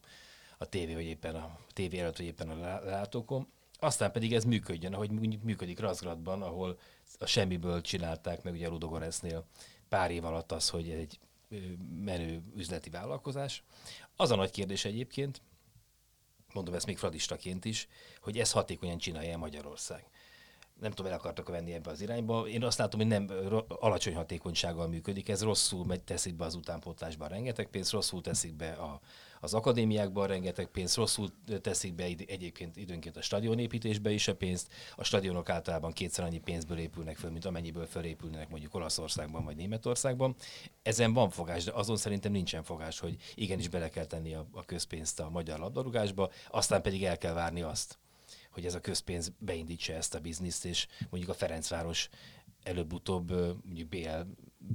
a 0.59 0.69
tévé, 0.69 0.95
vagy 0.95 1.05
éppen 1.05 1.35
a 1.35 1.59
tévé 1.73 1.99
előtt, 1.99 2.17
vagy 2.17 2.27
éppen 2.27 2.49
a 2.49 2.85
látókon. 2.85 3.49
Aztán 3.81 4.13
pedig 4.13 4.35
ez 4.35 4.45
működjön, 4.45 4.95
ahogy 4.95 5.11
működik 5.43 5.79
Razgradban, 5.79 6.43
ahol 6.43 6.79
a 7.19 7.27
semmiből 7.27 7.81
csinálták 7.81 8.43
meg 8.43 8.53
ugye 8.53 8.69
Ludogoresznél 8.69 9.45
pár 9.89 10.11
év 10.11 10.25
alatt 10.25 10.53
az, 10.53 10.69
hogy 10.69 10.91
egy 10.91 11.19
menő 12.01 12.43
üzleti 12.57 12.91
vállalkozás. 12.91 13.63
Az 14.17 14.31
a 14.31 14.37
nagy 14.37 14.51
kérdés 14.51 14.85
egyébként, 14.85 15.43
mondom 16.53 16.75
ezt 16.75 16.87
még 16.87 16.99
fradistaként 16.99 17.65
is, 17.65 17.89
hogy 18.21 18.39
ez 18.39 18.53
hatékonyan 18.53 18.99
csinálja 18.99 19.39
Magyarország 19.39 20.11
nem 20.81 20.91
tudom, 20.91 21.13
el 21.13 21.19
akartak 21.19 21.49
venni 21.49 21.73
ebbe 21.73 21.91
az 21.91 22.01
irányba. 22.01 22.49
Én 22.49 22.65
azt 22.65 22.79
látom, 22.79 23.01
hogy 23.01 23.09
nem 23.09 23.27
alacsony 23.69 24.15
hatékonysággal 24.15 24.89
működik, 24.89 25.29
ez 25.29 25.43
rosszul 25.43 25.85
megy, 25.85 26.03
teszik 26.03 26.35
be 26.37 26.45
az 26.45 26.55
utánpótlásban 26.55 27.29
rengeteg 27.29 27.67
pénzt, 27.67 27.93
rosszul 27.93 28.21
teszik 28.21 28.55
be 28.55 28.71
a, 28.73 29.01
az 29.41 29.55
akadémiákban 29.55 30.27
rengeteg 30.27 30.67
pénzt, 30.67 30.97
rosszul 30.97 31.29
teszik 31.61 31.95
be 31.95 32.07
id- 32.07 32.31
egyébként 32.31 32.77
időnként 32.77 33.17
a 33.17 33.23
stadionépítésbe 33.23 34.11
is 34.11 34.29
a 34.29 34.35
pénzt. 34.35 34.73
A 34.97 35.05
stadionok 35.05 35.49
általában 35.49 35.93
kétszer 35.93 36.25
annyi 36.25 36.39
pénzből 36.39 36.79
épülnek 36.79 37.17
föl, 37.17 37.31
mint 37.31 37.45
amennyiből 37.45 37.87
felépülnek 37.87 38.49
mondjuk 38.49 38.75
Olaszországban 38.75 39.45
vagy 39.45 39.57
Németországban. 39.57 40.35
Ezen 40.83 41.13
van 41.13 41.31
fogás, 41.31 41.65
de 41.65 41.73
azon 41.73 41.97
szerintem 41.97 42.33
nincsen 42.33 42.63
fogás, 42.63 42.99
hogy 42.99 43.17
igenis 43.35 43.69
bele 43.69 43.89
kell 43.89 44.05
tenni 44.05 44.35
a, 44.35 44.47
a 44.53 44.65
közpénzt 44.65 45.21
a 45.21 45.31
magyar 45.31 45.59
labdarúgásba, 45.59 46.31
aztán 46.51 46.83
pedig 46.83 47.05
el 47.05 47.19
kell 47.19 47.33
várni 47.33 47.63
azt, 47.63 47.99
hogy 48.51 48.67
ez 48.67 48.75
a 48.75 48.81
közpénz 48.81 49.33
beindítsa 49.39 49.93
ezt 49.93 50.15
a 50.15 50.21
bizniszt, 50.21 50.65
és 50.65 50.87
mondjuk 51.11 51.33
a 51.33 51.39
Ferencváros 51.39 52.09
előbb-utóbb 52.63 53.31
mondjuk 53.65 53.89
BL 53.89 54.21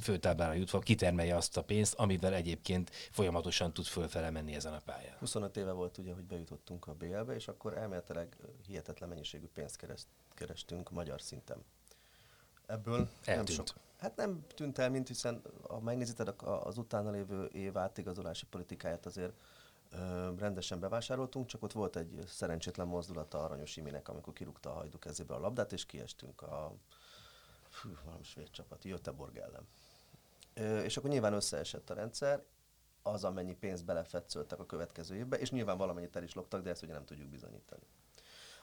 főtáblára 0.01 0.53
jutva 0.53 0.79
kitermelje 0.79 1.35
azt 1.35 1.57
a 1.57 1.63
pénzt, 1.63 1.93
amivel 1.93 2.33
egyébként 2.33 2.89
folyamatosan 2.89 3.73
tud 3.73 3.85
fölfele 3.85 4.29
menni 4.29 4.55
ezen 4.55 4.73
a 4.73 4.79
pályán. 4.85 5.15
25 5.19 5.57
éve 5.57 5.71
volt 5.71 5.97
ugye, 5.97 6.13
hogy 6.13 6.23
bejutottunk 6.23 6.87
a 6.87 6.93
BL-be, 6.93 7.35
és 7.35 7.47
akkor 7.47 7.77
elméletileg 7.77 8.37
hihetetlen 8.67 9.09
mennyiségű 9.09 9.47
pénzt 9.53 9.75
keres, 9.75 10.01
kerestünk 10.33 10.91
magyar 10.91 11.21
szinten. 11.21 11.63
Ebből 12.65 13.09
Eltűnt. 13.23 13.57
nem 13.57 13.65
sok. 13.65 13.77
Hát 13.97 14.15
nem 14.15 14.45
tűnt 14.55 14.77
el, 14.77 14.89
mint 14.89 15.07
hiszen 15.07 15.41
ha 15.69 15.79
megnézitek 15.79 16.47
az 16.47 16.77
utána 16.77 17.11
lévő 17.11 17.45
év 17.45 17.77
átigazolási 17.77 18.45
politikáját 18.45 19.05
azért 19.05 19.33
rendesen 20.37 20.79
bevásároltunk, 20.79 21.45
csak 21.45 21.63
ott 21.63 21.71
volt 21.71 21.95
egy 21.95 22.23
szerencsétlen 22.27 22.87
mozdulata 22.87 23.43
Aranyos 23.43 23.77
Iminek, 23.77 24.09
amikor 24.09 24.33
kirúgta 24.33 24.69
a 24.69 24.73
hajdu 24.73 24.99
kezébe 24.99 25.33
a 25.33 25.39
labdát, 25.39 25.73
és 25.73 25.85
kiestünk 25.85 26.41
a 26.41 26.73
fű, 27.69 27.89
valami 28.05 28.23
svéd 28.23 28.49
csapat, 28.49 28.83
Göteborg 28.83 29.37
ellen. 29.37 29.67
És 30.83 30.97
akkor 30.97 31.09
nyilván 31.09 31.33
összeesett 31.33 31.89
a 31.89 31.93
rendszer, 31.93 32.43
az, 33.01 33.23
amennyi 33.23 33.55
pénzt 33.55 33.85
belefetszöltek 33.85 34.59
a 34.59 34.65
következő 34.65 35.15
évbe, 35.15 35.37
és 35.37 35.51
nyilván 35.51 35.77
valamennyit 35.77 36.15
el 36.15 36.23
is 36.23 36.33
loptak, 36.33 36.61
de 36.61 36.69
ezt 36.69 36.83
ugye 36.83 36.93
nem 36.93 37.05
tudjuk 37.05 37.27
bizonyítani. 37.27 37.83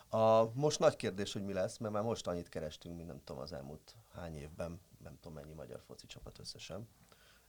A, 0.09 0.53
most 0.55 0.79
nagy 0.79 0.97
kérdés, 0.97 1.33
hogy 1.33 1.45
mi 1.45 1.53
lesz, 1.53 1.79
mert 1.79 1.93
már 1.93 2.03
most 2.03 2.27
annyit 2.27 2.49
kerestünk, 2.49 2.97
mint 2.97 3.09
nem 3.09 3.21
tudom 3.25 3.43
az 3.43 3.53
elmúlt 3.53 3.97
hány 4.13 4.35
évben, 4.35 4.81
nem 5.03 5.19
tudom 5.21 5.33
mennyi 5.33 5.53
magyar 5.53 5.81
foci 5.81 6.07
csapat 6.07 6.39
összesen 6.39 6.89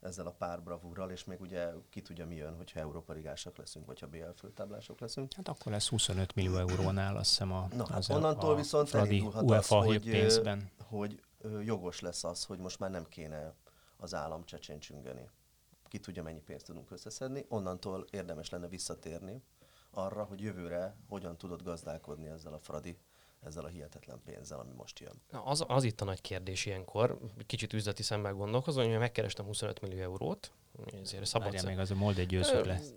ezzel 0.01 0.27
a 0.27 0.31
pár 0.31 0.63
bravúrral, 0.63 1.11
és 1.11 1.23
még 1.23 1.41
ugye 1.41 1.71
ki 1.89 2.01
tudja 2.01 2.25
mi 2.25 2.35
jön, 2.35 2.55
hogyha 2.55 2.79
Európa 2.79 3.13
Ligásak 3.13 3.57
leszünk, 3.57 3.85
vagy 3.85 3.99
ha 3.99 4.07
BL 4.07 4.29
főtáblások 4.35 4.99
leszünk. 4.99 5.33
Hát 5.33 5.47
akkor 5.47 5.71
lesz 5.71 5.87
25 5.87 6.35
millió 6.35 6.57
eurónál, 6.57 7.17
azt 7.17 7.29
hiszem 7.29 7.51
a, 7.51 7.67
Na, 7.75 7.87
hát 7.87 8.09
onnantól 8.09 8.51
a 8.51 8.55
viszont 8.55 8.93
elindulhat 8.93 9.43
UEFA 9.43 9.77
az, 9.77 9.85
hogy, 9.85 10.09
pénzben. 10.09 10.71
hogy 10.83 11.23
jogos 11.63 11.99
lesz 11.99 12.23
az, 12.23 12.43
hogy 12.43 12.59
most 12.59 12.79
már 12.79 12.89
nem 12.89 13.05
kéne 13.09 13.53
az 13.97 14.13
állam 14.13 14.45
csecsencsüngeni. 14.45 15.29
Ki 15.87 15.99
tudja, 15.99 16.23
mennyi 16.23 16.41
pénzt 16.41 16.65
tudunk 16.65 16.91
összeszedni. 16.91 17.45
Onnantól 17.49 18.05
érdemes 18.09 18.49
lenne 18.49 18.67
visszatérni 18.67 19.43
arra, 19.91 20.23
hogy 20.23 20.41
jövőre 20.41 20.95
hogyan 21.09 21.37
tudod 21.37 21.63
gazdálkodni 21.63 22.27
ezzel 22.27 22.53
a 22.53 22.59
Fradi 22.59 22.97
ezzel 23.41 23.65
a 23.65 23.67
hihetetlen 23.67 24.21
pénzzel, 24.25 24.59
ami 24.59 24.73
most 24.77 24.99
jön. 24.99 25.21
Na, 25.31 25.43
az, 25.43 25.63
az 25.67 25.83
itt 25.83 26.01
a 26.01 26.05
nagy 26.05 26.21
kérdés 26.21 26.65
ilyenkor, 26.65 27.17
kicsit 27.45 27.73
üzleti 27.73 28.03
szemmel 28.03 28.33
gondolkozom, 28.33 28.89
hogy 28.89 28.97
megkerestem 28.97 29.45
25 29.45 29.81
millió 29.81 30.01
eurót, 30.01 30.51
ezért 31.01 31.25
szabad 31.25 31.51
Várjál, 31.51 31.65
még 31.65 31.79
az 31.79 31.91
a 31.91 31.95
Molde 31.95 32.23
győző 32.23 32.63
lesz 32.63 32.93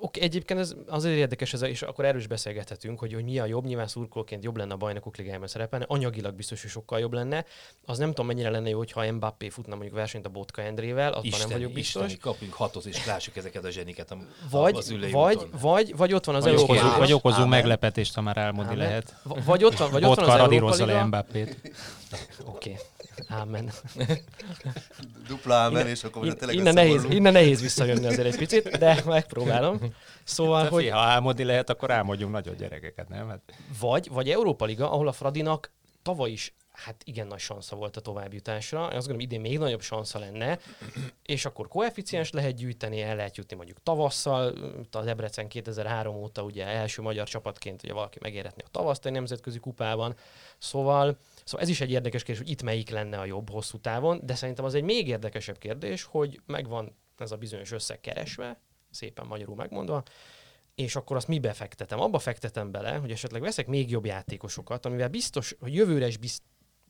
oké, 0.00 0.20
egyébként 0.20 0.60
ez 0.60 0.74
azért 0.86 1.16
érdekes, 1.16 1.52
ez, 1.52 1.62
és 1.62 1.82
akkor 1.82 2.04
erős 2.04 2.26
beszélgethetünk, 2.26 2.98
hogy, 2.98 3.12
hogy 3.12 3.24
mi 3.24 3.38
a 3.38 3.46
jobb, 3.46 3.64
nyilván 3.64 3.86
szurkolóként 3.86 4.44
jobb 4.44 4.56
lenne 4.56 4.72
a 4.72 4.76
bajnokok 4.76 5.16
ligájában 5.16 5.48
szerepelni, 5.48 5.84
anyagilag 5.88 6.34
biztos, 6.34 6.60
hogy 6.60 6.70
sokkal 6.70 6.98
jobb 6.98 7.12
lenne. 7.12 7.44
Az 7.84 7.98
nem 7.98 8.08
tudom, 8.08 8.26
mennyire 8.26 8.50
lenne 8.50 8.68
jó, 8.68 8.78
hogyha 8.78 9.12
Mbappé 9.12 9.48
futna 9.48 9.74
mondjuk 9.74 9.94
versenyt 9.94 10.26
a 10.26 10.28
Botka 10.28 10.62
Endrével, 10.62 11.12
abban 11.12 11.24
Isten, 11.24 11.48
nem 11.48 11.56
vagyok 11.56 11.72
biztos. 11.72 12.02
Isteni, 12.02 12.20
kapjunk 12.20 12.54
hatot, 12.54 12.84
és 12.84 13.06
lássuk 13.06 13.36
ezeket 13.36 13.64
a 13.64 13.70
zseniket 13.70 14.10
a, 14.10 14.16
vagy, 14.50 14.76
az 14.76 14.94
vagy, 15.10 15.38
vagy, 15.60 15.96
vagy, 15.96 16.12
ott 16.12 16.24
van 16.24 16.34
az 16.34 16.44
vagy 16.44 16.52
Európai 16.52 16.78
okozó, 16.78 16.98
Vagy 16.98 17.12
okozó 17.12 17.46
meglepetést, 17.46 18.14
ha 18.14 18.20
már 18.20 18.36
álmodni 18.38 18.76
lehet. 18.76 19.14
Vagy 19.44 19.64
ott 19.64 19.76
van, 19.76 19.90
vagy 19.90 20.04
ott 20.04 20.20
van 20.20 20.40
az 20.40 20.52
Európa 20.52 20.84
Liga. 20.84 21.04
Mbappét. 21.06 21.72
Oké. 22.44 22.78
Ámen. 23.28 23.70
Dupla 25.28 25.54
ámen, 25.54 25.86
és 25.86 26.04
akkor 26.04 26.26
in, 26.26 26.36
tényleg 26.36 26.56
innen 26.56 26.74
nehéz, 26.74 27.04
innen 27.04 27.32
nehéz 27.32 27.60
visszajönni 27.60 28.06
azért 28.06 28.26
egy 28.26 28.36
picit, 28.36 28.78
de 28.78 29.02
megpróbálom. 29.06 29.78
Szóval, 30.24 30.68
hogy... 30.68 30.88
Ha 30.88 30.98
álmodni 30.98 31.44
lehet, 31.44 31.70
akkor 31.70 31.90
álmodjunk 31.90 32.32
nagyon 32.32 32.56
gyerekeket, 32.56 33.08
nem? 33.08 33.28
Hát... 33.28 33.40
Vagy, 33.80 34.08
vagy 34.10 34.30
Európa 34.30 34.64
Liga, 34.64 34.92
ahol 34.92 35.08
a 35.08 35.12
Fradinak 35.12 35.70
tavaly 36.02 36.30
is 36.30 36.54
hát 36.84 37.02
igen 37.04 37.26
nagy 37.26 37.38
sansza 37.38 37.76
volt 37.76 37.96
a 37.96 38.00
továbbjutásra. 38.00 38.78
Én 38.78 38.96
azt 38.96 39.06
gondolom, 39.06 39.20
idén 39.20 39.40
még 39.40 39.58
nagyobb 39.58 39.80
sansza 39.80 40.18
lenne, 40.18 40.58
és 41.22 41.44
akkor 41.44 41.68
koeficiens 41.68 42.30
lehet 42.30 42.54
gyűjteni, 42.54 43.02
el 43.02 43.16
lehet 43.16 43.36
jutni 43.36 43.56
mondjuk 43.56 43.82
tavasszal. 43.82 44.54
A 44.90 45.02
Debrecen 45.02 45.48
2003 45.48 46.16
óta 46.16 46.42
ugye 46.42 46.66
első 46.66 47.02
magyar 47.02 47.28
csapatként 47.28 47.82
ugye 47.82 47.92
valaki 47.92 48.18
megérhetni 48.20 48.62
a 48.62 48.70
tavaszt 48.70 49.06
egy 49.06 49.12
nemzetközi 49.12 49.58
kupában. 49.58 50.14
Szóval, 50.58 51.18
szóval 51.44 51.60
ez 51.60 51.68
is 51.68 51.80
egy 51.80 51.90
érdekes 51.90 52.22
kérdés, 52.22 52.42
hogy 52.42 52.52
itt 52.52 52.62
melyik 52.62 52.90
lenne 52.90 53.18
a 53.18 53.24
jobb 53.24 53.50
hosszú 53.50 53.78
távon, 53.78 54.20
de 54.22 54.34
szerintem 54.34 54.64
az 54.64 54.74
egy 54.74 54.82
még 54.82 55.08
érdekesebb 55.08 55.58
kérdés, 55.58 56.02
hogy 56.02 56.40
megvan 56.46 56.96
ez 57.18 57.32
a 57.32 57.36
bizonyos 57.36 57.72
összeg 57.72 58.00
keresve, 58.00 58.60
szépen 58.90 59.26
magyarul 59.26 59.54
megmondva, 59.56 60.02
és 60.74 60.96
akkor 60.96 61.16
azt 61.16 61.28
mi 61.28 61.38
befektetem? 61.38 62.00
Abba 62.00 62.18
fektetem 62.18 62.70
bele, 62.70 62.92
hogy 62.92 63.10
esetleg 63.10 63.42
veszek 63.42 63.66
még 63.66 63.90
jobb 63.90 64.04
játékosokat, 64.04 64.86
amivel 64.86 65.08
biztos, 65.08 65.56
hogy 65.60 65.74
jövőre 65.74 66.06
is 66.06 66.16
bizt, 66.16 66.42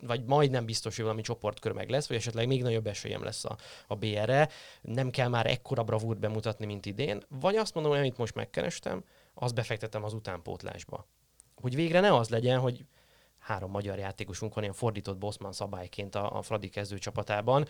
vagy 0.03 0.25
majdnem 0.25 0.65
biztos, 0.65 0.95
hogy 0.95 1.05
valami 1.05 1.23
csoportkör 1.23 1.73
meg 1.73 1.89
lesz, 1.89 2.09
vagy 2.09 2.17
esetleg 2.17 2.47
még 2.47 2.63
nagyobb 2.63 2.87
esélyem 2.87 3.23
lesz 3.23 3.45
a, 3.45 3.57
a 3.87 3.95
BR-re, 3.95 4.49
nem 4.81 5.11
kell 5.11 5.29
már 5.29 5.47
ekkora 5.47 5.85
bravúrt 5.85 6.19
bemutatni, 6.19 6.67
mint 6.67 6.87
idén, 6.87 7.23
vagy 7.29 7.57
azt 7.57 7.75
mondom, 7.75 7.93
hogy 7.93 8.01
amit 8.01 8.19
most 8.19 8.35
megkerestem, 8.35 9.05
azt 9.35 9.55
befektetem 9.55 10.05
az 10.05 10.13
utánpótlásba. 10.13 11.07
Hogy 11.55 11.75
végre 11.75 12.01
ne 12.01 12.15
az 12.15 12.29
legyen, 12.29 12.59
hogy 12.59 12.85
három 13.39 13.71
magyar 13.71 13.99
játékosunk 13.99 14.55
van 14.55 14.63
ilyen 14.63 14.75
fordított 14.75 15.19
Bosman 15.19 15.53
szabályként 15.53 16.15
a, 16.15 16.37
a 16.37 16.43
Fradi 16.43 16.69
kezdő 16.69 16.99
csapatában, 16.99 17.67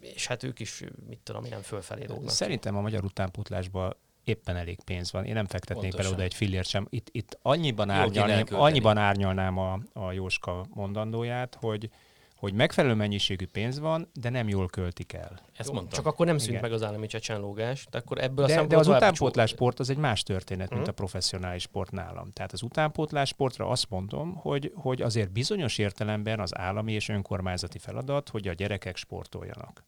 és 0.00 0.26
hát 0.26 0.42
ők 0.42 0.60
is, 0.60 0.84
mit 1.06 1.18
tudom, 1.22 1.44
nem 1.50 1.62
fölfelé 1.62 2.04
dolgnak. 2.04 2.30
Szerintem 2.30 2.76
a 2.76 2.80
magyar 2.80 3.04
utánpótlásban 3.04 3.96
éppen 4.26 4.56
elég 4.56 4.78
pénz 4.84 5.12
van. 5.12 5.24
Én 5.24 5.34
nem 5.34 5.46
fektetnék 5.46 5.82
Pontosan. 5.90 6.04
bele 6.04 6.14
oda 6.14 6.22
egy 6.22 6.34
fillért 6.34 6.68
sem. 6.68 6.86
Itt, 6.90 7.08
itt 7.12 7.38
annyiban, 7.42 7.90
elkölteni. 7.90 8.44
annyiban 8.50 8.96
árnyalnám 8.98 9.58
a, 9.58 9.78
a 9.92 10.12
Jóska 10.12 10.66
mondandóját, 10.74 11.56
hogy, 11.60 11.90
hogy 12.36 12.52
megfelelő 12.54 12.94
mennyiségű 12.94 13.46
pénz 13.46 13.78
van, 13.78 14.08
de 14.20 14.28
nem 14.30 14.48
jól 14.48 14.66
költik 14.68 15.12
el. 15.12 15.40
Ezt 15.56 15.72
mondtam. 15.72 15.92
Csak 15.96 16.06
akkor 16.06 16.26
nem 16.26 16.38
szűnt 16.38 16.50
Igen. 16.50 16.62
meg 16.62 16.72
az 16.72 16.82
állami 16.82 17.06
csecsenlógás, 17.06 17.86
de 17.90 17.98
akkor 17.98 18.18
ebből 18.18 18.44
a 18.44 18.46
De, 18.46 18.52
de 18.54 18.58
szempontból 18.58 18.94
az 18.94 19.00
utánpótlás 19.00 19.48
csó- 19.50 19.56
sport 19.56 19.78
az 19.80 19.90
egy 19.90 19.96
más 19.96 20.22
történet, 20.22 20.68
mint 20.68 20.80
Mhm. 20.80 20.90
a 20.90 20.92
professzionális 20.92 21.62
sport 21.62 21.90
nálam. 21.90 22.30
Tehát 22.32 22.52
az 22.52 22.62
utánpótlás 22.62 23.28
sportra 23.28 23.68
azt 23.68 23.90
mondom, 23.90 24.34
hogy, 24.34 24.72
hogy 24.74 25.02
azért 25.02 25.32
bizonyos 25.32 25.78
értelemben 25.78 26.40
az 26.40 26.56
állami 26.58 26.92
és 26.92 27.08
önkormányzati 27.08 27.78
feladat, 27.78 28.28
hogy 28.28 28.48
a 28.48 28.52
gyerekek 28.52 28.96
sportoljanak. 28.96 29.84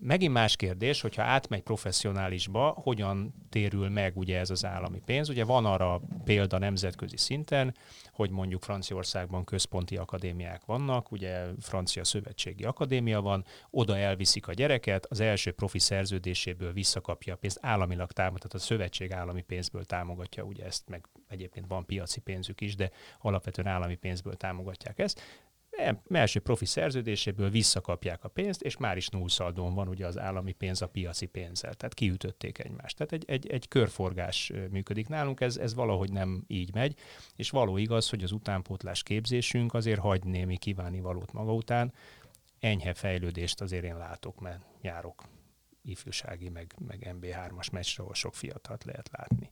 Megint 0.00 0.32
más 0.32 0.56
kérdés, 0.56 1.00
hogyha 1.00 1.22
átmegy 1.22 1.62
professzionálisba, 1.62 2.68
hogyan 2.82 3.34
térül 3.48 3.88
meg 3.88 4.16
ugye 4.16 4.38
ez 4.38 4.50
az 4.50 4.64
állami 4.64 5.02
pénz. 5.04 5.28
Ugye 5.28 5.44
van 5.44 5.64
arra 5.66 6.00
példa 6.24 6.58
nemzetközi 6.58 7.16
szinten, 7.16 7.74
hogy 8.12 8.30
mondjuk 8.30 8.62
Franciaországban 8.62 9.44
központi 9.44 9.96
akadémiák 9.96 10.64
vannak, 10.64 11.12
ugye 11.12 11.44
francia 11.60 12.04
szövetségi 12.04 12.64
akadémia 12.64 13.20
van, 13.20 13.44
oda 13.70 13.96
elviszik 13.96 14.48
a 14.48 14.52
gyereket, 14.52 15.06
az 15.06 15.20
első 15.20 15.52
profi 15.52 15.78
szerződéséből 15.78 16.72
visszakapja 16.72 17.34
a 17.34 17.36
pénzt, 17.36 17.58
államilag 17.62 18.12
támogat, 18.12 18.40
tehát 18.40 18.56
a 18.56 18.66
szövetség 18.66 19.12
állami 19.12 19.42
pénzből 19.42 19.84
támogatja 19.84 20.42
ugye 20.42 20.64
ezt, 20.64 20.88
meg 20.88 21.08
egyébként 21.28 21.66
van 21.68 21.86
piaci 21.86 22.20
pénzük 22.20 22.60
is, 22.60 22.74
de 22.74 22.90
alapvetően 23.20 23.68
állami 23.68 23.94
pénzből 23.94 24.34
támogatják 24.34 24.98
ezt. 24.98 25.46
Első 26.10 26.40
profi 26.40 26.64
szerződéséből 26.64 27.50
visszakapják 27.50 28.24
a 28.24 28.28
pénzt, 28.28 28.62
és 28.62 28.76
már 28.76 28.96
is 28.96 29.08
nullszaldón 29.08 29.74
van 29.74 29.88
ugye 29.88 30.06
az 30.06 30.18
állami 30.18 30.52
pénz 30.52 30.82
a 30.82 30.88
piaci 30.88 31.26
pénzzel. 31.26 31.74
Tehát 31.74 31.94
kiütötték 31.94 32.58
egymást. 32.58 32.96
Tehát 32.96 33.12
egy, 33.12 33.24
egy, 33.26 33.46
egy 33.46 33.68
körforgás 33.68 34.52
működik 34.70 35.08
nálunk, 35.08 35.40
ez, 35.40 35.56
ez 35.56 35.74
valahogy 35.74 36.12
nem 36.12 36.44
így 36.46 36.74
megy, 36.74 36.98
és 37.36 37.50
való 37.50 37.76
igaz, 37.76 38.10
hogy 38.10 38.22
az 38.22 38.32
utánpótlás 38.32 39.02
képzésünk 39.02 39.74
azért 39.74 40.00
hagy 40.00 40.24
némi 40.24 40.56
kívánivalót 40.56 41.32
maga 41.32 41.54
után. 41.54 41.92
Enyhe 42.60 42.94
fejlődést 42.94 43.60
azért 43.60 43.84
én 43.84 43.96
látok, 43.96 44.40
mert 44.40 44.64
járok 44.82 45.22
ifjúsági, 45.82 46.48
meg, 46.48 46.74
meg 46.86 47.16
MB3-as 47.20 47.72
meccsre, 47.72 48.02
ahol 48.02 48.14
sok 48.14 48.34
fiatalt 48.34 48.84
lehet 48.84 49.10
látni. 49.12 49.50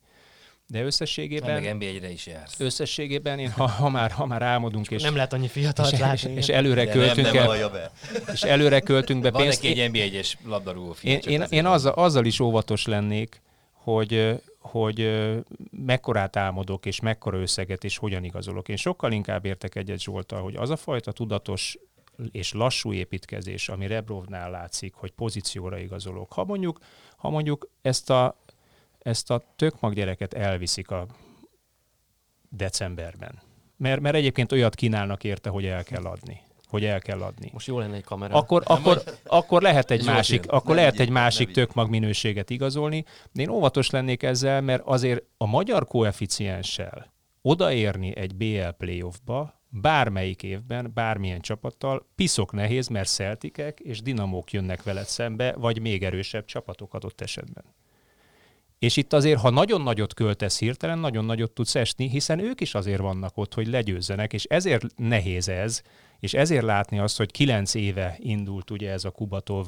De 0.68 0.82
összességében... 0.82 1.62
meg 1.62 1.76
NB1-re 1.78 2.10
is 2.10 2.26
jársz. 2.26 2.60
Összességében, 2.60 3.38
én, 3.38 3.50
ha, 3.50 3.66
ha, 3.66 3.88
már, 3.88 4.10
ha 4.10 4.26
már 4.26 4.42
álmodunk, 4.42 4.90
és, 4.90 5.02
Nem 5.02 5.14
lehet 5.14 5.32
annyi 5.32 5.48
fiatalt 5.48 5.92
és, 5.92 5.98
és, 5.98 6.00
látni. 6.04 6.32
és 6.32 6.48
előre 6.48 6.84
De 6.84 6.92
költünk 6.92 7.26
nem 7.26 7.36
el, 7.36 7.46
vallja 7.46 7.70
be. 7.70 7.90
és 8.32 8.42
előre 8.42 8.80
költünk 8.80 9.22
be 9.22 9.30
Van 9.30 9.42
pénzt. 9.42 9.62
neki 9.62 9.80
egy 9.80 9.90
NB1-es 9.92 10.32
labdarúgó 10.44 10.92
fia. 10.92 11.12
Én, 11.12 11.18
én, 11.26 11.44
én 11.50 11.62
van. 11.62 11.72
azzal, 11.72 11.92
azzal 11.92 12.24
is 12.24 12.40
óvatos 12.40 12.86
lennék, 12.86 13.42
hogy, 13.72 14.40
hogy 14.58 15.10
mekkorát 15.70 16.36
álmodok, 16.36 16.86
és 16.86 17.00
mekkora 17.00 17.38
összeget, 17.38 17.84
és 17.84 17.96
hogyan 17.96 18.24
igazolok. 18.24 18.68
Én 18.68 18.76
sokkal 18.76 19.12
inkább 19.12 19.44
értek 19.44 19.74
egyet 19.74 20.00
Zsoltal, 20.00 20.42
hogy 20.42 20.56
az 20.56 20.70
a 20.70 20.76
fajta 20.76 21.12
tudatos 21.12 21.78
és 22.32 22.52
lassú 22.52 22.92
építkezés, 22.92 23.68
ami 23.68 23.86
Rebrovnál 23.86 24.50
látszik, 24.50 24.94
hogy 24.94 25.10
pozícióra 25.10 25.78
igazolok. 25.78 26.32
Ha 26.32 26.44
mondjuk, 26.44 26.78
ha 27.16 27.30
mondjuk 27.30 27.68
ezt 27.82 28.10
a, 28.10 28.36
ezt 29.06 29.30
a 29.30 29.42
tökmag 29.56 29.94
gyereket 29.94 30.34
elviszik 30.34 30.90
a 30.90 31.06
decemberben, 32.48 33.42
mert, 33.76 34.00
mert 34.00 34.14
egyébként 34.14 34.52
olyat 34.52 34.74
kínálnak 34.74 35.24
érte, 35.24 35.50
hogy 35.50 35.64
el 35.64 35.84
kell 35.84 36.04
adni. 36.04 36.40
Hogy 36.68 36.84
el 36.84 37.00
kell 37.00 37.22
adni 37.22 37.50
Most 37.52 37.66
jó 37.66 37.78
lenne 37.78 37.94
egy 37.96 38.04
kamera. 38.04 38.34
akkor, 38.34 38.62
akkor, 38.66 39.02
akkor 39.24 39.62
lehet 39.62 39.90
egy 39.90 40.04
másik, 40.04 40.44
jön. 40.44 40.54
akkor 40.54 40.74
Ne 40.74 40.80
lehet 40.80 40.98
egy 40.98 41.08
másik 41.08 41.46
vigyék. 41.46 41.64
tök 41.64 41.74
mag 41.74 41.90
minőséget 41.90 42.50
igazolni, 42.50 43.04
de 43.32 43.42
én 43.42 43.48
óvatos 43.48 43.90
lennék 43.90 44.22
ezzel, 44.22 44.60
mert 44.60 44.82
azért 44.84 45.22
a 45.36 45.46
magyar 45.46 45.86
koeficienssel 45.86 47.12
odaérni 47.42 48.16
egy 48.16 48.34
BL 48.34 48.68
playoffba 48.78 49.62
bármelyik 49.68 50.42
évben, 50.42 50.90
bármilyen 50.94 51.40
csapattal, 51.40 52.06
piszok 52.14 52.52
nehéz, 52.52 52.88
mert 52.88 53.08
Celticek 53.08 53.80
és 53.80 54.02
Dinamók 54.02 54.52
jönnek 54.52 54.82
veled 54.82 55.06
szembe, 55.06 55.52
vagy 55.52 55.80
még 55.80 56.04
erősebb 56.04 56.44
csapatok 56.44 56.94
adott 56.94 57.20
esetben. 57.20 57.64
És 58.78 58.96
itt 58.96 59.12
azért, 59.12 59.40
ha 59.40 59.50
nagyon 59.50 59.80
nagyot 59.80 60.14
költesz 60.14 60.58
hirtelen, 60.58 60.98
nagyon 60.98 61.24
nagyot 61.24 61.50
tudsz 61.50 61.74
esni, 61.74 62.08
hiszen 62.08 62.38
ők 62.38 62.60
is 62.60 62.74
azért 62.74 63.00
vannak 63.00 63.36
ott, 63.36 63.54
hogy 63.54 63.66
legyőzzenek, 63.66 64.32
és 64.32 64.44
ezért 64.44 64.84
nehéz 64.96 65.48
ez, 65.48 65.82
és 66.20 66.34
ezért 66.34 66.64
látni 66.64 66.98
azt, 66.98 67.16
hogy 67.16 67.30
kilenc 67.30 67.74
éve 67.74 68.16
indult 68.18 68.70
ugye 68.70 68.90
ez 68.90 69.04
a 69.04 69.10
Kubatov 69.10 69.66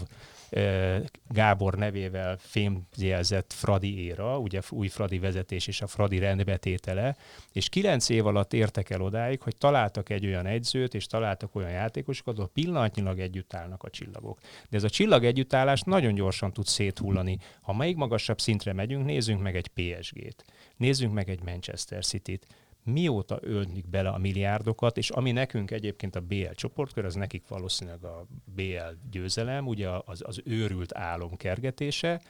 Gábor 1.28 1.74
nevével 1.74 2.36
fémjelzett 2.38 3.52
Fradi 3.52 4.04
éra, 4.04 4.38
ugye 4.38 4.60
új 4.70 4.88
Fradi 4.88 5.18
vezetés 5.18 5.66
és 5.66 5.80
a 5.80 5.86
Fradi 5.86 6.18
rendbetétele, 6.18 7.16
és 7.52 7.68
kilenc 7.68 8.08
év 8.08 8.26
alatt 8.26 8.52
értek 8.52 8.90
el 8.90 9.00
odáig, 9.00 9.40
hogy 9.40 9.56
találtak 9.56 10.10
egy 10.10 10.26
olyan 10.26 10.46
egyzőt, 10.46 10.94
és 10.94 11.06
találtak 11.06 11.54
olyan 11.54 11.70
játékosokat, 11.70 12.36
ahol 12.36 12.50
pillanatnyilag 12.54 13.18
együtt 13.18 13.54
állnak 13.54 13.82
a 13.82 13.90
csillagok. 13.90 14.38
De 14.70 14.76
ez 14.76 14.84
a 14.84 14.90
csillag 14.90 15.24
együttállás 15.24 15.80
nagyon 15.80 16.14
gyorsan 16.14 16.52
tud 16.52 16.66
széthullani. 16.66 17.38
Ha 17.60 17.72
még 17.76 17.96
magasabb 17.96 18.40
szintre 18.40 18.72
megyünk, 18.72 19.04
nézzünk 19.04 19.42
meg 19.42 19.56
egy 19.56 19.68
PSG-t, 19.68 20.44
nézzünk 20.76 21.12
meg 21.12 21.28
egy 21.28 21.42
Manchester 21.42 22.04
City-t, 22.04 22.46
mióta 22.88 23.38
ölnik 23.42 23.88
bele 23.88 24.08
a 24.08 24.18
milliárdokat, 24.18 24.96
és 24.96 25.10
ami 25.10 25.32
nekünk 25.32 25.70
egyébként 25.70 26.16
a 26.16 26.20
BL 26.20 26.50
csoportkör, 26.50 27.04
az 27.04 27.14
nekik 27.14 27.48
valószínűleg 27.48 28.04
a 28.04 28.26
BL 28.44 28.94
győzelem, 29.10 29.66
ugye 29.66 29.88
az, 30.04 30.22
az 30.26 30.40
őrült 30.44 30.94
álom 30.94 31.36
kergetése, 31.36 32.20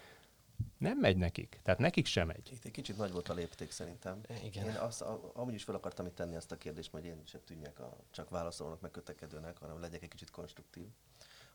nem 0.79 0.99
megy 0.99 1.17
nekik. 1.17 1.61
Tehát 1.63 1.81
nekik 1.81 2.07
sem 2.07 2.27
megy. 2.27 2.51
Itt 2.53 2.65
egy 2.65 2.71
kicsit 2.71 2.97
nagy 2.97 3.13
volt 3.13 3.29
a 3.29 3.35
lépték 3.35 3.71
szerintem. 3.71 4.21
Igen. 4.45 4.65
Én 4.65 4.75
azt, 4.75 5.03
a, 5.03 5.31
amúgy 5.35 5.55
is 5.55 5.65
fel 5.65 5.75
akartam 5.75 6.07
itt 6.07 6.15
tenni 6.15 6.37
azt 6.37 6.53
a 6.53 6.57
kérdést, 6.57 6.91
hogy 6.91 7.05
én 7.05 7.23
se 7.25 7.39
tűnjek 7.39 7.81
a, 7.81 7.97
csak 8.11 8.31
válaszolónak, 8.31 8.81
meg 8.81 8.91
kötekedőnek, 8.91 9.59
hanem 9.59 9.81
legyek 9.81 10.03
egy 10.03 10.09
kicsit 10.09 10.31
konstruktív. 10.31 10.87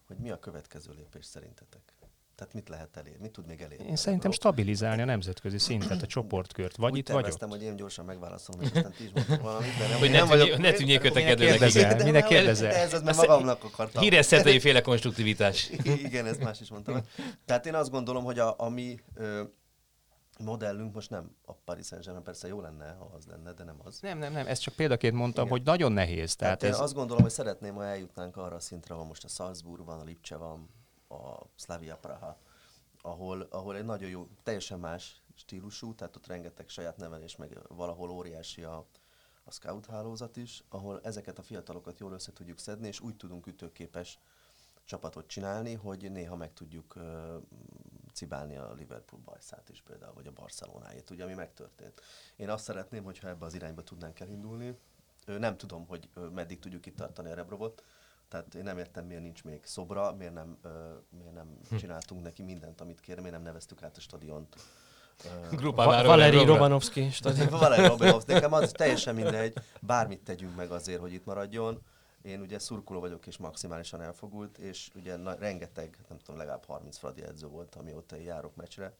Hogy 0.07 0.17
mi 0.17 0.29
a 0.29 0.39
következő 0.39 0.93
lépés 0.93 1.25
szerintetek? 1.25 1.93
Tehát 2.35 2.53
mit 2.53 2.69
lehet 2.69 2.97
elérni? 2.97 3.19
Mit 3.21 3.31
tud 3.31 3.45
még 3.47 3.61
elérni? 3.61 3.85
Én 3.87 3.95
szerintem 3.95 4.31
stabilizálni 4.31 5.01
a 5.01 5.05
nemzetközi 5.05 5.57
szintet, 5.57 6.01
a 6.01 6.05
csoportkört. 6.05 6.75
Vagy 6.75 6.91
Úgy 6.91 6.97
itt, 6.97 7.09
vagy 7.09 7.25
ott. 7.25 7.43
hogy 7.43 7.61
én 7.61 7.75
gyorsan 7.75 8.05
megválaszolom, 8.05 8.61
és 8.61 8.67
aztán 8.73 8.91
ti 8.91 9.03
is 9.03 9.11
valamit, 9.41 9.77
de 9.77 9.87
nem, 9.87 9.97
Hogy 9.97 10.05
én 10.07 10.11
ne 10.11 10.17
nem 10.17 10.27
vagyok- 10.27 10.57
ne 10.57 10.71
tűnjél 10.71 10.99
kötekedőnek. 10.99 12.03
Minek 12.03 12.25
kérdezel? 12.25 12.71
de 12.71 12.81
Ez 12.81 12.93
az, 12.93 13.01
mert 13.01 13.17
magamnak 13.17 13.63
akartam. 13.63 14.01
Híres 14.01 14.25
szetei 14.25 14.59
féle 14.59 14.81
konstruktivitás. 14.81 15.69
Igen, 16.05 16.25
ezt 16.25 16.43
más 16.43 16.61
is 16.61 16.69
mondtam. 16.69 17.01
Tehát 17.45 17.65
én 17.65 17.75
azt 17.75 17.89
gondolom, 17.91 18.23
hogy 18.23 18.39
a, 18.39 18.53
a 18.57 18.69
mi 18.69 18.99
ö, 19.15 19.43
modellünk 20.39 20.93
most 20.93 21.09
nem 21.09 21.35
a 21.45 21.53
Paris 21.53 21.85
Saint-Germain, 21.85 22.23
persze 22.25 22.47
jó 22.47 22.61
lenne, 22.61 22.95
ha 22.99 23.11
az 23.17 23.25
lenne, 23.25 23.53
de 23.53 23.63
nem 23.63 23.75
az. 23.83 23.99
Nem, 23.99 24.17
nem, 24.17 24.33
nem, 24.33 24.47
ezt 24.47 24.61
csak 24.61 24.73
példaként 24.73 25.13
mondtam, 25.15 25.45
Igen. 25.45 25.57
hogy 25.57 25.65
nagyon 25.65 25.91
nehéz. 25.91 26.35
Tehát, 26.35 26.59
Tehát 26.59 26.63
én 26.75 26.79
ez, 26.79 26.85
azt 26.85 26.93
gondolom, 26.93 27.21
hogy 27.21 27.31
szeretném, 27.31 27.73
ha 27.75 27.85
eljutnánk 27.85 28.37
arra 28.37 28.55
a 28.55 28.59
szintre, 28.59 28.93
ahol 28.93 29.05
most 29.05 29.23
a 29.23 29.27
Salzburg 29.27 29.85
van, 29.85 29.99
a 29.99 30.03
Lipcse 30.03 30.35
van, 30.35 30.69
a 31.13 31.49
Slavia 31.55 31.97
Praha, 31.97 32.37
ahol, 33.01 33.41
ahol 33.41 33.75
egy 33.75 33.85
nagyon 33.85 34.09
jó, 34.09 34.27
teljesen 34.43 34.79
más 34.79 35.21
stílusú, 35.35 35.95
tehát 35.95 36.15
ott 36.15 36.27
rengeteg 36.27 36.69
saját 36.69 36.97
nevelés, 36.97 37.35
meg 37.35 37.59
valahol 37.67 38.09
óriási 38.09 38.63
a, 38.63 38.85
a 39.43 39.51
scout 39.51 39.85
hálózat 39.85 40.37
is, 40.37 40.63
ahol 40.69 40.99
ezeket 41.03 41.37
a 41.39 41.41
fiatalokat 41.41 41.99
jól 41.99 42.11
össze 42.11 42.33
tudjuk 42.33 42.59
szedni, 42.59 42.87
és 42.87 42.99
úgy 42.99 43.15
tudunk 43.15 43.47
ütőképes 43.47 44.19
csapatot 44.85 45.27
csinálni, 45.27 45.73
hogy 45.73 46.11
néha 46.11 46.35
meg 46.35 46.53
tudjuk 46.53 46.95
uh, 46.95 47.41
cibálni 48.13 48.57
a 48.57 48.73
Liverpool 48.73 49.21
bajszát 49.25 49.69
is 49.69 49.81
például, 49.81 50.13
vagy 50.13 50.27
a 50.27 50.31
Barcelonáét, 50.31 51.09
ugye, 51.09 51.23
ami 51.23 51.33
megtörtént. 51.33 52.01
Én 52.35 52.49
azt 52.49 52.63
szeretném, 52.63 53.03
hogyha 53.03 53.27
ebbe 53.27 53.45
az 53.45 53.53
irányba 53.53 53.83
tudnánk 53.83 54.19
elindulni. 54.19 54.77
Nem 55.25 55.57
tudom, 55.57 55.87
hogy 55.87 56.09
meddig 56.33 56.59
tudjuk 56.59 56.85
itt 56.85 56.95
tartani 56.95 57.31
a 57.31 57.35
Rebrovot, 57.35 57.83
tehát 58.33 58.55
én 58.55 58.63
nem 58.63 58.77
értem, 58.77 59.05
miért 59.05 59.21
nincs 59.21 59.43
még 59.43 59.65
szobra, 59.65 60.13
miért 60.13 60.33
nem, 60.33 60.57
ö, 60.61 60.69
miért 61.09 61.33
nem 61.33 61.57
csináltunk 61.77 62.23
neki 62.23 62.41
mindent, 62.43 62.81
amit 62.81 62.99
kér, 62.99 63.17
miért 63.17 63.31
nem 63.31 63.41
neveztük 63.41 63.83
át 63.83 63.97
a 63.97 63.99
stadiont. 63.99 64.55
Grupa 65.51 65.85
Va- 65.85 66.05
Valeri 66.13 66.45
Romanovski 66.45 67.09
stadion. 67.09 67.49
Valeri 67.49 67.87
Robinovsz, 67.87 68.25
nekem 68.25 68.53
az 68.53 68.71
teljesen 68.71 69.15
mindegy, 69.15 69.53
bármit 69.81 70.23
tegyünk 70.23 70.55
meg 70.55 70.71
azért, 70.71 70.99
hogy 70.99 71.13
itt 71.13 71.25
maradjon. 71.25 71.81
Én 72.21 72.41
ugye 72.41 72.59
szurkoló 72.59 72.99
vagyok 72.99 73.27
és 73.27 73.37
maximálisan 73.37 74.01
elfogult, 74.01 74.57
és 74.57 74.89
ugye 74.95 75.15
na, 75.15 75.33
rengeteg, 75.33 75.97
nem 76.09 76.17
tudom, 76.17 76.37
legalább 76.37 76.65
30 76.65 76.97
fradi 76.97 77.23
edző 77.23 77.47
volt, 77.47 77.75
amióta 77.75 78.17
én 78.17 78.23
járok 78.23 78.55
meccsre. 78.55 78.93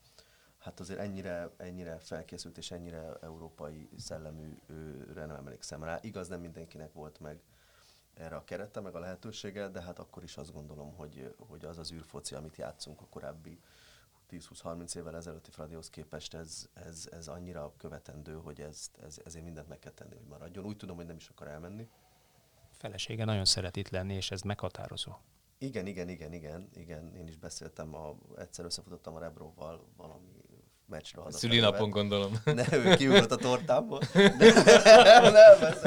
Hát 0.60 0.80
azért 0.80 1.00
ennyire, 1.00 1.50
ennyire 1.58 1.98
felkészült 2.00 2.58
és 2.58 2.72
ennyire 2.72 3.18
európai 3.22 3.90
szelleműre 3.98 5.26
nem 5.26 5.36
emlékszem 5.36 5.84
rá. 5.84 6.00
Igaz, 6.02 6.28
nem 6.28 6.40
mindenkinek 6.40 6.94
volt 6.94 7.20
meg 7.20 7.42
erre 8.14 8.36
a 8.36 8.44
kerete, 8.44 8.80
meg 8.80 8.96
a 8.96 9.00
lehetősége, 9.00 9.68
de 9.68 9.82
hát 9.82 10.00
akkor 10.00 10.24
is 10.24 10.38
azt 10.38 10.54
gondolom, 10.54 10.96
hogy, 10.96 11.36
hogy 11.48 11.66
az 11.66 11.78
az 11.78 11.92
űrfoci, 11.92 12.36
amit 12.36 12.56
játszunk 12.56 13.02
a 13.02 13.06
korábbi 13.10 13.60
10-20-30 14.32 14.96
évvel 14.96 15.16
ezelőtti 15.16 15.52
Fradihoz 15.52 15.90
képest, 15.90 16.34
ez, 16.34 16.70
ez, 16.74 17.08
ez 17.12 17.28
annyira 17.28 17.74
követendő, 17.78 18.34
hogy 18.34 18.62
ez, 18.62 18.92
ez, 19.04 19.20
ezért 19.26 19.44
mindent 19.44 19.68
meg 19.68 19.80
kell 19.80 19.92
tenni, 19.92 20.16
hogy 20.16 20.28
maradjon. 20.28 20.66
Úgy 20.66 20.78
tudom, 20.78 20.96
hogy 20.96 21.06
nem 21.06 21.16
is 21.16 21.30
akar 21.30 21.48
elmenni. 21.48 21.90
felesége 22.72 23.26
nagyon 23.26 23.46
szeret 23.46 23.76
itt 23.76 23.90
lenni, 23.90 24.14
és 24.14 24.32
ez 24.32 24.42
meghatározó. 24.42 25.12
Igen, 25.58 25.86
igen, 25.88 26.10
igen, 26.10 26.34
igen, 26.34 26.70
igen. 26.74 27.16
Én 27.16 27.28
is 27.28 27.38
beszéltem, 27.38 27.96
a, 27.96 28.16
egyszer 28.38 28.66
összefutottam 28.66 29.16
a 29.16 29.20
Rebróval 29.20 29.86
valami 29.98 30.43
meccsre 30.86 31.22
haza. 31.22 31.38
Szülinapon 31.38 31.90
gondolom. 31.90 32.32
Ne, 32.56 32.64
ő 32.72 32.96
kiugrott 32.96 33.32
a 33.32 33.36
tortából. 33.36 34.00
De, 34.14 34.54
nem, 35.04 35.32
nem, 35.34 35.64
ez, 35.64 35.82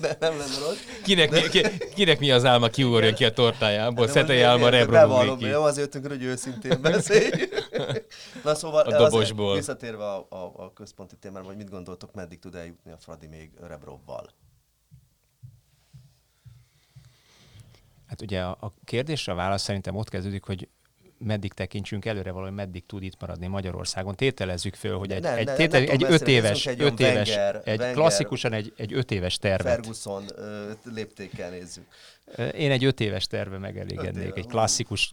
de 0.00 0.16
nem 0.20 0.38
lenne 0.38 0.58
rossz. 0.66 0.78
Kinek, 1.02 1.30
mi, 1.30 1.40
ki, 1.48 1.62
kinek 1.94 2.18
mi 2.18 2.30
az 2.30 2.44
álma 2.44 2.68
kiugorjon 2.68 3.14
ki 3.14 3.24
a 3.24 3.32
tortájából? 3.32 4.06
De 4.06 4.12
Szetei 4.12 4.40
álma 4.40 4.64
én- 4.64 4.70
rebro 4.70 4.92
Bevallom, 4.92 5.32
ugrik 5.34 5.46
ki. 5.46 5.52
nem 5.52 5.62
azért 5.62 5.94
jöttünk, 5.94 6.12
hogy 6.12 6.22
őszintén 6.22 6.80
beszéljünk. 6.80 7.68
Na 8.44 8.54
szóval, 8.54 8.82
A 8.82 8.86
azért 8.94 9.10
dobosból. 9.10 9.54
visszatérve 9.54 10.04
a, 10.04 10.26
a, 10.30 10.52
a 10.56 10.72
központi 10.72 11.16
témára, 11.16 11.44
hogy 11.44 11.56
mit 11.56 11.70
gondoltok, 11.70 12.14
meddig 12.14 12.38
tud 12.38 12.54
eljutni 12.54 12.90
a 12.92 12.96
Fradi 12.96 13.26
még 13.26 13.50
Rebrovval? 13.60 14.30
Hát 18.06 18.20
ugye 18.20 18.42
a, 18.42 18.50
a 18.60 18.72
kérdésre 18.84 19.32
a 19.32 19.34
válasz 19.36 19.62
szerintem 19.62 19.96
ott 19.96 20.08
kezdődik, 20.08 20.44
hogy 20.44 20.68
meddig 21.24 21.52
tekintsünk 21.52 22.04
előre 22.04 22.30
valahogy, 22.30 22.54
meddig 22.54 22.86
tud 22.86 23.02
itt 23.02 23.20
maradni 23.20 23.46
Magyarországon. 23.46 24.14
Tételezzük 24.14 24.74
föl, 24.74 24.98
hogy 24.98 25.12
egy, 25.12 25.22
Ne, 25.22 25.36
egy, 25.36 25.46
ne, 25.46 25.54
tétel, 25.54 25.82
egy 25.82 26.04
öt 26.08 26.28
éves, 26.28 26.66
egy 26.66 26.80
öt 26.82 27.00
éves, 27.00 27.28
Wenger- 27.28 27.66
egy 27.66 27.78
Wenger- 27.78 27.94
klasszikusan 27.94 28.52
egy, 28.52 28.72
egy 28.76 28.92
öt 28.92 29.10
éves 29.10 29.38
tervet. 29.38 29.72
Ferguson 29.72 30.24
ö, 30.36 30.70
léptékkel 30.94 31.50
nézzük. 31.50 31.84
Én 32.56 32.70
egy 32.70 32.84
öt 32.84 33.00
éves 33.00 33.26
terve 33.26 33.58
megelégednék, 33.58 34.36
egy 34.36 34.46
klasszikus... 34.46 35.12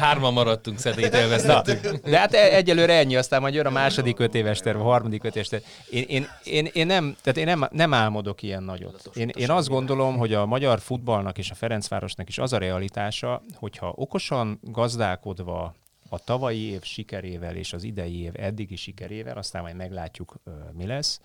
Hárman 0.00 0.32
maradtunk, 0.32 0.78
Szetét 0.78 1.10
Na, 1.10 1.18
elvesztettük. 1.18 1.96
de 2.08 2.18
hát 2.18 2.34
e- 2.34 2.54
egyelőre 2.54 2.92
ennyi, 2.92 3.16
aztán 3.16 3.40
majd 3.40 3.54
jön 3.54 3.66
a 3.66 3.70
második 3.70 4.18
öt 4.18 4.34
éves 4.34 4.58
terv, 4.58 4.80
a 4.80 4.82
harmadik 4.82 5.24
öt 5.24 5.34
éves 5.34 5.48
terv. 5.48 5.62
Én, 5.90 6.04
én, 6.08 6.28
én, 6.44 6.68
én, 6.72 6.86
nem, 6.86 7.16
tehát 7.22 7.38
én 7.38 7.44
nem, 7.44 7.68
nem 7.70 7.94
álmodok 7.94 8.42
ilyen 8.42 8.62
nagyot. 8.62 9.10
Én, 9.14 9.28
én 9.28 9.50
azt 9.50 9.68
gondolom, 9.68 10.16
hogy 10.16 10.34
a 10.34 10.46
magyar 10.46 10.80
futballnak 10.80 11.38
és 11.38 11.50
a 11.50 11.54
Ferencvárosnak 11.54 12.28
is 12.28 12.38
az 12.38 12.52
a 12.52 12.58
realitása, 12.84 13.42
hogyha 13.54 13.92
okosan 13.96 14.58
gazdálkodva 14.62 15.74
a 16.08 16.18
tavalyi 16.18 16.60
év 16.60 16.82
sikerével 16.82 17.56
és 17.56 17.72
az 17.72 17.82
idei 17.82 18.20
év 18.20 18.32
eddigi 18.36 18.76
sikerével, 18.76 19.38
aztán 19.38 19.62
majd 19.62 19.76
meglátjuk, 19.76 20.34
mi 20.72 20.86
lesz. 20.86 21.20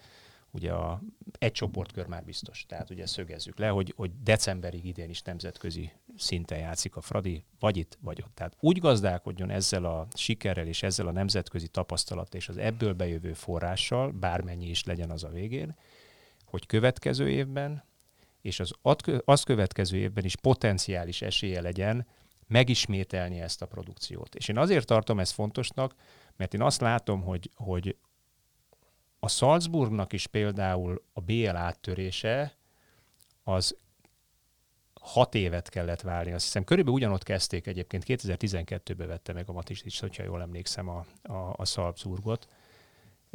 Ugye 0.51 0.71
a, 0.71 1.01
egy 1.39 1.51
csoportkör 1.51 2.05
már 2.05 2.23
biztos, 2.23 2.65
tehát 2.67 2.89
ugye 2.89 3.05
szögezzük 3.05 3.57
le, 3.59 3.67
hogy, 3.67 3.93
hogy 3.95 4.11
decemberig 4.23 4.85
idén 4.85 5.09
is 5.09 5.21
nemzetközi 5.21 5.91
szinten 6.17 6.57
játszik 6.57 6.95
a 6.95 7.01
Fradi, 7.01 7.43
vagy 7.59 7.77
itt, 7.77 7.97
vagy 8.01 8.21
ott. 8.25 8.35
Tehát 8.35 8.55
úgy 8.59 8.79
gazdálkodjon 8.79 9.49
ezzel 9.49 9.85
a 9.85 10.07
sikerrel 10.13 10.67
és 10.67 10.83
ezzel 10.83 11.07
a 11.07 11.11
nemzetközi 11.11 11.67
tapasztalat 11.67 12.35
és 12.35 12.49
az 12.49 12.57
ebből 12.57 12.93
bejövő 12.93 13.33
forrással, 13.33 14.11
bármennyi 14.11 14.69
is 14.69 14.83
legyen 14.83 15.11
az 15.11 15.23
a 15.23 15.29
végén, 15.29 15.75
hogy 16.45 16.65
következő 16.65 17.29
évben 17.29 17.83
és 18.41 18.59
az 18.59 18.71
azt 19.25 19.43
következő 19.43 19.97
évben 19.97 20.25
is 20.25 20.35
potenciális 20.35 21.21
esélye 21.21 21.61
legyen 21.61 22.07
megismételni 22.47 23.39
ezt 23.39 23.61
a 23.61 23.65
produkciót. 23.65 24.35
És 24.35 24.47
én 24.47 24.57
azért 24.57 24.85
tartom 24.85 25.19
ezt 25.19 25.33
fontosnak, 25.33 25.95
mert 26.35 26.53
én 26.53 26.61
azt 26.61 26.81
látom, 26.81 27.21
hogy, 27.21 27.51
hogy 27.55 27.95
a 29.19 29.27
Salzburgnak 29.27 30.13
is 30.13 30.27
például 30.27 31.03
a 31.13 31.21
BL 31.21 31.55
áttörése 31.55 32.57
az 33.43 33.77
hat 35.01 35.35
évet 35.35 35.69
kellett 35.69 36.01
várni. 36.01 36.31
Azt 36.31 36.43
hiszem, 36.43 36.63
körülbelül 36.63 36.99
ugyanott 36.99 37.23
kezdték 37.23 37.67
egyébként. 37.67 38.03
2012-ben 38.07 39.07
vette 39.07 39.33
meg 39.33 39.49
a 39.49 39.51
Matis 39.51 39.81
is, 39.83 39.99
hogyha 39.99 40.23
jól 40.23 40.41
emlékszem, 40.41 40.89
a, 40.89 41.05
a, 41.21 41.53
a 41.57 41.65
Salzburgot. 41.65 42.47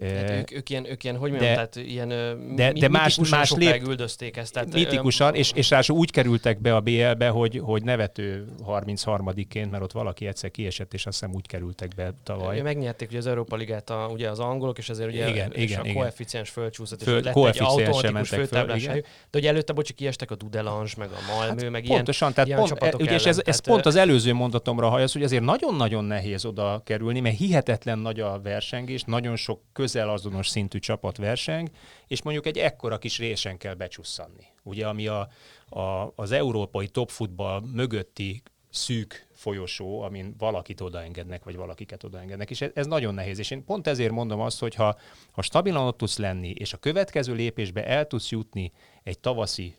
Hát 0.02 0.10
Eh, 0.30 0.38
ők, 0.38 0.50
ők, 0.52 0.70
ilyen, 0.70 0.90
ők 0.90 1.04
ilyen, 1.04 1.16
hogy 1.16 1.30
de- 1.30 1.36
mondjam, 1.36 1.54
tehát 1.54 1.76
ilyen 1.76 2.08
de- 2.08 2.34
de, 2.54 2.72
de 2.72 2.78
de 2.80 2.88
más- 2.88 3.30
más, 3.30 3.50
lép- 3.52 3.86
üldözték 3.86 4.36
ezt. 4.36 4.52
Tehát, 4.52 4.72
mitikusan, 4.72 5.34
és, 5.34 5.52
és 5.54 5.70
ráadásul 5.70 5.96
úgy 5.96 6.10
kerültek 6.10 6.60
be 6.60 6.74
a 6.76 6.80
BL-be, 6.80 7.28
hogy, 7.28 7.60
hogy 7.64 7.82
nevető 7.82 8.46
33-ként, 8.66 9.70
mert 9.70 9.82
ott 9.82 9.92
valaki 9.92 10.26
egyszer 10.26 10.50
kiesett, 10.50 10.94
és 10.94 11.06
azt 11.06 11.18
hiszem 11.20 11.34
úgy 11.34 11.46
kerültek 11.46 11.92
be 11.96 12.12
tavaly. 12.22 12.54
Ugye 12.54 12.62
megnyerték 12.62 13.08
ugye 13.08 13.18
az 13.18 13.26
Európa 13.26 13.56
Ligát 13.56 13.90
a, 13.90 14.08
ugye 14.12 14.30
az 14.30 14.38
angolok, 14.38 14.78
és 14.78 14.88
ezért 14.88 15.08
ugye 15.10 15.28
Igen, 15.28 15.52
és 15.52 15.62
igen, 15.62 15.80
a 15.80 15.84
igen. 15.84 15.94
koeficiens 15.96 16.50
fölcsúszott, 16.50 17.00
és 17.00 17.06
Föl- 17.06 17.24
lett 17.24 17.36
egy 17.36 17.58
automatikus 17.62 18.02
mentek 18.02 18.24
föl, 18.24 18.38
főtáblás 18.38 18.78
igen. 18.78 18.90
helyük. 18.90 19.06
De 19.30 19.38
ugye 19.38 19.48
előtte, 19.48 19.72
bocsi, 19.72 19.92
kiestek 19.92 20.30
a 20.30 20.34
Dudelange, 20.34 20.90
meg 20.98 21.08
a 21.10 21.32
Malmö, 21.36 21.68
meg 21.70 21.82
ilyen, 21.84 21.96
Pontosan, 21.96 22.32
tehát 22.32 22.46
ilyen 22.46 22.58
pont, 22.58 22.70
csapatok 22.70 23.00
ugye, 23.00 23.12
és 23.14 23.16
ellen. 23.24 23.28
ez, 23.30 23.38
ez 23.38 23.44
Tehát, 23.44 23.66
pont 23.66 23.86
ö, 23.86 23.88
az 23.88 23.96
előző 23.96 24.32
mondatomra 24.32 24.88
hajaz, 24.88 25.12
hogy 25.12 25.22
azért 25.22 25.42
nagyon-nagyon 25.42 26.04
nehéz 26.04 26.44
oda 26.44 26.82
kerülni, 26.84 27.20
mert 27.20 27.36
hihetetlen 27.36 27.98
nagy 27.98 28.20
a 28.20 28.40
versengés, 28.42 29.02
nagyon 29.02 29.36
sok 29.36 29.60
közel 29.84 30.10
azonos 30.10 30.48
szintű 30.48 30.78
csapat 30.78 31.16
verseng, 31.16 31.70
és 32.06 32.22
mondjuk 32.22 32.46
egy 32.46 32.58
ekkora 32.58 32.98
kis 32.98 33.18
résen 33.18 33.56
kell 33.56 33.74
becsusszanni. 33.74 34.46
Ugye, 34.62 34.86
ami 34.86 35.06
a, 35.06 35.28
a, 35.68 36.12
az 36.14 36.32
európai 36.32 36.88
topfutball 36.88 37.60
mögötti 37.72 38.42
szűk 38.70 39.26
folyosó, 39.32 40.00
amin 40.00 40.34
valakit 40.38 40.80
odaengednek, 40.80 41.44
vagy 41.44 41.56
valakiket 41.56 42.04
odaengednek, 42.04 42.50
és 42.50 42.60
ez, 42.60 42.70
ez 42.74 42.86
nagyon 42.86 43.14
nehéz. 43.14 43.38
És 43.38 43.50
én 43.50 43.64
pont 43.64 43.86
ezért 43.86 44.12
mondom 44.12 44.40
azt, 44.40 44.60
hogy 44.60 44.74
ha, 44.74 44.96
ha 45.30 45.42
stabilan 45.42 45.86
ott 45.86 45.96
tudsz 45.96 46.18
lenni, 46.18 46.50
és 46.50 46.72
a 46.72 46.76
következő 46.76 47.34
lépésbe 47.34 47.86
el 47.86 48.06
tudsz 48.06 48.30
jutni 48.30 48.72
egy 49.02 49.18
tavaszi 49.18 49.76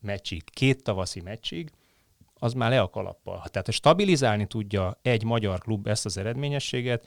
meccsig, 0.00 0.44
két 0.50 0.82
tavaszi 0.82 1.20
meccsig, 1.20 1.70
az 2.38 2.52
már 2.52 2.70
le 2.70 2.80
a 2.80 2.90
kalappal. 2.90 3.44
Tehát, 3.50 3.66
ha 3.66 3.72
stabilizálni 3.72 4.46
tudja 4.46 4.98
egy 5.02 5.24
magyar 5.24 5.58
klub 5.58 5.86
ezt 5.86 6.04
az 6.04 6.16
eredményességet, 6.16 7.06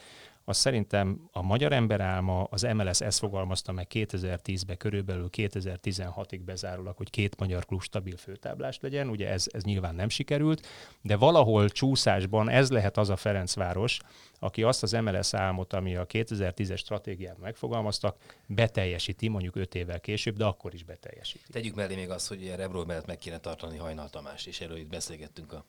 az 0.50 0.58
szerintem 0.58 1.30
a 1.32 1.42
magyar 1.42 1.72
ember 1.72 2.02
álma, 2.02 2.44
az 2.44 2.62
MLS 2.62 3.02
ezt 3.02 3.20
fogalmazta 3.20 3.72
meg 3.72 3.88
2010-ben, 3.90 4.78
körülbelül 4.78 5.30
2016-ig 5.32 6.42
bezárólag, 6.46 6.98
hogy 6.98 7.10
két 7.10 7.40
magyar 7.40 7.66
klub 7.66 7.82
stabil 7.82 8.18
főtáblást 8.18 8.82
legyen. 8.82 9.10
Ugye 9.10 9.30
ez, 9.30 9.46
ez 9.52 9.64
nyilván 9.64 9.96
nem 9.96 10.10
sikerült, 10.10 10.68
de 11.02 11.16
valahol 11.16 11.70
csúszásban 11.70 12.50
ez 12.50 12.70
lehet 12.70 12.98
az 12.98 13.10
a 13.10 13.16
Ferencváros, 13.16 14.00
aki 14.40 14.64
azt 14.64 14.84
az 14.84 14.92
MLS 14.92 15.34
álmot, 15.34 15.74
ami 15.74 15.96
a 15.96 16.06
2010-es 16.06 16.78
stratégiában 16.78 17.42
megfogalmaztak, 17.42 18.18
beteljesíti 18.46 19.28
mondjuk 19.28 19.56
5 19.56 19.76
évvel 19.76 20.00
később, 20.00 20.38
de 20.38 20.46
akkor 20.46 20.74
is 20.74 20.84
beteljesíti. 20.84 21.52
Tegyük 21.52 21.76
mellé 21.76 21.96
még 21.96 22.10
azt, 22.10 22.28
hogy 22.28 22.42
ilyen 22.42 22.58
Rebról 22.58 22.86
mellett 22.86 23.06
meg 23.06 23.18
kéne 23.18 23.38
tartani 23.38 23.78
Hajnal 23.78 24.10
Tamás, 24.10 24.46
és 24.46 24.62
erről 24.62 24.78
itt 24.78 24.90
beszélgettünk 24.90 25.54
a, 25.54 25.66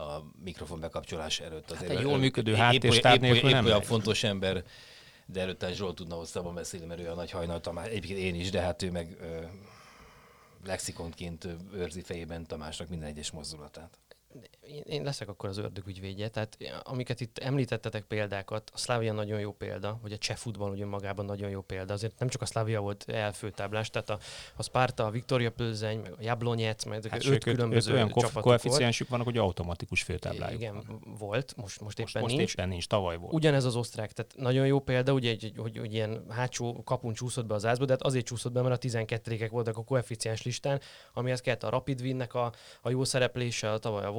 a 0.00 0.30
mikrofon 0.44 0.80
bekapcsolás 0.80 1.40
előtt. 1.40 1.70
Azért 1.70 1.90
egy 1.90 2.00
jól 2.00 2.18
működő 2.18 2.52
épp, 2.52 2.82
nélkül 2.82 3.48
épp, 3.48 3.54
nem 3.54 3.64
olyan 3.64 3.82
fontos 3.82 4.22
ember, 4.22 4.64
de 5.26 5.40
előtte 5.40 5.72
Zsolt 5.72 5.94
tudna 5.94 6.14
hosszabban 6.14 6.54
beszélni, 6.54 6.86
mert 6.86 7.00
ő 7.00 7.10
a 7.10 7.14
nagy 7.14 7.30
Hajnal 7.30 7.60
Tamás, 7.60 7.86
egyébként 7.86 8.18
én 8.18 8.34
is, 8.34 8.50
de 8.50 8.60
hát 8.60 8.82
ő 8.82 8.90
meg 8.90 9.16
ö, 9.20 9.44
lexikonként 10.66 11.48
őrzi 11.74 12.00
fejében 12.00 12.46
Tamásnak 12.46 12.88
minden 12.88 13.08
egyes 13.08 13.30
mozdulatát. 13.30 13.98
Én, 14.84 15.02
leszek 15.02 15.28
akkor 15.28 15.48
az 15.48 15.58
ördög 15.58 15.86
ügyvédje. 15.86 16.28
Tehát 16.28 16.58
amiket 16.82 17.20
itt 17.20 17.38
említettetek 17.38 18.02
példákat, 18.02 18.70
a 18.74 18.78
Szlávia 18.78 19.12
nagyon 19.12 19.40
jó 19.40 19.52
példa, 19.52 19.98
hogy 20.02 20.12
a 20.12 20.18
cseh 20.18 20.36
futball 20.36 20.70
ugye 20.70 20.86
magában 20.86 21.24
nagyon 21.24 21.50
jó 21.50 21.60
példa. 21.60 21.92
Azért 21.92 22.18
nem 22.18 22.28
csak 22.28 22.42
a 22.42 22.46
Szlávia 22.46 22.80
volt 22.80 23.04
elfőtáblás, 23.08 23.90
tehát 23.90 24.10
a, 24.10 24.18
a 24.56 24.62
Sparta, 24.62 25.06
a 25.06 25.10
Viktoria 25.10 25.50
Plzeň, 25.50 25.98
meg 25.98 26.12
a 26.12 26.16
Jablonec, 26.20 26.84
meg 26.84 27.06
hát 27.06 27.24
öt 27.24 27.44
különböző 27.44 27.92
olyan 27.92 28.08
csapatuk 28.08 28.32
volt. 28.32 28.44
koeficiensük 28.44 29.08
vannak, 29.08 29.26
hogy 29.26 29.38
automatikus 29.38 30.02
főtáblájuk 30.02 30.60
Igen, 30.60 30.74
van. 30.74 31.16
volt, 31.18 31.54
most, 31.56 31.80
most 31.80 31.98
Most, 31.98 32.10
éppen 32.10 32.22
most 32.22 32.36
nincs. 32.36 32.54
éppen 32.54 32.68
nincs, 32.68 32.86
tavaly 32.86 33.16
volt. 33.16 33.32
Ugyanez 33.32 33.64
az 33.64 33.76
osztrák, 33.76 34.12
tehát 34.12 34.34
nagyon 34.36 34.66
jó 34.66 34.80
példa, 34.80 35.12
ugye, 35.12 35.30
egy, 35.30 35.52
hogy, 35.56 35.78
hogy 35.78 35.92
ilyen 35.94 36.24
hátsó 36.28 36.82
kapun 36.82 37.12
csúszott 37.12 37.46
be 37.46 37.54
az 37.54 37.64
ázba, 37.64 37.84
de 37.84 37.92
hát 37.92 38.02
azért 38.02 38.24
csúszott 38.26 38.52
be, 38.52 38.62
mert 38.62 38.74
a 38.74 38.78
12 38.78 39.48
voltak 39.50 39.76
a 39.76 39.84
koeficiens 39.84 40.42
listán, 40.42 40.80
amihez 41.12 41.40
kellett 41.40 41.62
a 41.62 41.68
Rapid 41.68 42.00
Winnek 42.00 42.34
a, 42.34 42.52
a 42.80 42.90
jó 42.90 43.04
szereplése, 43.04 43.72
a 43.72 43.78
tavaly 43.78 44.04
a 44.04 44.10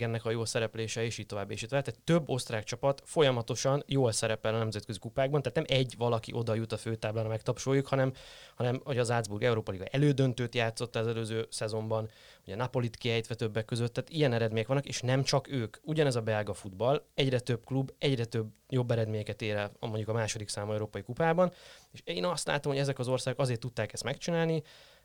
Wolfsbergennek 0.00 0.24
a 0.24 0.30
jó 0.30 0.44
szereplése, 0.44 1.04
és 1.04 1.18
így 1.18 1.26
tovább, 1.26 1.50
és 1.50 1.62
így 1.62 1.68
tovább. 1.68 1.84
Tehát 1.84 2.00
több 2.00 2.28
osztrák 2.28 2.64
csapat 2.64 3.02
folyamatosan 3.04 3.82
jól 3.86 4.12
szerepel 4.12 4.54
a 4.54 4.58
nemzetközi 4.58 4.98
kupákban, 4.98 5.42
tehát 5.42 5.56
nem 5.56 5.78
egy 5.78 5.94
valaki 5.98 6.32
oda 6.32 6.54
jut 6.54 6.72
a 6.72 6.76
főtáblára, 6.76 7.28
megtapsoljuk, 7.28 7.86
hanem, 7.86 8.12
hanem 8.54 8.80
hogy 8.84 8.98
az 8.98 9.08
Salzburg 9.08 9.42
Európa 9.42 9.72
Liga 9.72 9.84
elődöntőt 9.84 10.54
játszott 10.54 10.96
az 10.96 11.06
előző 11.06 11.46
szezonban, 11.50 12.08
ugye 12.44 12.56
Napolit 12.56 12.96
kiejtve 12.96 13.34
többek 13.34 13.64
között, 13.64 13.92
tehát 13.92 14.10
ilyen 14.10 14.32
eredmények 14.32 14.66
vannak, 14.66 14.86
és 14.86 15.00
nem 15.00 15.22
csak 15.22 15.50
ők. 15.50 15.76
Ugyanez 15.82 16.16
a 16.16 16.20
belga 16.20 16.54
futball, 16.54 17.02
egyre 17.14 17.40
több 17.40 17.64
klub, 17.64 17.92
egyre 17.98 18.24
több 18.24 18.48
jobb 18.68 18.90
eredményeket 18.90 19.42
ér 19.42 19.56
el 19.56 19.72
mondjuk 19.80 20.08
a 20.08 20.12
második 20.12 20.48
számú 20.48 20.72
európai 20.72 21.02
kupában, 21.02 21.52
és 21.92 22.00
én 22.04 22.24
azt 22.24 22.46
látom, 22.46 22.72
hogy 22.72 22.80
ezek 22.80 22.98
az 22.98 23.08
országok 23.08 23.40
azért 23.40 23.60
tudták 23.60 23.92
ezt 23.92 24.04
megcsinálni, 24.04 24.62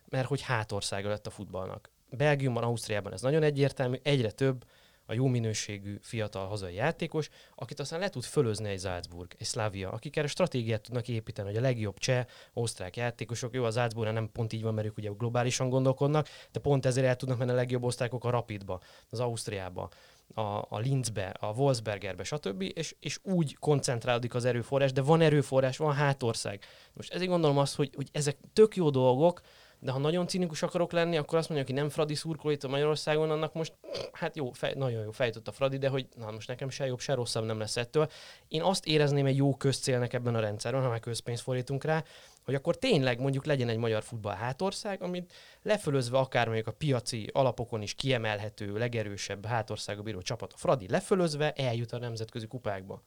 mert 0.08 0.28
hogy 0.28 0.40
hátországa 0.40 1.08
lett 1.08 1.26
a 1.26 1.30
futballnak. 1.30 1.90
Belgiumban, 2.10 2.62
Ausztriában 2.62 3.12
ez 3.12 3.22
nagyon 3.22 3.42
egyértelmű, 3.42 3.96
egyre 4.02 4.30
több 4.30 4.64
a 5.06 5.12
jó 5.12 5.26
minőségű 5.26 5.96
fiatal 6.00 6.46
hazai 6.46 6.74
játékos, 6.74 7.28
akit 7.54 7.80
aztán 7.80 8.00
le 8.00 8.08
tud 8.08 8.22
fölözni 8.22 8.68
egy 8.68 8.80
Salzburg, 8.80 9.34
egy 9.38 9.46
Slavia, 9.46 9.90
akik 9.90 10.16
erre 10.16 10.26
stratégiát 10.26 10.80
tudnak 10.80 11.08
építeni, 11.08 11.48
hogy 11.48 11.56
a 11.56 11.60
legjobb 11.60 11.98
cseh, 11.98 12.24
osztrák 12.52 12.96
játékosok, 12.96 13.54
jó, 13.54 13.64
a 13.64 13.70
Salzburg 13.70 14.12
nem 14.12 14.30
pont 14.32 14.52
így 14.52 14.62
van, 14.62 14.74
mert 14.74 14.86
ők 14.86 14.96
ugye 14.96 15.10
globálisan 15.18 15.68
gondolkodnak, 15.68 16.28
de 16.52 16.60
pont 16.60 16.86
ezért 16.86 17.06
el 17.06 17.16
tudnak 17.16 17.38
menni 17.38 17.50
a 17.50 17.54
legjobb 17.54 17.82
osztrákok 17.82 18.24
a 18.24 18.30
Rapidba, 18.30 18.80
az 19.10 19.20
Ausztriába, 19.20 19.90
a, 20.34 20.40
a 20.68 20.78
Linzbe, 20.78 21.34
a 21.40 21.52
Wolfsbergerbe, 21.52 22.24
stb. 22.24 22.62
És, 22.74 22.94
és 23.00 23.18
úgy 23.22 23.56
koncentrálódik 23.56 24.34
az 24.34 24.44
erőforrás, 24.44 24.92
de 24.92 25.02
van 25.02 25.20
erőforrás, 25.20 25.76
van 25.76 25.94
hátország. 25.94 26.64
Most 26.92 27.12
ezért 27.12 27.30
gondolom 27.30 27.58
azt, 27.58 27.74
hogy, 27.74 27.90
hogy 27.94 28.08
ezek 28.12 28.36
tök 28.52 28.76
jó 28.76 28.90
dolgok, 28.90 29.40
de 29.86 29.92
ha 29.92 29.98
nagyon 29.98 30.26
cinikus 30.26 30.62
akarok 30.62 30.92
lenni, 30.92 31.16
akkor 31.16 31.38
azt 31.38 31.48
mondja, 31.48 31.66
aki 31.66 31.76
nem 31.76 31.88
Fradi 31.88 32.14
szurkoló 32.14 32.52
itt 32.52 32.64
a 32.64 32.68
Magyarországon, 32.68 33.30
annak 33.30 33.52
most, 33.52 33.72
hát 34.12 34.36
jó, 34.36 34.50
fej, 34.50 34.74
nagyon 34.74 35.02
jó 35.02 35.10
fejtött 35.10 35.48
a 35.48 35.52
Fradi, 35.52 35.78
de 35.78 35.88
hogy 35.88 36.06
na 36.16 36.30
most 36.30 36.48
nekem 36.48 36.68
se 36.68 36.86
jobb, 36.86 37.00
se 37.00 37.14
rosszabb 37.14 37.44
nem 37.44 37.58
lesz 37.58 37.76
ettől. 37.76 38.08
Én 38.48 38.62
azt 38.62 38.86
érezném 38.86 39.26
egy 39.26 39.36
jó 39.36 39.56
közcélnek 39.56 40.12
ebben 40.12 40.34
a 40.34 40.40
rendszerben, 40.40 40.82
ha 40.82 40.88
már 40.88 41.00
közpénzt 41.00 41.42
fordítunk 41.42 41.84
rá, 41.84 42.04
hogy 42.44 42.54
akkor 42.54 42.76
tényleg 42.76 43.20
mondjuk 43.20 43.44
legyen 43.44 43.68
egy 43.68 43.76
magyar 43.76 44.02
futball 44.02 44.34
hátország, 44.34 45.02
amit 45.02 45.32
lefölözve 45.62 46.18
akár 46.18 46.46
mondjuk 46.46 46.66
a 46.66 46.72
piaci 46.72 47.30
alapokon 47.32 47.82
is 47.82 47.94
kiemelhető, 47.94 48.78
legerősebb 48.78 49.46
hátországa 49.46 50.02
bíró 50.02 50.22
csapat 50.22 50.52
a 50.52 50.56
Fradi 50.56 50.88
lefölözve 50.88 51.52
eljut 51.52 51.92
a 51.92 51.98
nemzetközi 51.98 52.46
kupákba. 52.46 53.02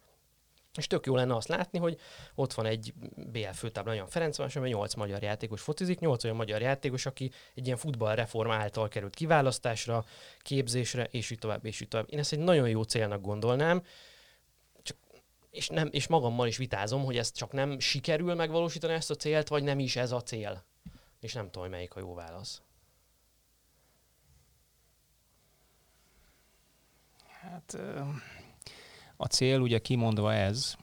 És 0.79 0.87
tök 0.87 1.05
jó 1.05 1.15
lenne 1.15 1.35
azt 1.35 1.47
látni, 1.47 1.79
hogy 1.79 1.99
ott 2.35 2.53
van 2.53 2.65
egy 2.65 2.93
BL 3.15 3.49
főtábla, 3.53 3.91
olyan 3.91 4.07
Ferencváros, 4.07 4.55
amely 4.55 4.69
8 4.69 4.93
magyar 4.93 5.21
játékos 5.21 5.61
focizik, 5.61 5.99
8 5.99 6.23
olyan 6.23 6.35
magyar 6.35 6.61
játékos, 6.61 7.05
aki 7.05 7.31
egy 7.55 7.65
ilyen 7.65 7.77
futballreform 7.77 8.51
által 8.51 8.87
került 8.87 9.15
kiválasztásra, 9.15 10.05
képzésre, 10.41 11.03
és 11.03 11.29
így 11.29 11.39
tovább, 11.39 11.65
és 11.65 11.81
így 11.81 11.87
tovább. 11.87 12.07
Én 12.11 12.19
ezt 12.19 12.33
egy 12.33 12.39
nagyon 12.39 12.69
jó 12.69 12.83
célnak 12.83 13.21
gondolnám, 13.21 13.83
csak, 14.81 14.97
és, 15.51 15.67
nem, 15.67 15.89
és 15.91 16.07
magammal 16.07 16.47
is 16.47 16.57
vitázom, 16.57 17.03
hogy 17.03 17.17
ezt 17.17 17.35
csak 17.35 17.51
nem 17.51 17.79
sikerül 17.79 18.35
megvalósítani 18.35 18.93
ezt 18.93 19.11
a 19.11 19.15
célt, 19.15 19.47
vagy 19.47 19.63
nem 19.63 19.79
is 19.79 19.95
ez 19.95 20.11
a 20.11 20.21
cél. 20.21 20.63
És 21.19 21.33
nem 21.33 21.51
tudom, 21.51 21.69
melyik 21.69 21.95
a 21.95 21.99
jó 21.99 22.13
válasz. 22.13 22.61
Hát 27.41 27.77
a 29.21 29.25
cél 29.25 29.59
ugye 29.59 29.79
kimondva 29.79 30.33
ez, 30.33 30.75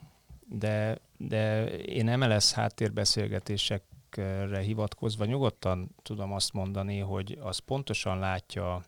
de, 0.49 0.99
de 1.17 1.69
én 1.69 2.19
MLS 2.19 2.53
háttérbeszélgetésekre 2.53 4.61
hivatkozva 4.61 5.25
nyugodtan 5.25 5.95
tudom 6.03 6.33
azt 6.33 6.53
mondani, 6.53 6.99
hogy 6.99 7.39
az 7.41 7.59
pontosan 7.59 8.19
látja 8.19 8.83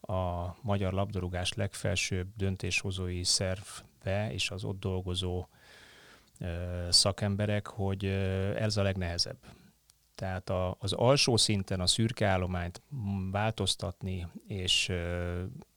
a 0.00 0.54
magyar 0.62 0.92
labdarúgás 0.92 1.52
legfelsőbb 1.52 2.28
döntéshozói 2.36 3.24
szervbe 3.24 4.32
és 4.32 4.50
az 4.50 4.64
ott 4.64 4.80
dolgozó 4.80 5.46
szakemberek, 6.88 7.66
hogy 7.66 8.04
ez 8.56 8.76
a 8.76 8.82
legnehezebb. 8.82 9.38
Tehát 10.14 10.50
a, 10.50 10.76
az 10.78 10.92
alsó 10.92 11.36
szinten 11.36 11.80
a 11.80 11.86
szürke 11.86 12.26
állományt 12.26 12.82
változtatni 13.30 14.26
és 14.46 14.92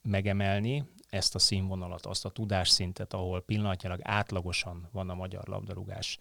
megemelni, 0.02 0.84
ezt 1.14 1.36
a 1.36 1.40
színvonalat, 1.40 2.06
azt 2.06 2.26
a 2.26 2.30
tudásszintet, 2.30 3.14
ahol 3.14 3.42
pillanatnyilag 3.42 4.00
átlagosan 4.04 4.90
van 4.92 5.10
a 5.10 5.14
magyar 5.14 5.48
labdarúgás 5.48 6.18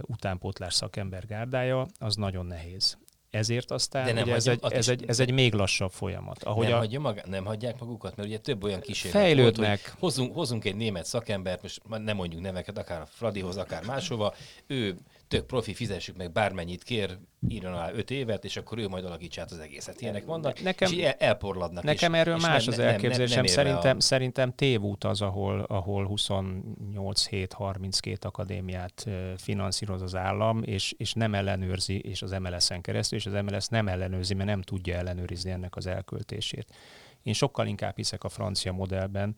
utánpótlás 0.00 0.74
szakember 0.74 1.26
gárdája, 1.26 1.86
az 1.98 2.16
nagyon 2.16 2.46
nehéz. 2.46 2.98
Ezért 3.30 3.70
aztán 3.70 4.04
De 4.04 4.12
nem 4.12 4.22
ugye 4.22 4.34
ez, 4.34 4.46
egy, 4.46 4.60
ez, 4.68 4.88
egy, 4.88 5.04
ez 5.06 5.20
egy 5.20 5.30
még 5.30 5.52
lassabb 5.52 5.90
folyamat. 5.90 6.42
Ahogy 6.42 6.66
nem, 6.66 6.74
a... 6.74 6.78
hagyja 6.78 7.00
maga, 7.00 7.22
nem 7.26 7.44
hagyják 7.44 7.80
magukat, 7.80 8.16
mert 8.16 8.28
ugye 8.28 8.38
több 8.38 8.64
olyan 8.64 8.80
kísérlet 8.80 9.22
fejlődnek. 9.22 9.68
Volt, 9.68 9.80
hogy 9.82 9.98
hozunk, 9.98 10.34
hozunk 10.34 10.64
egy 10.64 10.76
német 10.76 11.04
szakembert, 11.04 11.62
most 11.62 11.80
nem 11.88 12.16
mondjuk 12.16 12.40
neveket, 12.40 12.78
akár 12.78 13.00
a 13.00 13.06
Fradihoz, 13.06 13.56
akár 13.56 13.84
máshova, 13.84 14.34
ő 14.66 14.96
tök 15.34 15.46
profi, 15.46 15.74
fizessük 15.74 16.16
meg 16.16 16.32
bármennyit 16.32 16.82
kér, 16.82 17.18
írjon 17.48 17.72
alá 17.72 17.92
öt 17.92 18.10
évet, 18.10 18.44
és 18.44 18.56
akkor 18.56 18.78
ő 18.78 18.88
majd 18.88 19.04
alakítsa 19.04 19.40
át 19.40 19.50
az 19.50 19.58
egészet. 19.58 20.00
Ilyenek 20.00 20.24
vannak, 20.24 20.62
nekem, 20.62 20.92
és 20.92 20.98
el, 20.98 21.12
elporladnak. 21.18 21.84
Nekem 21.84 22.14
és, 22.14 22.20
erről 22.20 22.36
és 22.36 22.42
más 22.42 22.64
nem, 22.64 22.74
az 22.74 22.80
nem, 22.80 22.88
elképzelésem. 22.88 23.42
Nem, 23.42 23.44
nem 23.44 23.54
szerintem, 23.54 23.96
a... 23.96 24.00
szerintem 24.00 24.52
tévút 24.54 25.04
az, 25.04 25.20
ahol, 25.20 25.60
ahol 25.60 26.06
28 26.06 27.26
hét 27.26 27.52
32 27.52 28.28
akadémiát 28.28 29.06
finanszíroz 29.36 30.02
az 30.02 30.14
állam, 30.14 30.62
és, 30.62 30.94
és 30.96 31.12
nem 31.12 31.34
ellenőrzi, 31.34 31.98
és 31.98 32.22
az 32.22 32.30
MLS-en 32.30 32.80
keresztül, 32.80 33.18
és 33.18 33.26
az 33.26 33.32
MLS 33.32 33.66
nem 33.66 33.88
ellenőrzi, 33.88 34.34
mert 34.34 34.48
nem 34.48 34.62
tudja 34.62 34.96
ellenőrizni 34.96 35.50
ennek 35.50 35.76
az 35.76 35.86
elköltését. 35.86 36.66
Én 37.22 37.32
sokkal 37.32 37.66
inkább 37.66 37.96
hiszek 37.96 38.24
a 38.24 38.28
francia 38.28 38.72
modellben, 38.72 39.36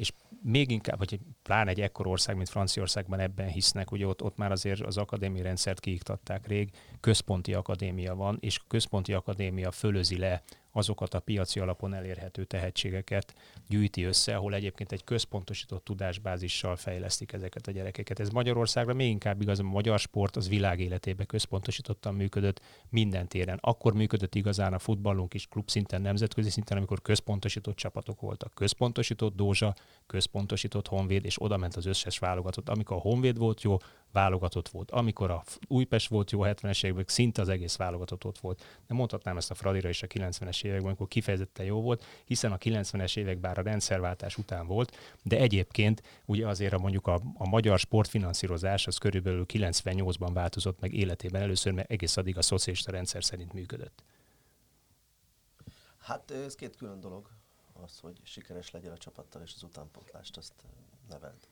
és 0.00 0.12
még 0.42 0.70
inkább, 0.70 0.98
hogy 0.98 1.20
pláne 1.42 1.70
egy 1.70 1.80
ekkor 1.80 2.06
ország, 2.06 2.36
mint 2.36 2.48
Franciaországban 2.48 3.20
ebben 3.20 3.48
hisznek, 3.48 3.90
ugye 3.90 4.06
ott, 4.06 4.22
ott 4.22 4.36
már 4.36 4.50
azért 4.50 4.80
az 4.80 4.96
akadémiai 4.96 5.42
rendszert 5.42 5.80
kiiktatták 5.80 6.46
rég, 6.46 6.70
központi 7.00 7.54
akadémia 7.54 8.14
van, 8.14 8.36
és 8.40 8.58
a 8.58 8.64
központi 8.68 9.12
akadémia 9.12 9.70
fölözi 9.70 10.18
le 10.18 10.42
azokat 10.72 11.14
a 11.14 11.20
piaci 11.20 11.60
alapon 11.60 11.94
elérhető 11.94 12.44
tehetségeket 12.44 13.34
gyűjti 13.68 14.02
össze, 14.02 14.36
ahol 14.36 14.54
egyébként 14.54 14.92
egy 14.92 15.04
központosított 15.04 15.84
tudásbázissal 15.84 16.76
fejlesztik 16.76 17.32
ezeket 17.32 17.66
a 17.66 17.70
gyerekeket. 17.70 18.20
Ez 18.20 18.28
Magyarországra 18.28 18.94
még 18.94 19.08
inkább 19.08 19.40
igaz, 19.40 19.58
a 19.58 19.62
magyar 19.62 19.98
sport 19.98 20.36
az 20.36 20.48
világ 20.48 20.80
életébe 20.80 21.24
központosítottan 21.24 22.14
működött 22.14 22.60
minden 22.88 23.28
téren. 23.28 23.58
Akkor 23.60 23.94
működött 23.94 24.34
igazán 24.34 24.72
a 24.72 24.78
futballunk 24.78 25.34
is 25.34 25.46
klubszinten, 25.46 26.02
nemzetközi 26.02 26.50
szinten, 26.50 26.76
amikor 26.76 27.02
központosított 27.02 27.76
csapatok 27.76 28.20
voltak. 28.20 28.54
Központosított 28.54 29.36
Dózsa, 29.36 29.74
központosított 30.06 30.88
Honvéd, 30.88 31.24
és 31.24 31.42
oda 31.42 31.56
ment 31.56 31.76
az 31.76 31.86
összes 31.86 32.18
válogatott. 32.18 32.68
Amikor 32.68 32.96
a 32.96 33.00
Honvéd 33.00 33.38
volt 33.38 33.62
jó, 33.62 33.76
válogatott 34.12 34.68
volt. 34.68 34.90
Amikor 34.90 35.30
a 35.30 35.44
Újpest 35.66 36.08
volt 36.08 36.30
jó 36.30 36.40
70-es 36.42 36.84
években, 36.84 37.04
szinte 37.06 37.42
az 37.42 37.48
egész 37.48 37.76
válogatott 37.76 38.24
ott 38.24 38.38
volt. 38.38 38.80
De 38.86 38.94
mondhatnám 38.94 39.36
ezt 39.36 39.50
a 39.50 39.54
Fradira 39.54 39.88
is 39.88 40.02
a 40.02 40.06
90-es 40.06 40.59
években, 40.62 40.86
amikor 40.86 41.08
kifejezetten 41.08 41.66
jó 41.66 41.80
volt, 41.80 42.04
hiszen 42.24 42.52
a 42.52 42.58
90-es 42.58 43.16
évek 43.16 43.38
bár 43.38 43.58
a 43.58 43.62
rendszerváltás 43.62 44.36
után 44.36 44.66
volt, 44.66 44.96
de 45.22 45.36
egyébként 45.36 46.02
ugye 46.24 46.48
azért 46.48 46.72
a 46.72 46.78
mondjuk 46.78 47.06
a, 47.06 47.20
a 47.34 47.48
magyar 47.48 47.78
sportfinanszírozás 47.78 48.86
az 48.86 48.98
körülbelül 48.98 49.46
98-ban 49.48 50.30
változott 50.32 50.80
meg 50.80 50.94
életében 50.94 51.42
először, 51.42 51.72
mert 51.72 51.90
egész 51.90 52.16
addig 52.16 52.36
a 52.36 52.42
szocialista 52.42 52.90
rendszer 52.90 53.24
szerint 53.24 53.52
működött. 53.52 54.02
Hát 55.98 56.30
ez 56.30 56.54
két 56.54 56.76
külön 56.76 57.00
dolog, 57.00 57.30
az, 57.72 57.98
hogy 57.98 58.20
sikeres 58.22 58.70
legyen 58.70 58.92
a 58.92 58.98
csapattal, 58.98 59.42
és 59.42 59.52
az 59.54 59.62
utánpótlást 59.62 60.36
azt 60.36 60.52
neveld. 61.08 61.48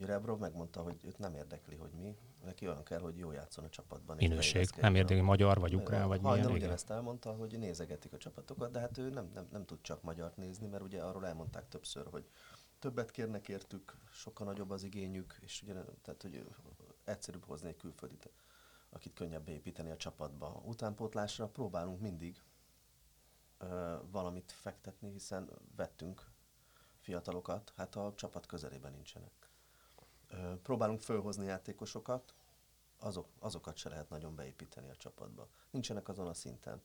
Ugye 0.00 0.12
Rebrov 0.12 0.38
megmondta, 0.38 0.82
hogy 0.82 1.04
őt 1.04 1.18
nem 1.18 1.34
érdekli, 1.34 1.76
hogy 1.76 1.90
mi, 1.92 2.16
neki 2.44 2.66
olyan 2.66 2.82
kell, 2.84 3.00
hogy 3.00 3.18
jó 3.18 3.32
játszon 3.32 3.64
a 3.64 3.68
csapatban. 3.68 4.16
Minőség, 4.16 4.68
nem 4.76 4.94
érdekli 4.94 5.22
magyar, 5.22 5.58
vagy 5.58 5.74
ukrán, 5.74 6.08
vagy 6.08 6.20
milyen. 6.20 6.36
Hajnal 6.36 6.52
ugyanezt 6.52 6.90
elmondta, 6.90 7.32
hogy 7.32 7.58
nézegetik 7.58 8.12
a 8.12 8.16
csapatokat, 8.16 8.70
de 8.70 8.80
hát 8.80 8.98
ő 8.98 9.10
nem, 9.10 9.30
nem, 9.34 9.46
nem 9.52 9.64
tud 9.64 9.78
csak 9.80 10.02
magyart 10.02 10.36
nézni, 10.36 10.66
mert 10.66 10.82
ugye 10.82 11.02
arról 11.02 11.26
elmondták 11.26 11.68
többször, 11.68 12.06
hogy 12.10 12.28
többet 12.78 13.10
kérnek 13.10 13.48
értük, 13.48 13.96
sokkal 14.12 14.46
nagyobb 14.46 14.70
az 14.70 14.82
igényük, 14.82 15.38
és 15.40 15.62
ugye, 15.62 15.72
tehát, 16.02 16.22
hogy 16.22 16.46
egyszerűbb 17.04 17.44
hozni 17.44 17.68
egy 17.68 17.76
külföldit, 17.76 18.30
akit 18.90 19.14
könnyebb 19.14 19.48
építeni 19.48 19.90
a 19.90 19.96
csapatba. 19.96 20.62
Utánpótlásra 20.64 21.48
próbálunk 21.48 22.00
mindig 22.00 22.42
ö, 23.58 23.96
valamit 24.10 24.52
fektetni, 24.52 25.10
hiszen 25.10 25.50
vettünk 25.76 26.30
fiatalokat, 26.96 27.72
hát 27.76 27.96
a 27.96 28.12
csapat 28.16 28.46
közelében 28.46 28.92
nincsenek 28.92 29.39
próbálunk 30.62 31.00
fölhozni 31.00 31.46
játékosokat, 31.46 32.34
azok, 32.98 33.26
azokat 33.38 33.76
se 33.76 33.88
lehet 33.88 34.08
nagyon 34.08 34.34
beépíteni 34.34 34.88
a 34.88 34.96
csapatba. 34.96 35.48
Nincsenek 35.70 36.08
azon 36.08 36.26
a 36.26 36.34
szinten. 36.34 36.82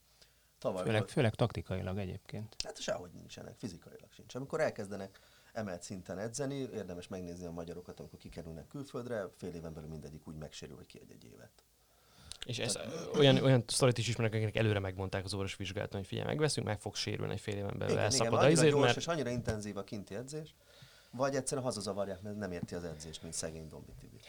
Tavaly 0.58 0.84
főleg, 0.84 1.00
volt, 1.00 1.12
főleg 1.12 1.36
taktikailag 1.36 1.98
egyébként. 1.98 2.56
Hát 2.64 2.82
sehogy 2.82 3.12
nincsenek, 3.12 3.58
fizikailag 3.58 4.12
sincs. 4.12 4.36
Amikor 4.36 4.60
elkezdenek 4.60 5.20
emelt 5.54 5.84
szinten 5.84 6.18
edzeni, 6.18 6.56
érdemes 6.56 7.08
megnézni 7.08 7.46
a 7.46 7.52
magyarokat, 7.52 8.00
amikor 8.00 8.20
kikerülnek 8.20 8.68
külföldre, 8.68 9.28
fél 9.38 9.54
éven 9.54 9.74
belül 9.74 9.90
mindegyik 9.90 10.28
úgy 10.28 10.36
megsérül, 10.36 10.76
hogy 10.76 10.86
ki 10.86 11.00
egy, 11.10 11.24
évet. 11.24 11.64
És 12.46 12.60
ez 12.60 12.78
olyan, 13.14 13.38
olyan 13.38 13.64
sztorit 13.68 13.98
is 13.98 14.08
ismerek, 14.08 14.34
akiknek 14.34 14.56
előre 14.56 14.80
megmondták 14.80 15.26
az 15.26 15.34
orvos 15.34 15.56
vizsgálaton, 15.56 16.00
hogy 16.00 16.08
figyelj, 16.08 16.28
megveszünk, 16.28 16.68
meg 16.68 16.80
fog 16.80 16.96
sérülni 16.96 17.34
egy 17.34 17.40
fél 17.40 17.56
éven 17.56 17.78
belül, 17.78 17.94
igen, 17.94 18.04
elszapad 18.04 18.34
igen, 18.34 18.46
annyira 18.46 18.70
gyors 18.70 18.86
mert... 18.86 18.98
és 18.98 19.08
annyira 19.08 19.30
intenzív 19.30 19.78
a 19.78 19.84
kinti 19.84 20.16
edzés, 20.16 20.56
vagy 21.16 21.36
egyszerűen 21.36 21.66
hazazavarják, 21.66 22.22
mert 22.22 22.38
nem 22.38 22.52
érti 22.52 22.76
az 22.76 22.84
edzést, 22.84 23.22
mint 23.22 23.34
szegény 23.34 23.70
Dombi 23.70 23.94
Tibi. 24.00 24.20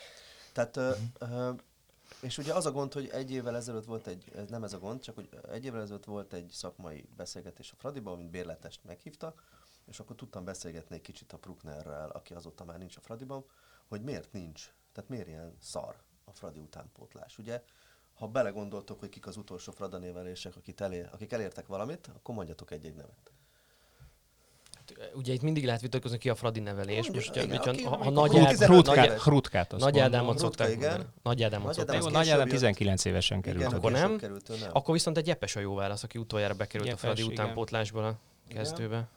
Tehát, 0.53 0.77
uh-huh. 0.77 1.51
uh, 1.51 1.59
és 2.21 2.39
ugye 2.39 2.55
az 2.55 2.67
a 2.67 2.73
gond, 2.73 2.93
hogy 2.93 3.09
egy 3.09 3.31
évvel 3.31 3.57
ezelőtt 3.57 3.85
volt 3.85 4.07
egy, 4.07 4.33
ez 4.35 4.49
nem 4.49 4.65
ez 4.65 4.73
a 4.73 4.79
gond, 4.79 5.01
csak 5.01 5.15
hogy 5.15 5.29
egy 5.51 5.65
évvel 5.65 5.81
ezelőtt 5.81 6.05
volt 6.05 6.33
egy 6.33 6.51
szakmai 6.51 7.09
beszélgetés 7.17 7.73
a 7.73 7.77
Fradiban, 7.77 8.13
amit 8.13 8.31
bérletest 8.31 8.85
meghívtak, 8.85 9.43
és 9.87 10.01
akkor 10.01 10.17
tudtam 10.17 10.45
beszélgetni 10.45 10.95
egy 10.95 11.01
kicsit 11.01 11.33
a 11.33 11.39
Pruknerrel, 11.39 12.11
aki 12.11 12.35
azóta 12.35 12.65
már 12.65 12.79
nincs 12.79 12.97
a 12.97 13.01
Fradiban, 13.01 13.45
hogy 13.89 14.03
miért 14.03 14.33
nincs, 14.33 14.75
tehát 14.93 15.11
miért 15.11 15.29
ilyen 15.29 15.57
szar 15.61 15.97
a 16.25 16.33
Fradi 16.33 16.59
utánpótlás. 16.59 17.39
Ugye, 17.39 17.63
ha 18.15 18.29
belegondoltok, 18.29 19.01
hogy 19.01 19.09
kik 19.09 19.27
az 19.27 19.37
utolsó 19.37 19.73
Fradanévelések, 19.73 20.57
akik, 20.57 20.81
elér, 20.81 21.09
akik 21.13 21.33
elértek 21.33 21.67
valamit, 21.67 22.07
akkor 22.07 22.35
mondjatok 22.35 22.71
egy-egy 22.71 22.95
nevet 22.95 23.31
ugye 25.15 25.33
itt 25.33 25.43
mindig 25.43 25.65
lehet 25.65 25.81
vitatkozni 25.81 26.19
ki 26.19 26.29
a 26.29 26.35
Fradi 26.35 26.61
nevelés. 26.61 27.11
Most, 27.11 27.37
igen, 27.37 27.51
hogyha, 27.51 27.71
aki, 27.71 27.83
ha, 27.83 27.97
ha 27.97 28.11
nagy, 28.11 28.31
Hrut, 28.31 28.57
Hrutkát, 28.57 29.21
Hrutkát 29.21 29.73
azt 29.73 29.85
Nagy 29.85 29.99
Ádámot 29.99 30.39
szokták 30.39 30.71
igen. 30.71 31.13
Nagy 31.23 31.43
Ádámot 31.43 31.75
szokták 31.75 32.03
Jó, 32.03 32.09
Nagy 32.09 32.29
Ádám 32.29 32.49
19 32.49 33.05
évesen 33.05 33.41
került. 33.41 33.63
Igen, 33.63 33.75
akkor 33.75 33.93
nem? 33.93 34.19
Került, 34.19 34.49
nem? 34.49 34.71
Akkor 34.73 34.95
viszont 34.95 35.17
egy 35.17 35.27
Jepes 35.27 35.57
a 35.57 35.61
jó 35.61 35.75
válasz, 35.75 36.03
aki 36.03 36.19
utoljára 36.19 36.55
bekerült 36.55 36.89
Jepes, 36.89 37.03
a 37.03 37.07
Fradi 37.07 37.23
utánpótlásból 37.33 38.05
a 38.05 38.19
kezdőbe. 38.49 39.09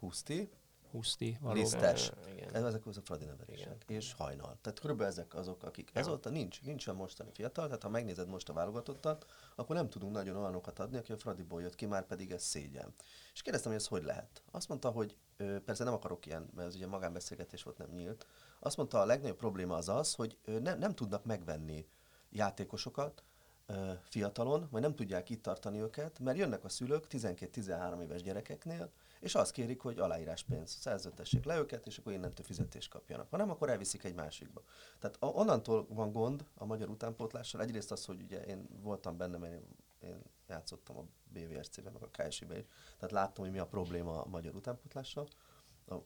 Huszti. 0.00 0.48
Huszti, 0.90 1.36
valóban. 1.40 1.62
Lisztes. 1.62 2.10
Igen. 2.36 2.54
Ez, 2.54 2.62
ezek 2.62 2.86
az 2.86 2.96
a 2.96 3.00
Fradi 3.00 3.24
nevelések. 3.24 3.84
És 3.86 4.12
hajnal. 4.12 4.58
Tehát 4.60 4.80
körülbelül 4.80 5.12
ezek 5.12 5.34
azok, 5.34 5.62
akik... 5.62 5.90
Ezóta 5.92 6.30
nincs, 6.30 6.62
nincsen 6.62 6.94
mostani 6.94 7.30
fiatal, 7.34 7.66
tehát 7.66 7.82
ha 7.82 7.88
megnézed 7.88 8.28
most 8.28 8.48
a 8.48 8.52
válogatottat, 8.52 9.26
akkor 9.56 9.76
nem 9.76 9.88
tudunk 9.88 10.12
nagyon 10.12 10.36
olyanokat 10.36 10.78
adni, 10.78 10.96
aki 10.96 11.12
a 11.12 11.16
Fradiból 11.16 11.62
jött 11.62 11.74
ki, 11.74 11.86
már 11.86 12.06
pedig 12.06 12.30
ez 12.30 12.42
szégyen. 12.42 12.94
És 13.34 13.42
kérdeztem, 13.42 13.72
hogy 13.72 13.80
ez 13.80 13.86
hogy 13.86 14.02
lehet. 14.02 14.42
Azt 14.50 14.68
mondta, 14.68 14.90
hogy 14.90 15.16
ö, 15.36 15.60
persze 15.60 15.84
nem 15.84 15.92
akarok 15.92 16.26
ilyen, 16.26 16.48
mert 16.54 16.68
ez 16.68 16.74
ugye 16.74 16.86
magánbeszélgetés 16.86 17.62
volt, 17.62 17.78
nem 17.78 17.90
nyílt. 17.90 18.26
Azt 18.60 18.76
mondta, 18.76 19.00
a 19.00 19.04
legnagyobb 19.04 19.36
probléma 19.36 19.76
az 19.76 19.88
az, 19.88 20.14
hogy 20.14 20.38
ö, 20.44 20.58
ne, 20.58 20.74
nem 20.74 20.94
tudnak 20.94 21.24
megvenni 21.24 21.86
játékosokat, 22.30 23.22
ö, 23.66 23.92
fiatalon, 24.02 24.68
vagy 24.70 24.82
nem 24.82 24.94
tudják 24.94 25.30
itt 25.30 25.42
tartani 25.42 25.80
őket, 25.80 26.18
mert 26.18 26.38
jönnek 26.38 26.64
a 26.64 26.68
szülők 26.68 27.06
12-13 27.10 28.02
éves 28.02 28.22
gyerekeknél, 28.22 28.90
és 29.20 29.34
azt 29.34 29.52
kérik, 29.52 29.80
hogy 29.80 29.98
aláíráspénz, 29.98 30.70
szerződtessék 30.70 31.44
le 31.44 31.58
őket, 31.58 31.86
és 31.86 31.98
akkor 31.98 32.12
innentől 32.12 32.44
fizetést 32.46 32.90
kapjanak. 32.90 33.30
Ha 33.30 33.36
nem, 33.36 33.50
akkor 33.50 33.68
elviszik 33.68 34.04
egy 34.04 34.14
másikba. 34.14 34.62
Tehát 34.98 35.16
a- 35.20 35.26
onnantól 35.26 35.86
van 35.88 36.12
gond 36.12 36.44
a 36.54 36.64
magyar 36.64 36.88
utánpótlással. 36.88 37.60
Egyrészt 37.60 37.92
az, 37.92 38.04
hogy 38.04 38.22
ugye 38.22 38.44
én 38.44 38.68
voltam 38.82 39.16
benne, 39.16 39.38
mert 39.38 39.52
én, 39.52 39.66
én 39.98 40.22
játszottam 40.48 40.96
a 40.96 41.04
BVSC-ben, 41.32 41.92
meg 41.92 42.02
a 42.02 42.10
KSI-ben 42.10 42.58
is. 42.58 42.66
Tehát 42.96 43.10
láttam, 43.10 43.44
hogy 43.44 43.52
mi 43.52 43.58
a 43.58 43.66
probléma 43.66 44.22
a 44.22 44.28
magyar 44.28 44.54
utánpótlással. 44.54 45.28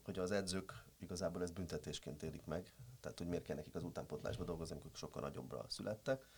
Hogy 0.04 0.18
az 0.18 0.30
edzők 0.30 0.84
igazából 0.98 1.42
ezt 1.42 1.54
büntetésként 1.54 2.22
élik 2.22 2.44
meg. 2.44 2.72
Tehát, 3.00 3.18
hogy 3.18 3.28
miért 3.28 3.44
kell 3.44 3.56
nekik 3.56 3.74
az 3.74 3.84
utánpótlásba 3.84 4.44
dolgozni, 4.44 4.74
amikor 4.74 4.90
sokkal 4.94 5.22
nagyobbra 5.22 5.64
születtek 5.68 6.28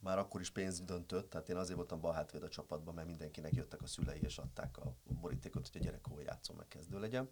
már 0.00 0.18
akkor 0.18 0.40
is 0.40 0.50
pénz 0.50 0.80
döntött, 0.80 1.30
tehát 1.30 1.48
én 1.48 1.56
azért 1.56 1.76
voltam 1.76 2.00
bal 2.00 2.26
a 2.40 2.48
csapatban, 2.48 2.94
mert 2.94 3.06
mindenkinek 3.06 3.54
jöttek 3.54 3.82
a 3.82 3.86
szülei 3.86 4.20
és 4.20 4.38
adták 4.38 4.78
a 4.78 4.94
borítékot, 5.20 5.68
hogy 5.72 5.80
a 5.80 5.84
gyerek 5.84 6.06
hol 6.06 6.22
játszom, 6.22 6.56
meg 6.56 6.68
kezdő 6.68 6.98
legyen. 6.98 7.30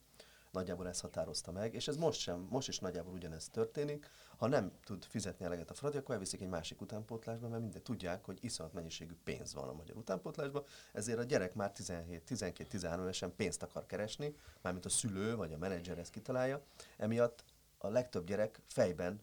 Nagyjából 0.51 0.89
ezt 0.89 1.01
határozta 1.01 1.53
meg, 1.53 1.75
és 1.75 1.89
ez 1.89 1.97
most 1.97 2.21
sem, 2.21 2.47
most 2.51 2.69
is 2.69 2.79
nagyjából 2.79 3.13
ugyanez 3.13 3.49
történik. 3.49 4.11
Ha 4.37 4.47
nem 4.47 4.73
tud 4.85 5.05
fizetni 5.05 5.45
eleget 5.45 5.71
a 5.71 5.75
Fradi, 5.75 5.97
akkor 5.97 6.15
elviszik 6.15 6.41
egy 6.41 6.49
másik 6.49 6.81
utánpótlásba, 6.81 7.49
mert 7.49 7.63
minden 7.63 7.83
tudják, 7.83 8.25
hogy 8.25 8.39
iszonyat 8.41 8.73
mennyiségű 8.73 9.15
pénz 9.25 9.55
van 9.55 9.69
a 9.69 9.73
magyar 9.73 9.97
utánpótlásban, 9.97 10.65
ezért 10.93 11.19
a 11.19 11.23
gyerek 11.23 11.55
már 11.55 11.73
17, 11.73 12.25
12, 12.25 12.69
13 12.69 13.03
évesen 13.03 13.35
pénzt 13.37 13.63
akar 13.63 13.87
keresni, 13.87 14.35
mármint 14.63 14.85
a 14.85 14.89
szülő 14.89 15.37
vagy 15.37 15.53
a 15.53 15.59
menedzser 15.59 15.99
ezt 15.99 16.11
kitalálja, 16.11 16.63
emiatt 16.97 17.45
a 17.79 17.89
legtöbb 17.89 18.27
gyerek 18.27 18.61
fejben 18.67 19.21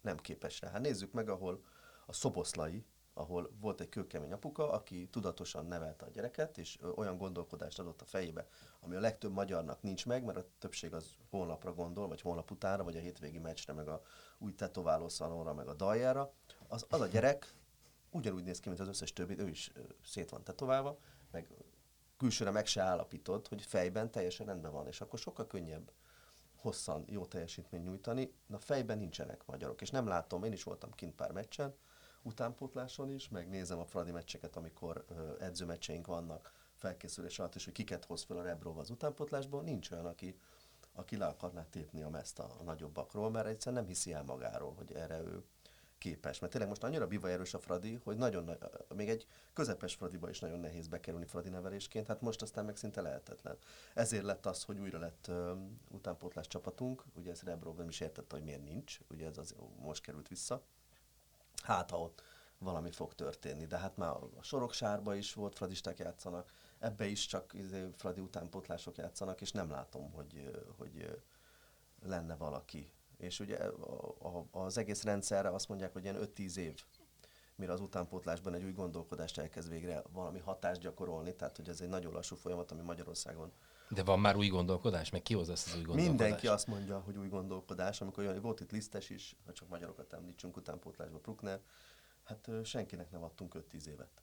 nem 0.00 0.16
képes 0.16 0.60
rá. 0.60 0.70
Hát 0.70 0.80
nézzük 0.80 1.12
meg, 1.12 1.28
ahol 1.28 1.64
a 2.06 2.12
szoboszlai, 2.12 2.84
ahol 3.14 3.50
volt 3.60 3.80
egy 3.80 3.88
kőkemény 3.88 4.32
apuka, 4.32 4.70
aki 4.70 5.08
tudatosan 5.10 5.66
nevelte 5.66 6.04
a 6.04 6.10
gyereket, 6.10 6.58
és 6.58 6.78
olyan 6.94 7.16
gondolkodást 7.16 7.78
adott 7.78 8.00
a 8.00 8.04
fejébe, 8.04 8.46
ami 8.80 8.94
a 8.94 9.00
legtöbb 9.00 9.32
magyarnak 9.32 9.82
nincs 9.82 10.06
meg, 10.06 10.24
mert 10.24 10.38
a 10.38 10.46
többség 10.58 10.94
az 10.94 11.16
holnapra 11.30 11.74
gondol, 11.74 12.08
vagy 12.08 12.20
holnap 12.20 12.50
utánra, 12.50 12.84
vagy 12.84 12.96
a 12.96 13.00
hétvégi 13.00 13.38
meccsre, 13.38 13.72
meg 13.72 13.88
a 13.88 14.02
új 14.38 14.54
tetováló 14.54 15.08
szalonra, 15.08 15.54
meg 15.54 15.68
a 15.68 15.74
daljára. 15.74 16.32
Az, 16.68 16.86
az 16.88 17.00
a 17.00 17.06
gyerek 17.06 17.54
ugyanúgy 18.10 18.44
néz 18.44 18.60
ki, 18.60 18.68
mint 18.68 18.80
az 18.80 18.88
összes 18.88 19.12
többi, 19.12 19.38
ő 19.38 19.48
is 19.48 19.72
szét 20.04 20.30
van 20.30 20.44
tetoválva, 20.44 20.98
meg 21.30 21.48
külsőre 22.16 22.50
meg 22.50 22.66
se 22.66 22.82
állapítod, 22.82 23.48
hogy 23.48 23.62
fejben 23.62 24.10
teljesen 24.10 24.46
rendben 24.46 24.72
van, 24.72 24.86
és 24.86 25.00
akkor 25.00 25.18
sokkal 25.18 25.46
könnyebb 25.46 25.92
hosszan 26.56 27.04
jó 27.08 27.26
teljesítményt 27.26 27.84
nyújtani. 27.84 28.34
Na 28.46 28.58
fejben 28.58 28.98
nincsenek 28.98 29.46
magyarok, 29.46 29.80
és 29.80 29.90
nem 29.90 30.06
látom, 30.06 30.44
én 30.44 30.52
is 30.52 30.62
voltam 30.62 30.90
kint 30.90 31.14
pár 31.14 31.32
meccsen, 31.32 31.74
utánpótláson 32.24 33.10
is, 33.10 33.28
meg 33.28 33.48
nézem 33.48 33.78
a 33.78 33.84
Fradi 33.84 34.10
meccseket, 34.10 34.56
amikor 34.56 35.04
edzőmeccseink 35.40 36.06
vannak 36.06 36.52
felkészülés 36.74 37.38
alatt, 37.38 37.54
és 37.54 37.64
hogy 37.64 37.72
kiket 37.72 38.04
hoz 38.04 38.22
fel 38.22 38.36
a 38.36 38.42
Rebrov 38.42 38.78
az 38.78 38.90
utánpótlásból, 38.90 39.62
nincs 39.62 39.90
olyan, 39.90 40.06
aki, 40.06 40.38
aki 40.92 41.16
le 41.16 41.26
akarná 41.26 41.66
tépni 41.70 42.02
a 42.02 42.08
meszt 42.08 42.38
a, 42.38 42.56
nagyobbakról, 42.64 43.30
mert 43.30 43.46
egyszerűen 43.46 43.82
nem 43.82 43.90
hiszi 43.90 44.12
el 44.12 44.22
magáról, 44.22 44.74
hogy 44.74 44.92
erre 44.92 45.20
ő 45.20 45.44
képes. 45.98 46.38
Mert 46.38 46.52
tényleg 46.52 46.70
most 46.70 46.84
annyira 46.84 47.06
bivaj 47.06 47.32
erős 47.32 47.54
a 47.54 47.58
Fradi, 47.58 48.00
hogy 48.04 48.16
nagyon, 48.16 48.44
nagy- 48.44 48.58
még 48.94 49.08
egy 49.08 49.26
közepes 49.52 49.94
Fradiba 49.94 50.28
is 50.28 50.40
nagyon 50.40 50.58
nehéz 50.58 50.88
bekerülni 50.88 51.26
Fradi 51.26 51.48
nevelésként, 51.48 52.06
hát 52.06 52.20
most 52.20 52.42
aztán 52.42 52.64
meg 52.64 52.76
szinte 52.76 53.00
lehetetlen. 53.00 53.56
Ezért 53.94 54.24
lett 54.24 54.46
az, 54.46 54.62
hogy 54.62 54.78
újra 54.78 54.98
lett 54.98 55.26
ö, 55.28 55.54
utánpótlás 55.90 56.46
csapatunk, 56.46 57.04
ugye 57.14 57.30
ez 57.30 57.42
Rebrov 57.42 57.76
nem 57.76 57.88
is 57.88 58.00
értette, 58.00 58.36
hogy 58.36 58.44
miért 58.44 58.64
nincs, 58.64 58.98
ugye 59.10 59.26
ez 59.26 59.38
az 59.38 59.54
most 59.76 60.02
került 60.02 60.28
vissza, 60.28 60.62
hát 61.64 61.90
ha 61.90 62.00
ott 62.00 62.22
valami 62.58 62.90
fog 62.90 63.14
történni. 63.14 63.66
De 63.66 63.78
hát 63.78 63.96
már 63.96 64.10
a 64.10 64.42
Soroksárba 64.42 65.14
is 65.14 65.34
volt 65.34 65.56
fradisták 65.56 65.98
játszanak, 65.98 66.52
ebbe 66.78 67.06
is 67.06 67.26
csak 67.26 67.54
izé, 67.54 67.88
fradi 67.96 68.20
utánpótlások 68.20 68.96
játszanak, 68.96 69.40
és 69.40 69.52
nem 69.52 69.70
látom, 69.70 70.12
hogy, 70.12 70.50
hogy 70.78 71.22
lenne 72.02 72.36
valaki. 72.36 72.92
És 73.16 73.40
ugye 73.40 73.56
a, 73.56 74.14
a, 74.18 74.58
az 74.64 74.78
egész 74.78 75.02
rendszerre 75.02 75.48
azt 75.48 75.68
mondják, 75.68 75.92
hogy 75.92 76.02
ilyen 76.02 76.18
5-10 76.36 76.56
év, 76.56 76.84
mire 77.56 77.72
az 77.72 77.80
utánpótlásban 77.80 78.54
egy 78.54 78.64
új 78.64 78.72
gondolkodást 78.72 79.38
elkezd 79.38 79.68
végre 79.68 80.02
valami 80.12 80.38
hatást 80.38 80.80
gyakorolni, 80.80 81.34
tehát 81.34 81.56
hogy 81.56 81.68
ez 81.68 81.80
egy 81.80 81.88
nagyon 81.88 82.12
lassú 82.12 82.36
folyamat, 82.36 82.70
ami 82.70 82.82
Magyarországon 82.82 83.52
De 83.94 84.02
van 84.02 84.20
már 84.20 84.36
új 84.36 84.48
gondolkodás? 84.48 85.10
Meg 85.10 85.22
ki 85.22 85.34
hozza 85.34 85.52
ezt 85.52 85.66
az 85.66 85.72
új 85.74 85.82
gondolkodást? 85.82 86.18
Mindenki 86.18 86.46
azt 86.46 86.66
mondja, 86.66 86.98
hogy 86.98 87.16
új 87.16 87.28
gondolkodás, 87.28 88.00
amikor 88.00 88.24
olyan, 88.24 88.40
volt 88.40 88.60
itt 88.60 88.70
lisztes 88.70 89.10
is, 89.10 89.36
ha 89.46 89.52
csak 89.52 89.68
magyarokat 89.68 90.12
említsünk 90.12 90.56
utánpótlásba, 90.56 91.18
Bruckner, 91.18 91.60
hát 92.22 92.50
senkinek 92.64 93.10
nem 93.10 93.22
adtunk 93.22 93.54
5-10 93.72 93.86
évet. 93.86 94.22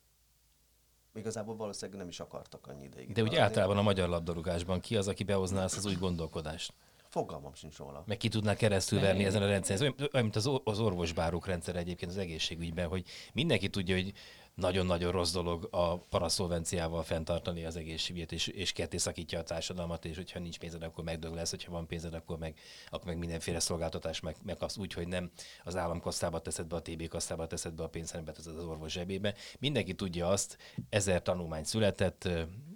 Igazából 1.13 1.55
valószínűleg 1.55 1.99
nem 1.99 2.09
is 2.09 2.19
akartak 2.19 2.67
annyi 2.67 2.83
ideig. 2.83 3.11
De 3.11 3.21
úgy 3.21 3.35
általában 3.35 3.77
a 3.77 3.81
magyar 3.81 4.09
labdarúgásban 4.09 4.79
ki 4.79 4.97
az, 4.97 5.07
aki 5.07 5.23
behozná 5.23 5.63
ezt 5.63 5.77
az 5.77 5.85
új 5.85 5.95
gondolkodást? 5.95 6.73
Fogalmam 7.11 7.53
sincs 7.53 7.77
róla. 7.77 8.03
Meg 8.05 8.17
ki 8.17 8.27
tudná 8.27 8.55
keresztülverni 8.55 9.25
ezen 9.25 9.41
a 9.41 9.47
rendszeren. 9.47 9.93
Ez 9.97 10.07
olyan, 10.13 10.25
mint 10.25 10.35
az, 10.35 10.49
az 10.63 10.79
orvosbárok 10.79 11.45
rendszer 11.45 11.75
egyébként 11.75 12.11
az 12.11 12.17
egészségügyben, 12.17 12.87
hogy 12.87 13.05
mindenki 13.33 13.69
tudja, 13.69 13.95
hogy 13.95 14.13
nagyon-nagyon 14.55 15.11
rossz 15.11 15.31
dolog 15.31 15.67
a 15.71 15.97
paraszolvenciával 15.97 17.03
fenntartani 17.03 17.65
az 17.65 17.75
egészségügyet, 17.75 18.31
és, 18.31 18.47
és 18.47 18.71
ketté 18.71 18.97
szakítja 18.97 19.39
a 19.39 19.43
társadalmat, 19.43 20.05
és 20.05 20.15
hogyha 20.15 20.39
nincs 20.39 20.59
pénzed, 20.59 20.83
akkor 20.83 21.03
megdög 21.03 21.33
lesz, 21.33 21.49
hogyha 21.49 21.71
van 21.71 21.87
pénzed, 21.87 22.13
akkor 22.13 22.37
meg, 22.37 22.59
akkor 22.89 23.07
meg 23.07 23.17
mindenféle 23.17 23.59
szolgáltatás 23.59 24.19
meg, 24.19 24.35
meg 24.43 24.63
az 24.63 24.77
úgy, 24.77 24.93
hogy 24.93 25.07
nem 25.07 25.31
az 25.63 25.75
államkasszába 25.75 26.39
teszed 26.39 26.67
be, 26.67 26.75
a 26.75 26.81
TB 26.81 27.07
kasszába 27.07 27.47
teszed 27.47 27.73
be 27.73 27.83
a 27.83 27.87
pénzt, 27.89 28.11
hanem 28.11 28.25
beteszed 28.25 28.57
az 28.57 28.63
orvos 28.63 28.91
zsebébe. 28.91 29.33
Mindenki 29.59 29.93
tudja 29.93 30.27
azt, 30.27 30.57
ezer 30.89 31.21
tanulmány 31.21 31.63
született, 31.63 32.29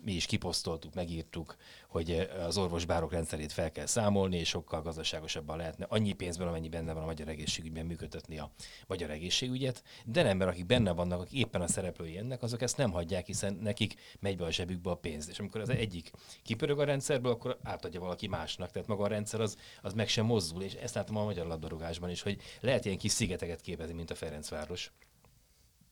mi 0.06 0.12
is 0.12 0.26
kiposztoltuk, 0.26 0.94
megírtuk, 0.94 1.56
hogy 1.88 2.30
az 2.46 2.58
orvosbárok 2.58 3.12
rendszerét 3.12 3.52
fel 3.52 3.72
kell 3.72 3.86
számolni, 3.86 4.38
és 4.38 4.48
sokkal 4.48 4.82
gazdaságosabban 4.82 5.58
lehetne 5.58 5.86
annyi 5.90 6.14
pénzből, 6.14 6.48
amennyi 6.48 6.70
benne 6.70 6.94
van 6.94 7.04
a 7.04 7.06
magyar 7.06 7.28
egészségügyben 7.28 7.86
működtetni 7.86 8.38
a 8.38 8.52
magyar 8.88 9.10
egészségügyet, 9.10 9.84
de 10.06 10.24
nem, 10.24 10.38
mert 10.38 10.52
akik 10.52 10.66
benne 10.66 10.92
vannak, 10.92 11.22
akik 11.22 11.40
éppen 11.40 11.62
a 11.62 11.68
szereplői 11.68 12.18
ennek, 12.18 12.44
azok 12.44 12.62
ezt 12.62 12.78
nem 12.78 12.92
hagyják, 12.92 13.26
hiszen 13.26 13.54
nekik 13.54 13.96
megy 14.20 14.38
be 14.38 14.46
a 14.46 14.52
zsebükbe 14.52 14.90
a 14.90 14.96
pénz. 14.96 15.30
És 15.30 15.40
amikor 15.40 15.62
az 15.62 15.70
egyik 15.70 16.12
kipörög 16.44 16.80
a 16.80 16.84
rendszerből, 16.84 17.32
akkor 17.32 17.58
átadja 17.64 18.00
valaki 18.00 18.28
másnak. 18.28 18.72
Tehát 18.72 18.88
maga 18.88 19.04
a 19.04 19.08
rendszer 19.08 19.42
az, 19.42 19.58
az 19.82 19.94
meg 19.94 20.08
sem 20.08 20.26
mozdul, 20.26 20.64
és 20.64 20.74
ezt 20.74 20.96
látom 20.96 21.18
a 21.18 21.24
magyar 21.24 21.46
labdarúgásban 21.46 22.10
is, 22.10 22.22
hogy 22.22 22.42
lehet 22.62 22.86
ilyen 22.86 22.98
kis 22.98 23.12
szigeteket 23.12 23.62
képezni, 23.62 23.94
mint 23.94 24.12
a 24.12 24.16
Ferencváros 24.16 24.92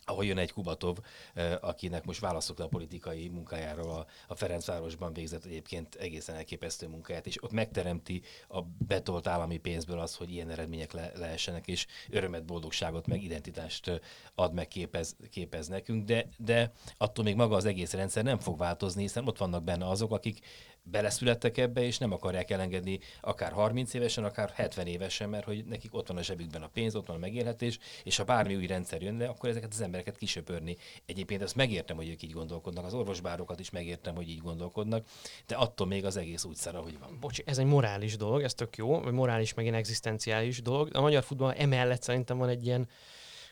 ahol 0.05 0.25
jön 0.25 0.37
egy 0.37 0.51
Kubatov, 0.51 0.97
eh, 1.33 1.55
akinek 1.61 2.05
most 2.05 2.19
választok 2.19 2.59
a 2.59 2.67
politikai 2.67 3.27
munkájáról 3.27 3.89
a, 3.89 4.05
a 4.27 4.35
Ferencvárosban 4.35 5.13
végzett 5.13 5.45
egyébként 5.45 5.95
egészen 5.95 6.35
elképesztő 6.35 6.87
munkáját, 6.87 7.27
és 7.27 7.43
ott 7.43 7.51
megteremti 7.51 8.21
a 8.49 8.61
betolt 8.87 9.27
állami 9.27 9.57
pénzből 9.57 9.99
az, 9.99 10.15
hogy 10.15 10.31
ilyen 10.31 10.49
eredmények 10.49 10.91
le, 10.91 11.11
lehessenek, 11.15 11.67
és 11.67 11.85
örömet, 12.09 12.45
boldogságot, 12.45 13.07
meg 13.07 13.23
identitást 13.23 13.87
eh, 13.87 13.99
ad, 14.35 14.53
meg 14.53 14.67
képez, 14.67 15.15
képez 15.29 15.67
nekünk, 15.67 16.05
de, 16.05 16.27
de 16.37 16.71
attól 16.97 17.23
még 17.23 17.35
maga 17.35 17.55
az 17.55 17.65
egész 17.65 17.93
rendszer 17.93 18.23
nem 18.23 18.39
fog 18.39 18.57
változni, 18.57 19.01
hiszen 19.01 19.27
ott 19.27 19.37
vannak 19.37 19.63
benne 19.63 19.87
azok, 19.87 20.11
akik 20.11 20.39
beleszülettek 20.83 21.57
ebbe, 21.57 21.81
és 21.81 21.97
nem 21.97 22.11
akarják 22.11 22.51
elengedni 22.51 22.99
akár 23.21 23.51
30 23.51 23.93
évesen, 23.93 24.23
akár 24.23 24.51
70 24.55 24.87
évesen, 24.87 25.29
mert 25.29 25.45
hogy 25.45 25.65
nekik 25.65 25.93
ott 25.93 26.07
van 26.07 26.17
a 26.17 26.23
zsebükben 26.23 26.61
a 26.61 26.67
pénz, 26.67 26.95
ott 26.95 27.07
van 27.07 27.15
a 27.15 27.19
megélhetés, 27.19 27.79
és 28.03 28.17
ha 28.17 28.23
bármi 28.23 28.55
új 28.55 28.67
rendszer 28.67 29.01
jönne, 29.01 29.27
akkor 29.27 29.49
ezeket 29.49 29.73
az 29.73 29.81
embereket 29.81 30.17
kisöpörni. 30.17 30.77
Egyébként 31.05 31.41
azt 31.41 31.55
megértem, 31.55 31.95
hogy 31.95 32.09
ők 32.09 32.23
így 32.23 32.31
gondolkodnak, 32.31 32.85
az 32.85 32.93
orvosbárokat 32.93 33.59
is 33.59 33.69
megértem, 33.69 34.15
hogy 34.15 34.29
így 34.29 34.41
gondolkodnak, 34.41 35.07
de 35.47 35.55
attól 35.55 35.87
még 35.87 36.05
az 36.05 36.17
egész 36.17 36.43
úgy 36.43 36.55
szar, 36.55 36.75
ahogy 36.75 36.99
van. 36.99 37.17
Bocs, 37.19 37.39
ez 37.45 37.57
egy 37.57 37.65
morális 37.65 38.17
dolog, 38.17 38.41
ez 38.41 38.53
tök 38.53 38.77
jó, 38.77 38.99
vagy 38.99 39.13
morális, 39.13 39.53
meg 39.53 39.65
ilyen 39.65 39.77
egzisztenciális 39.77 40.61
dolog. 40.61 40.95
A 40.95 41.01
magyar 41.01 41.23
futball 41.23 41.51
emellett 41.51 42.01
szerintem 42.03 42.37
van 42.37 42.49
egy 42.49 42.65
ilyen 42.65 42.87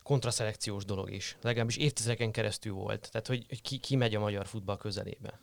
kontraszelekciós 0.04 0.86
dolog 0.86 1.12
is. 1.12 1.38
Legalábbis 1.42 1.78
évtizedeken 1.78 2.32
keresztül 2.32 2.74
volt. 2.74 3.10
Tehát, 3.12 3.28
hogy, 3.28 3.46
hogy 3.48 3.62
ki, 3.62 3.78
ki 3.78 3.96
megy 3.96 4.16
a 4.16 4.20
magyar 4.20 4.48
futball 4.48 4.78
közelébe. 4.78 5.40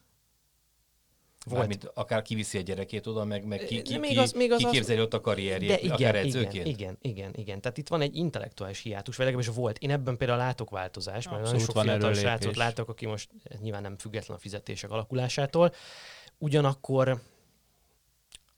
Volt. 1.47 1.59
Mármint 1.59 1.91
akár 1.95 2.23
kiviszi 2.23 2.59
a 2.59 2.61
gyerekét 2.61 3.07
oda, 3.07 3.25
meg, 3.25 3.47
meg 3.47 3.59
ki, 3.65 3.83
ki, 3.83 3.99
még 3.99 4.19
az- 4.19 4.33
még 4.33 4.53
az 4.53 4.67
ki 4.71 4.79
az- 4.79 4.91
ott 4.91 5.15
a 5.15 5.21
karrierjét, 5.21 5.69
De 5.69 5.93
akár 5.93 6.15
igen, 6.15 6.15
edzőként. 6.15 6.67
igen, 6.67 6.99
igen, 7.03 7.31
igen. 7.37 7.61
Tehát 7.61 7.79
itt 7.79 7.89
van 7.89 8.01
egy 8.01 8.17
intellektuális 8.17 8.81
hiátus, 8.81 9.17
vagy 9.17 9.27
legalábbis 9.27 9.55
volt. 9.55 9.79
Én 9.79 9.91
ebben 9.91 10.17
például 10.17 10.39
látok 10.39 10.71
változást, 10.71 11.31
mert 11.31 11.43
nagyon 11.43 11.59
sok 11.59 11.81
fiatal 11.81 12.15
srácot 12.15 12.57
látok, 12.57 12.89
aki 12.89 13.07
most 13.07 13.31
nyilván 13.61 13.83
nem 13.83 13.99
független 13.99 14.37
a 14.37 14.41
fizetések 14.41 14.91
alakulásától. 14.91 15.73
Ugyanakkor 16.39 17.21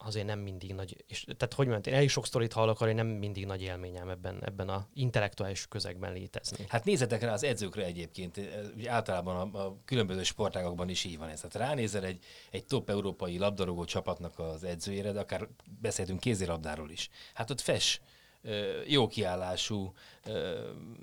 azért 0.05 0.27
nem 0.27 0.39
mindig 0.39 0.75
nagy, 0.75 1.05
és 1.07 1.25
tehát 1.37 1.55
hogy 1.55 1.67
mondjam, 1.67 1.93
én 1.93 1.99
elég 1.99 2.11
sok 2.11 2.27
sztorit 2.27 2.53
hallok, 2.53 2.79
hogy 2.79 2.95
nem 2.95 3.07
mindig 3.07 3.47
nagy 3.47 3.63
élményem 3.63 4.09
ebben, 4.09 4.45
ebben 4.45 4.69
a 4.69 4.87
intellektuális 4.95 5.67
közegben 5.69 6.13
létezni. 6.13 6.65
Hát 6.69 6.85
nézzetek 6.85 7.23
rá 7.23 7.33
az 7.33 7.45
edzőkre 7.45 7.85
egyébként, 7.85 8.41
ugye 8.77 8.91
általában 8.91 9.55
a, 9.55 9.59
a 9.59 9.77
különböző 9.85 10.23
sportágokban 10.23 10.89
is 10.89 11.05
így 11.05 11.19
van 11.19 11.29
ez. 11.29 11.41
Tehát 11.41 11.69
ránézel 11.69 12.05
egy, 12.05 12.25
egy 12.51 12.65
top 12.65 12.91
európai 12.91 13.39
labdarúgó 13.39 13.85
csapatnak 13.85 14.39
az 14.39 14.65
edzőjére, 14.65 15.13
de 15.13 15.21
akár 15.21 15.49
beszéltünk 15.81 16.21
kézilabdáról 16.21 16.91
is. 16.91 17.09
Hát 17.35 17.51
ott 17.51 17.61
fes, 17.61 18.01
jó 18.87 19.07
kiállású, 19.07 19.93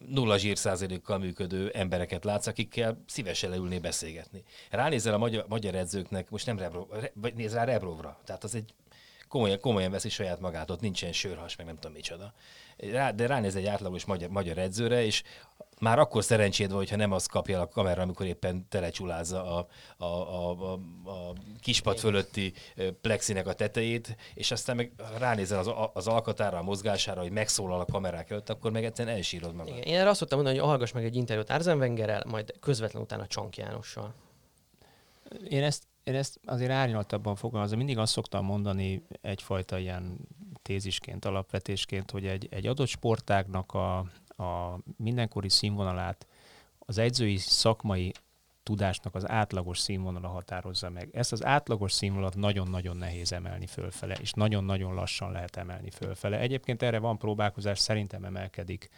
nulla 0.07 0.37
zsírszázalékkal 0.37 1.17
működő 1.17 1.69
embereket 1.69 2.23
látsz, 2.23 2.47
akikkel 2.47 3.03
szívesen 3.05 3.49
leülné 3.49 3.79
beszélgetni. 3.79 4.43
Ránézel 4.69 5.13
a 5.13 5.17
magyar, 5.17 5.45
magyar 5.47 5.75
edzőknek, 5.75 6.29
most 6.29 6.45
nem 6.45 6.57
Rebrov, 6.57 6.87
vagy 7.13 7.33
néz 7.33 7.53
rá 7.53 7.63
Rebrovra, 7.63 8.19
tehát 8.25 8.43
az 8.43 8.55
egy 8.55 8.73
komolyan, 9.27 9.59
komolyan 9.59 9.91
veszi 9.91 10.09
saját 10.09 10.39
magát, 10.39 10.71
ott 10.71 10.81
nincsen 10.81 11.11
sörhas, 11.11 11.55
meg 11.55 11.65
nem 11.65 11.75
tudom 11.75 11.91
micsoda. 11.91 12.33
Rá, 12.77 13.11
de 13.11 13.27
ránéz 13.27 13.55
egy 13.55 13.65
átlagos 13.65 14.05
magyar, 14.05 14.29
magyar 14.29 14.57
edzőre, 14.57 15.05
és 15.05 15.23
már 15.79 15.99
akkor 15.99 16.23
szerencséd 16.23 16.69
van, 16.69 16.77
hogyha 16.77 16.95
nem 16.95 17.11
az 17.11 17.25
kapja 17.25 17.61
a 17.61 17.67
kamera, 17.67 18.01
amikor 18.01 18.25
éppen 18.25 18.67
telecsulázza 18.69 19.57
a, 19.57 19.67
a, 19.97 20.05
a, 20.05 20.51
a, 20.51 20.73
a 21.09 21.33
kispad 21.59 21.97
fölötti 21.97 22.53
plexinek 23.01 23.47
a 23.47 23.53
tetejét, 23.53 24.15
és 24.33 24.51
aztán 24.51 24.75
meg 24.75 24.91
ránézel 25.17 25.59
az, 25.59 25.71
az 25.93 26.07
alkatára, 26.07 26.57
a 26.57 26.63
mozgására, 26.63 27.21
hogy 27.21 27.31
megszólal 27.31 27.79
a 27.79 27.85
kamerák 27.85 28.29
előtt, 28.29 28.49
akkor 28.49 28.71
meg 28.71 28.85
egyszerűen 28.85 29.15
elsírod 29.15 29.55
magad. 29.55 29.73
Igen, 29.73 29.87
én 29.87 29.99
erre 29.99 30.09
azt 30.09 30.19
szoktam 30.19 30.37
mondani, 30.37 30.59
hogy 30.59 30.69
hallgass 30.69 30.91
meg 30.91 31.03
egy 31.03 31.15
interjút 31.15 31.49
Arzen 31.49 31.77
Wengerrel, 31.77 32.23
majd 32.27 32.53
közvetlen 32.59 33.01
utána 33.01 33.27
Csank 33.27 33.57
Jánossal. 33.57 34.13
Én 35.49 35.63
ezt, 35.63 35.83
én 36.07 36.15
ezt 36.15 36.39
azért 36.45 36.71
árnyaltabban 36.71 37.35
fogalmazom. 37.35 37.77
Mindig 37.77 37.97
azt 37.97 38.11
szoktam 38.11 38.45
mondani 38.45 39.03
egyfajta 39.21 39.77
ilyen 39.77 40.17
tézisként, 40.61 41.25
alapvetésként, 41.25 42.11
hogy 42.11 42.25
egy, 42.25 42.47
egy 42.51 42.67
adott 42.67 42.87
sportágnak 42.87 43.73
a, 43.73 43.97
a 44.43 44.79
mindenkori 44.97 45.49
színvonalát 45.49 46.27
az 46.79 46.97
edzői 46.97 47.37
szakmai 47.37 48.11
tudásnak 48.63 49.15
az 49.15 49.29
átlagos 49.29 49.79
színvonala 49.79 50.27
határozza 50.27 50.89
meg. 50.89 51.09
Ezt 51.11 51.31
az 51.31 51.45
átlagos 51.45 51.91
színvonalat 51.91 52.35
nagyon-nagyon 52.35 52.97
nehéz 52.97 53.31
emelni 53.31 53.67
fölfele, 53.67 54.15
és 54.21 54.31
nagyon-nagyon 54.31 54.93
lassan 54.93 55.31
lehet 55.31 55.55
emelni 55.55 55.89
fölfele. 55.89 56.39
Egyébként 56.39 56.81
erre 56.81 56.99
van 56.99 57.17
próbálkozás, 57.17 57.79
szerintem 57.79 58.23
emelkedik. 58.23 58.89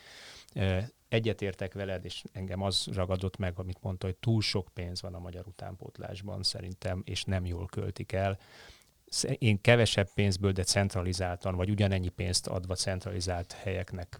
Egyetértek 1.09 1.73
veled, 1.73 2.05
és 2.05 2.23
engem 2.31 2.61
az 2.61 2.87
ragadott 2.93 3.37
meg, 3.37 3.59
amit 3.59 3.81
mondta, 3.81 4.05
hogy 4.05 4.15
túl 4.15 4.41
sok 4.41 4.67
pénz 4.73 5.01
van 5.01 5.13
a 5.13 5.19
magyar 5.19 5.47
utánpótlásban 5.47 6.43
szerintem, 6.43 7.01
és 7.05 7.23
nem 7.23 7.45
jól 7.45 7.65
költik 7.65 8.11
el 8.11 8.39
én 9.37 9.61
kevesebb 9.61 10.09
pénzből, 10.13 10.51
de 10.51 10.63
centralizáltan, 10.63 11.55
vagy 11.55 11.69
ugyanennyi 11.69 12.09
pénzt 12.09 12.47
adva 12.47 12.75
centralizált 12.75 13.51
helyeknek 13.51 14.19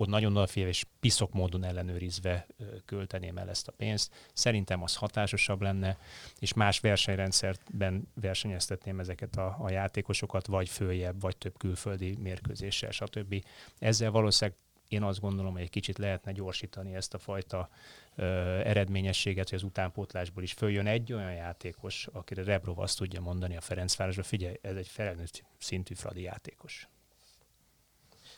ott 0.00 0.08
nagyon 0.08 0.36
odafigyelve 0.36 0.72
és 0.72 0.84
piszok 1.00 1.32
módon 1.32 1.64
ellenőrizve 1.64 2.46
költeném 2.84 3.38
el 3.38 3.48
ezt 3.48 3.68
a 3.68 3.72
pénzt. 3.72 4.14
Szerintem 4.32 4.82
az 4.82 4.94
hatásosabb 4.96 5.62
lenne, 5.62 5.98
és 6.38 6.52
más 6.52 6.80
versenyrendszerben 6.80 8.08
versenyeztetném 8.14 9.00
ezeket 9.00 9.36
a, 9.36 9.56
a 9.60 9.70
játékosokat, 9.70 10.46
vagy 10.46 10.68
följebb, 10.68 11.20
vagy 11.20 11.36
több 11.36 11.58
külföldi 11.58 12.16
mérkőzéssel, 12.20 12.90
stb. 12.90 13.44
Ezzel 13.78 14.10
valószínűleg 14.10 14.58
én 14.88 15.02
azt 15.02 15.20
gondolom, 15.20 15.52
hogy 15.52 15.62
egy 15.62 15.70
kicsit 15.70 15.98
lehetne 15.98 16.32
gyorsítani 16.32 16.94
ezt 16.94 17.14
a 17.14 17.18
fajta 17.18 17.68
ö, 18.14 18.24
eredményességet, 18.64 19.48
hogy 19.48 19.58
az 19.58 19.64
utánpótlásból 19.64 20.42
is 20.42 20.52
följön 20.52 20.86
egy 20.86 21.12
olyan 21.12 21.34
játékos, 21.34 22.08
akire 22.12 22.42
Rebrov 22.42 22.78
azt 22.78 22.98
tudja 22.98 23.20
mondani 23.20 23.56
a 23.56 23.60
Ferencvárosra, 23.60 24.22
figyelj, 24.22 24.56
ez 24.62 24.76
egy 24.76 24.88
felnőtt 24.88 25.44
szintű 25.58 25.94
Fradi 25.94 26.22
játékos 26.22 26.88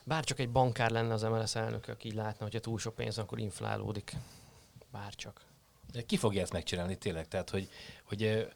bárcsak 0.05 0.39
egy 0.39 0.51
bankár 0.51 0.91
lenne 0.91 1.13
az 1.13 1.23
MLS 1.23 1.55
elnök, 1.55 1.89
aki 1.89 2.09
így 2.09 2.15
látna, 2.15 2.45
hogyha 2.45 2.61
túl 2.61 2.79
sok 2.79 2.95
pénz, 2.95 3.19
akkor 3.19 3.39
inflálódik. 3.39 4.17
Bárcsak. 4.93 5.41
De 5.93 6.03
ki 6.03 6.17
fogja 6.17 6.41
ezt 6.43 6.53
megcsinálni 6.53 6.97
tényleg? 6.97 7.29
Tehát, 7.29 7.51
hogy, 7.51 7.69
hogy 8.05 8.49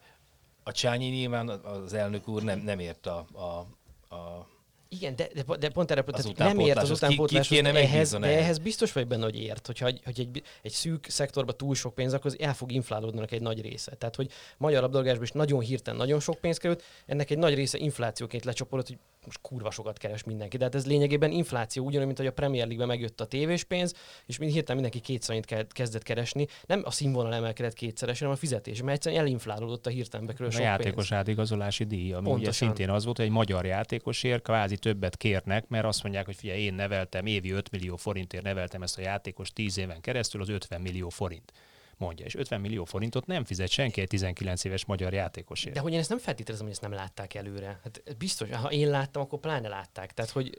a 0.62 0.72
Csányi 0.72 1.06
nyilván 1.06 1.48
az 1.48 1.92
elnök 1.92 2.28
úr 2.28 2.42
nem, 2.42 2.58
nem 2.58 2.78
ért 2.78 3.06
a, 3.06 3.26
a, 3.32 3.66
a 4.14 4.48
igen, 4.94 5.16
de, 5.16 5.28
de, 5.34 5.56
de 5.56 5.68
pont 5.68 5.90
erre 5.90 6.02
tehát 6.02 6.36
nem 6.36 6.58
ért 6.58 6.78
az 6.78 6.90
utánpótlás, 6.90 7.48
ki, 7.48 7.60
ki 7.60 7.66
ehhez, 7.68 8.10
de 8.10 8.38
ehhez 8.38 8.58
biztos 8.58 8.92
vagy 8.92 9.06
benne, 9.06 9.24
hogy 9.24 9.40
ért. 9.40 9.66
Hogyha 9.66 9.84
hogy 10.04 10.20
egy, 10.20 10.42
egy 10.62 10.72
szűk 10.72 11.06
szektorban 11.08 11.56
túl 11.56 11.74
sok 11.74 11.94
pénz, 11.94 12.12
akkor 12.12 12.26
az 12.26 12.38
el 12.40 12.54
fog 12.54 12.72
inflálódni 12.72 13.22
egy 13.28 13.42
nagy 13.42 13.60
része. 13.60 13.94
Tehát, 13.94 14.16
hogy 14.16 14.30
magyar 14.58 14.82
labdarúgásban 14.82 15.24
is 15.24 15.30
nagyon 15.30 15.60
hirtelen 15.60 15.98
nagyon 15.98 16.20
sok 16.20 16.38
pénz 16.38 16.56
került, 16.56 16.82
ennek 17.06 17.30
egy 17.30 17.38
nagy 17.38 17.54
része 17.54 17.78
inflációként 17.78 18.44
lecsapolott, 18.44 18.86
hogy 18.86 18.98
most 19.24 19.38
kurva 19.42 19.70
sokat 19.70 19.98
keres 19.98 20.24
mindenki. 20.24 20.56
De 20.56 20.64
hát 20.64 20.74
ez 20.74 20.86
lényegében 20.86 21.30
infláció, 21.30 21.84
ugyanúgy, 21.84 22.06
mint 22.06 22.18
hogy 22.18 22.26
a 22.26 22.32
Premier 22.32 22.66
League-ben 22.66 22.86
megjött 22.88 23.20
a 23.20 23.24
tévés 23.24 23.64
pénz, 23.64 23.94
és 24.26 24.38
mind 24.38 24.52
hirtelen 24.52 24.82
mindenki 24.82 25.12
kétszerint 25.12 25.66
kezdett 25.68 26.02
keresni. 26.02 26.46
Nem 26.66 26.82
a 26.84 26.90
színvonal 26.90 27.34
emelkedett 27.34 27.72
kétszeresen, 27.72 28.26
hanem 28.26 28.36
a 28.42 28.46
fizetés, 28.46 28.82
mert 28.82 28.96
egyszerűen 28.96 29.20
elinflálódott 29.20 29.86
a 29.86 29.90
hirtelen 29.90 30.26
bekerül 30.26 30.50
sok 30.50 30.60
A 30.60 30.64
játékos 30.64 31.08
pénz. 31.08 31.20
átigazolási 31.20 31.84
díj, 31.84 32.12
ami 32.12 32.24
Pontosan. 32.24 32.40
ugye 32.40 32.52
szintén 32.52 32.90
az 32.90 33.04
volt, 33.04 33.16
hogy 33.16 33.26
egy 33.26 33.32
magyar 33.32 33.66
játékosért 33.66 34.42
kvázi 34.42 34.76
többet 34.84 35.16
kérnek, 35.16 35.68
mert 35.68 35.84
azt 35.84 36.02
mondják, 36.02 36.24
hogy 36.24 36.36
figyelj, 36.36 36.60
én 36.60 36.74
neveltem, 36.74 37.26
évi 37.26 37.50
5 37.50 37.70
millió 37.70 37.96
forintért 37.96 38.42
neveltem 38.42 38.82
ezt 38.82 38.98
a 38.98 39.00
játékos 39.00 39.52
10 39.52 39.78
éven 39.78 40.00
keresztül, 40.00 40.40
az 40.40 40.48
50 40.48 40.80
millió 40.80 41.08
forint 41.08 41.52
mondja. 41.96 42.24
És 42.24 42.34
50 42.34 42.60
millió 42.60 42.84
forintot 42.84 43.26
nem 43.26 43.44
fizet 43.44 43.68
senki 43.68 44.00
egy 44.00 44.08
19 44.08 44.64
éves 44.64 44.84
magyar 44.84 45.12
játékosért. 45.12 45.74
De 45.74 45.80
hogy 45.80 45.92
én 45.92 45.98
ezt 45.98 46.08
nem 46.08 46.18
feltételezem, 46.18 46.66
hogy 46.66 46.74
ezt 46.74 46.82
nem 46.82 46.92
látták 46.92 47.34
előre. 47.34 47.80
Hát 47.82 48.16
biztos, 48.18 48.48
ha 48.50 48.70
én 48.70 48.90
láttam, 48.90 49.22
akkor 49.22 49.38
pláne 49.38 49.68
látták. 49.68 50.12
Tehát, 50.12 50.30
hogy 50.30 50.58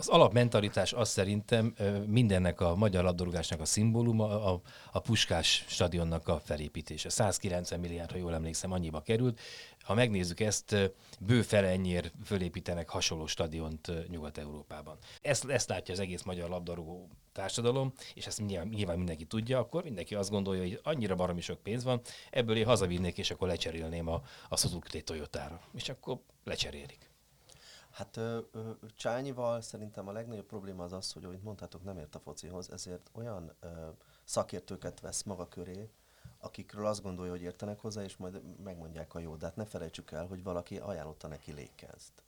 az 0.00 0.08
alapmentalitás 0.08 0.92
az 0.92 1.08
szerintem 1.08 1.74
mindennek 2.06 2.60
a 2.60 2.74
magyar 2.74 3.04
labdarúgásnak 3.04 3.60
a 3.60 3.64
szimbóluma, 3.64 4.52
a, 4.52 4.60
a 4.92 4.98
Puskás 4.98 5.64
stadionnak 5.66 6.28
a 6.28 6.40
felépítése. 6.44 7.08
190 7.08 7.80
milliárd, 7.80 8.10
ha 8.10 8.18
jól 8.18 8.34
emlékszem, 8.34 8.72
annyiba 8.72 9.00
került. 9.00 9.40
Ha 9.80 9.94
megnézzük 9.94 10.40
ezt, 10.40 10.92
bő 11.20 11.42
fele 11.42 11.68
ennyiért 11.68 12.12
fölépítenek 12.24 12.88
hasonló 12.88 13.26
stadiont 13.26 14.08
Nyugat-Európában. 14.08 14.98
Ezt, 15.22 15.44
ezt 15.44 15.68
látja 15.68 15.94
az 15.94 16.00
egész 16.00 16.22
magyar 16.22 16.48
labdarúgó 16.48 17.08
társadalom, 17.32 17.92
és 18.14 18.26
ezt 18.26 18.46
nyilván, 18.46 18.68
nyilván 18.68 18.96
mindenki 18.96 19.24
tudja, 19.24 19.58
akkor 19.58 19.82
mindenki 19.82 20.14
azt 20.14 20.30
gondolja, 20.30 20.62
hogy 20.62 20.80
annyira 20.82 21.14
baromi 21.14 21.40
sok 21.40 21.62
pénz 21.62 21.84
van, 21.84 22.00
ebből 22.30 22.56
én 22.56 22.66
hazavinnék, 22.66 23.18
és 23.18 23.30
akkor 23.30 23.48
lecserélném 23.48 24.08
a, 24.08 24.22
a 24.48 24.56
Suzuki 24.56 25.02
Toyotára. 25.02 25.60
És 25.74 25.88
akkor 25.88 26.20
lecserélik. 26.44 27.07
Hát 27.98 28.16
ö, 28.16 28.38
ö, 28.52 28.70
Csányival 28.96 29.60
szerintem 29.60 30.08
a 30.08 30.12
legnagyobb 30.12 30.46
probléma 30.46 30.84
az 30.84 30.92
az, 30.92 31.12
hogy 31.12 31.24
ahogy 31.24 31.40
mondtátok, 31.42 31.84
nem 31.84 31.98
ért 31.98 32.14
a 32.14 32.18
focihoz, 32.18 32.70
ezért 32.70 33.10
olyan 33.12 33.52
ö, 33.60 33.68
szakértőket 34.24 35.00
vesz 35.00 35.22
maga 35.22 35.48
köré, 35.48 35.90
akikről 36.38 36.86
azt 36.86 37.02
gondolja, 37.02 37.30
hogy 37.30 37.42
értenek 37.42 37.80
hozzá, 37.80 38.02
és 38.02 38.16
majd 38.16 38.62
megmondják 38.62 39.14
a 39.14 39.18
jó. 39.18 39.36
De 39.36 39.46
hát 39.46 39.56
ne 39.56 39.64
felejtsük 39.64 40.10
el, 40.10 40.26
hogy 40.26 40.42
valaki 40.42 40.78
ajánlotta 40.78 41.28
neki 41.28 41.52
lékezt. 41.52 42.22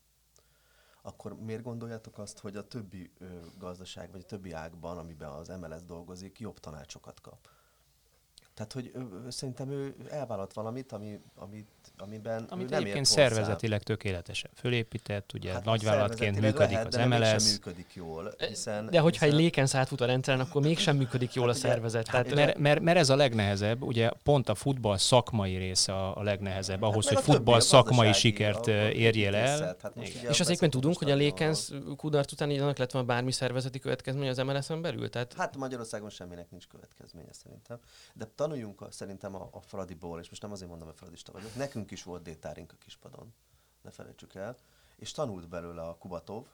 Akkor 1.03 1.41
miért 1.41 1.63
gondoljátok 1.63 2.19
azt, 2.19 2.39
hogy 2.39 2.57
a 2.57 2.69
többi 2.69 3.13
ö, 3.19 3.27
gazdaság, 3.59 4.11
vagy 4.11 4.21
a 4.21 4.27
többi 4.27 4.53
ágban, 4.53 4.99
amiben 4.99 5.31
az 5.31 5.49
MLS 5.49 5.83
dolgozik, 5.83 6.41
jobb 6.41 6.59
tanácsokat 6.61 7.21
kap? 7.21 7.49
Tehát, 8.55 8.73
hogy 8.73 8.91
ő, 8.95 9.31
szerintem 9.31 9.71
ő 9.71 9.97
elvállalt 10.09 10.53
valamit, 10.53 10.93
ami, 10.93 11.23
amit, 11.35 11.80
amiben 11.99 12.47
Amit 12.49 12.73
egyébként 12.73 13.07
szervezetileg 13.07 13.83
tökéletesen 13.83 14.51
fölépített, 14.55 15.33
ugye 15.35 15.53
hát 15.53 15.65
nagyvállalatként 15.65 16.41
működik 16.41 16.71
lehet, 16.71 16.87
az 16.87 16.95
de 16.95 17.07
MLS. 17.07 17.51
működik 17.51 17.87
jól, 17.95 18.35
hiszen, 18.49 18.87
De 18.91 19.01
hogyha 19.01 19.25
hiszen... 19.25 19.39
egy 19.39 19.45
lékensz 19.45 19.75
átfut 19.75 20.01
a 20.01 20.05
rendszeren, 20.05 20.41
akkor 20.41 20.63
mégsem 20.63 20.97
működik 20.97 21.35
jól 21.35 21.49
a 21.49 21.53
hát 21.53 21.61
szervezet. 21.61 22.09
Hát, 22.09 22.23
Tehát, 22.23 22.37
mert, 22.37 22.59
mert, 22.59 22.81
mert, 22.81 22.99
ez 22.99 23.11
a 23.11 23.17
legnehezebb, 23.17 23.83
ugye 23.83 24.11
pont 24.23 24.49
a 24.49 24.55
futball 24.55 24.97
szakmai 24.97 25.57
része 25.57 25.93
a, 25.93 26.17
a 26.17 26.23
legnehezebb, 26.23 26.83
ahhoz, 26.83 27.09
hát, 27.09 27.15
hogy 27.15 27.35
futball 27.35 27.61
szakmai 27.61 28.13
sikert 28.13 28.67
érjél 28.67 29.35
el. 29.35 29.77
Hát 29.83 29.93
és 30.29 30.41
azért 30.41 30.71
tudunk, 30.71 30.99
hogy 30.99 31.11
a 31.11 31.15
lékensz 31.15 31.73
kudarc 31.97 32.33
után 32.33 32.51
így 32.51 32.59
annak 32.59 32.79
lett 32.79 32.91
van 32.91 33.07
bármi 33.07 33.33
szervezeti 33.33 33.79
következmény 33.79 34.29
az 34.29 34.37
MLS-en 34.37 34.83
belül? 34.83 35.11
Tehát... 35.11 35.35
Hát 35.37 35.57
Magyarországon 35.57 36.11
semminek 36.11 36.51
nincs 36.51 36.67
következménye 36.67 37.33
szerintem. 37.33 37.79
De 38.15 38.29
tanuljunk 38.35 38.87
szerintem 38.91 39.35
a, 39.35 39.49
a 39.53 39.61
Fradiból, 39.61 40.21
és 40.21 40.29
most 40.29 40.43
nem 40.43 40.53
azért 40.53 40.71
mondom, 40.71 40.89
hogy 40.89 40.97
Fradista 40.97 41.33
vagyok, 41.33 41.55
nekünk 41.55 41.80
is 41.89 42.03
volt 42.03 42.23
détárink 42.23 42.73
a 42.73 42.77
kispadon, 42.77 43.35
ne 43.83 43.91
felejtsük 43.91 44.35
el, 44.35 44.57
és 44.97 45.13
tanult 45.13 45.49
belőle 45.49 45.83
a 45.83 45.97
Kubatov, 45.97 46.47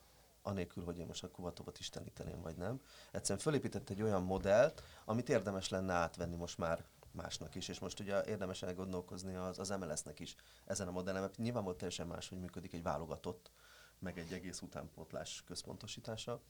anélkül, 0.42 0.84
hogy 0.84 0.98
én 0.98 1.06
most 1.06 1.24
a 1.24 1.30
Kubatovot 1.30 1.78
isteníteném, 1.78 2.40
vagy 2.40 2.56
nem. 2.56 2.80
Egyszerűen 3.10 3.38
fölépített 3.38 3.90
egy 3.90 4.02
olyan 4.02 4.22
modellt, 4.22 4.82
amit 5.04 5.28
érdemes 5.28 5.68
lenne 5.68 5.92
átvenni 5.92 6.36
most 6.36 6.58
már 6.58 6.84
másnak 7.10 7.54
is, 7.54 7.68
és 7.68 7.78
most 7.78 8.00
ugye 8.00 8.24
érdemes 8.24 8.64
gondolkozni 8.74 9.34
az, 9.34 9.58
az 9.58 9.68
MLS-nek 9.68 10.20
is 10.20 10.36
ezen 10.64 10.88
a 10.88 10.90
modellen, 10.90 11.20
mert 11.20 11.36
nyilvánvalóan 11.36 11.78
teljesen 11.78 12.06
más, 12.06 12.28
hogy 12.28 12.38
működik 12.38 12.72
egy 12.72 12.82
válogatott, 12.82 13.50
meg 13.98 14.18
egy 14.18 14.32
egész 14.32 14.60
utánpótlás 14.60 15.42
központosítása 15.46 16.42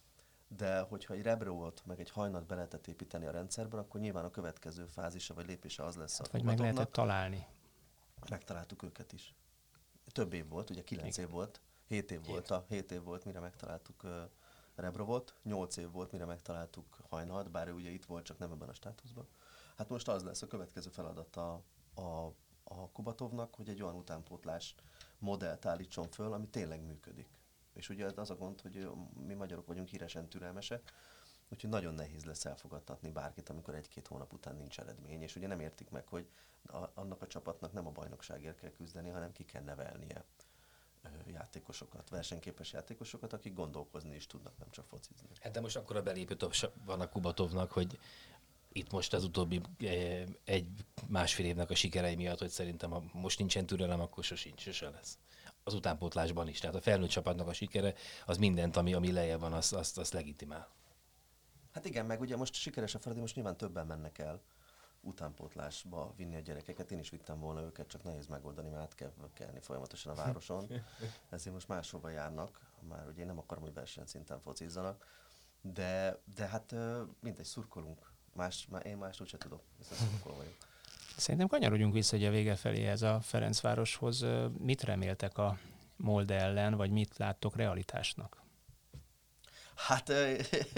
de 0.48 0.80
hogyha 0.80 1.14
egy 1.14 1.22
rebrót, 1.22 1.82
meg 1.86 2.00
egy 2.00 2.10
hajnat 2.10 2.46
be 2.46 2.54
lehetett 2.54 2.86
építeni 2.86 3.26
a 3.26 3.30
rendszerben, 3.30 3.80
akkor 3.80 4.00
nyilván 4.00 4.24
a 4.24 4.30
következő 4.30 4.86
fázisa 4.86 5.34
vagy 5.34 5.46
lépése 5.46 5.84
az 5.84 5.96
lesz 5.96 6.18
hát, 6.18 6.26
a 6.26 6.30
Vagy 6.32 6.42
meg 6.42 6.58
lehetett 6.58 6.92
találni. 6.92 7.46
Megtaláltuk 8.30 8.82
őket 8.82 9.12
is. 9.12 9.34
több 10.06 10.32
év 10.32 10.48
volt, 10.48 10.70
ugye 10.70 10.84
9 10.84 11.16
év 11.16 11.30
volt, 11.30 11.60
7 11.86 12.10
év 12.10 12.24
volt, 12.26 12.50
a 12.50 12.64
7 12.68 12.90
év 12.90 13.02
volt, 13.02 13.24
mire 13.24 13.40
megtaláltuk 13.40 14.02
uh, 14.02 14.10
Rebrovot, 14.74 15.34
8 15.42 15.76
év 15.76 15.90
volt, 15.90 16.12
mire 16.12 16.24
megtaláltuk 16.24 16.98
Hajnalt, 17.08 17.50
bár 17.50 17.68
ő 17.68 17.72
ugye 17.72 17.90
itt 17.90 18.04
volt, 18.04 18.24
csak 18.24 18.38
nem 18.38 18.52
ebben 18.52 18.68
a 18.68 18.74
státuszban. 18.74 19.28
Hát 19.76 19.88
most 19.88 20.08
az 20.08 20.22
lesz 20.22 20.42
a 20.42 20.46
következő 20.46 20.90
feladata 20.90 21.62
a, 21.94 22.00
a, 22.00 22.34
a 22.64 22.90
Kubatovnak, 22.90 23.54
hogy 23.54 23.68
egy 23.68 23.82
olyan 23.82 23.94
utánpótlás 23.94 24.74
modellt 25.18 25.66
állítson 25.66 26.08
föl, 26.08 26.32
ami 26.32 26.48
tényleg 26.48 26.82
működik. 26.82 27.28
És 27.72 27.88
ugye 27.88 28.12
az 28.14 28.30
a 28.30 28.36
gond, 28.36 28.60
hogy 28.60 28.88
mi 29.26 29.34
magyarok 29.34 29.66
vagyunk 29.66 29.88
híresen 29.88 30.28
türelmesek, 30.28 30.92
úgyhogy 31.52 31.70
nagyon 31.70 31.94
nehéz 31.94 32.24
lesz 32.24 32.44
elfogadtatni 32.44 33.10
bárkit, 33.10 33.48
amikor 33.48 33.74
egy-két 33.74 34.06
hónap 34.06 34.32
után 34.32 34.56
nincs 34.56 34.78
eredmény. 34.78 35.22
És 35.22 35.36
ugye 35.36 35.46
nem 35.46 35.60
értik 35.60 35.90
meg, 35.90 36.06
hogy 36.06 36.26
a, 36.66 36.84
annak 36.94 37.22
a 37.22 37.26
csapatnak 37.26 37.72
nem 37.72 37.86
a 37.86 37.90
bajnokságért 37.90 38.60
kell 38.60 38.70
küzdeni, 38.70 39.08
hanem 39.08 39.32
ki 39.32 39.44
kell 39.44 39.62
nevelnie 39.62 40.24
játékosokat, 41.26 42.08
versenyképes 42.08 42.72
játékosokat, 42.72 43.32
akik 43.32 43.54
gondolkozni 43.54 44.14
is 44.14 44.26
tudnak, 44.26 44.58
nem 44.58 44.70
csak 44.70 44.86
focizni. 44.86 45.28
Hát 45.40 45.52
de 45.52 45.60
most 45.60 45.76
akkor 45.76 45.96
a 45.96 46.02
belépő 46.02 46.36
van 46.84 47.00
a 47.00 47.08
Kubatovnak, 47.08 47.72
hogy 47.72 47.98
itt 48.72 48.90
most 48.90 49.12
az 49.12 49.24
utóbbi 49.24 49.60
egy 50.44 50.68
másfél 51.08 51.46
évnek 51.46 51.70
a 51.70 51.74
sikerei 51.74 52.14
miatt, 52.14 52.38
hogy 52.38 52.50
szerintem 52.50 52.90
ha 52.90 53.04
most 53.12 53.38
nincsen 53.38 53.66
türelem, 53.66 54.00
akkor 54.00 54.24
sosincs, 54.24 54.60
sose 54.60 54.90
lesz. 54.90 55.18
Az 55.64 55.74
utánpótlásban 55.74 56.48
is. 56.48 56.58
Tehát 56.58 56.76
a 56.76 56.80
felnőtt 56.80 57.08
csapatnak 57.08 57.48
a 57.48 57.52
sikere, 57.52 57.94
az 58.26 58.36
mindent, 58.36 58.76
ami, 58.76 58.94
ami 58.94 59.12
lejjebb 59.12 59.40
van, 59.40 59.52
azt, 59.52 59.72
azt, 59.72 59.98
azt 59.98 60.12
legitimál. 60.12 60.75
Hát 61.76 61.84
igen, 61.84 62.06
meg 62.06 62.20
ugye 62.20 62.36
most 62.36 62.54
sikeres 62.54 62.94
a 62.94 62.98
Fradi, 62.98 63.20
most 63.20 63.34
nyilván 63.34 63.56
többen 63.56 63.86
mennek 63.86 64.18
el 64.18 64.40
utánpótlásba 65.00 66.14
vinni 66.16 66.36
a 66.36 66.40
gyerekeket. 66.40 66.90
Én 66.90 66.98
is 66.98 67.10
vittem 67.10 67.40
volna 67.40 67.60
őket, 67.60 67.86
csak 67.86 68.02
nehéz 68.02 68.26
megoldani, 68.26 68.68
mert 68.68 68.82
át 68.82 68.94
kell 68.94 69.12
kelni 69.34 69.60
folyamatosan 69.60 70.12
a 70.12 70.14
városon. 70.14 70.66
Ezért 71.30 71.54
most 71.54 71.68
máshova 71.68 72.08
járnak, 72.08 72.60
már 72.88 73.08
ugye 73.08 73.20
én 73.20 73.26
nem 73.26 73.38
akarom, 73.38 73.62
hogy 73.62 73.74
versenyszinten 73.74 74.40
focizzanak. 74.40 75.06
De, 75.60 76.20
de 76.34 76.46
hát 76.46 76.74
mindegy, 77.20 77.44
szurkolunk. 77.44 78.10
Más, 78.32 78.66
már 78.70 78.86
én 78.86 78.96
más 78.96 79.20
úgyse 79.20 79.38
tudok, 79.38 79.62
hiszen 79.78 79.96
szurkoló 79.96 80.36
vagyok. 80.36 80.56
Szerintem 81.16 81.48
kanyarodjunk 81.48 81.92
vissza 81.92 82.16
hogy 82.16 82.24
a 82.24 82.30
vége 82.30 82.54
felé 82.54 82.86
ez 82.86 83.02
a 83.02 83.20
Ferencvároshoz. 83.20 84.24
Mit 84.58 84.82
reméltek 84.82 85.38
a 85.38 85.58
Molde 85.96 86.40
ellen, 86.40 86.74
vagy 86.74 86.90
mit 86.90 87.16
láttok 87.16 87.56
realitásnak? 87.56 88.44
Hát, 89.76 90.12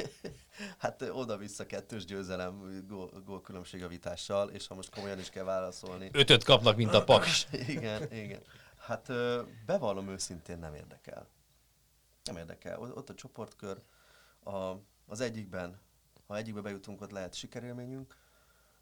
hát 0.78 1.02
oda-vissza 1.02 1.66
kettős 1.66 2.04
győzelem, 2.04 2.84
gól, 2.88 3.22
gólkülönbség 3.24 3.80
javítással, 3.80 4.48
és 4.48 4.66
ha 4.66 4.74
most 4.74 4.90
komolyan 4.90 5.18
is 5.18 5.30
kell 5.30 5.44
válaszolni. 5.44 6.10
Ötöt 6.12 6.44
kapnak, 6.44 6.76
mint 6.76 6.94
a 6.94 7.04
paks. 7.04 7.46
igen, 7.68 8.12
igen. 8.12 8.42
Hát 8.78 9.12
bevallom 9.66 10.08
őszintén 10.08 10.58
nem 10.58 10.74
érdekel. 10.74 11.28
Nem 12.24 12.36
érdekel. 12.36 12.80
Ott 12.80 13.08
a 13.08 13.14
csoportkör, 13.14 13.82
a, 14.44 14.72
az 15.06 15.20
egyikben, 15.20 15.80
ha 16.26 16.36
egyikbe 16.36 16.60
bejutunk, 16.60 17.00
ott 17.00 17.10
lehet 17.10 17.34
sikerélményünk, 17.34 18.16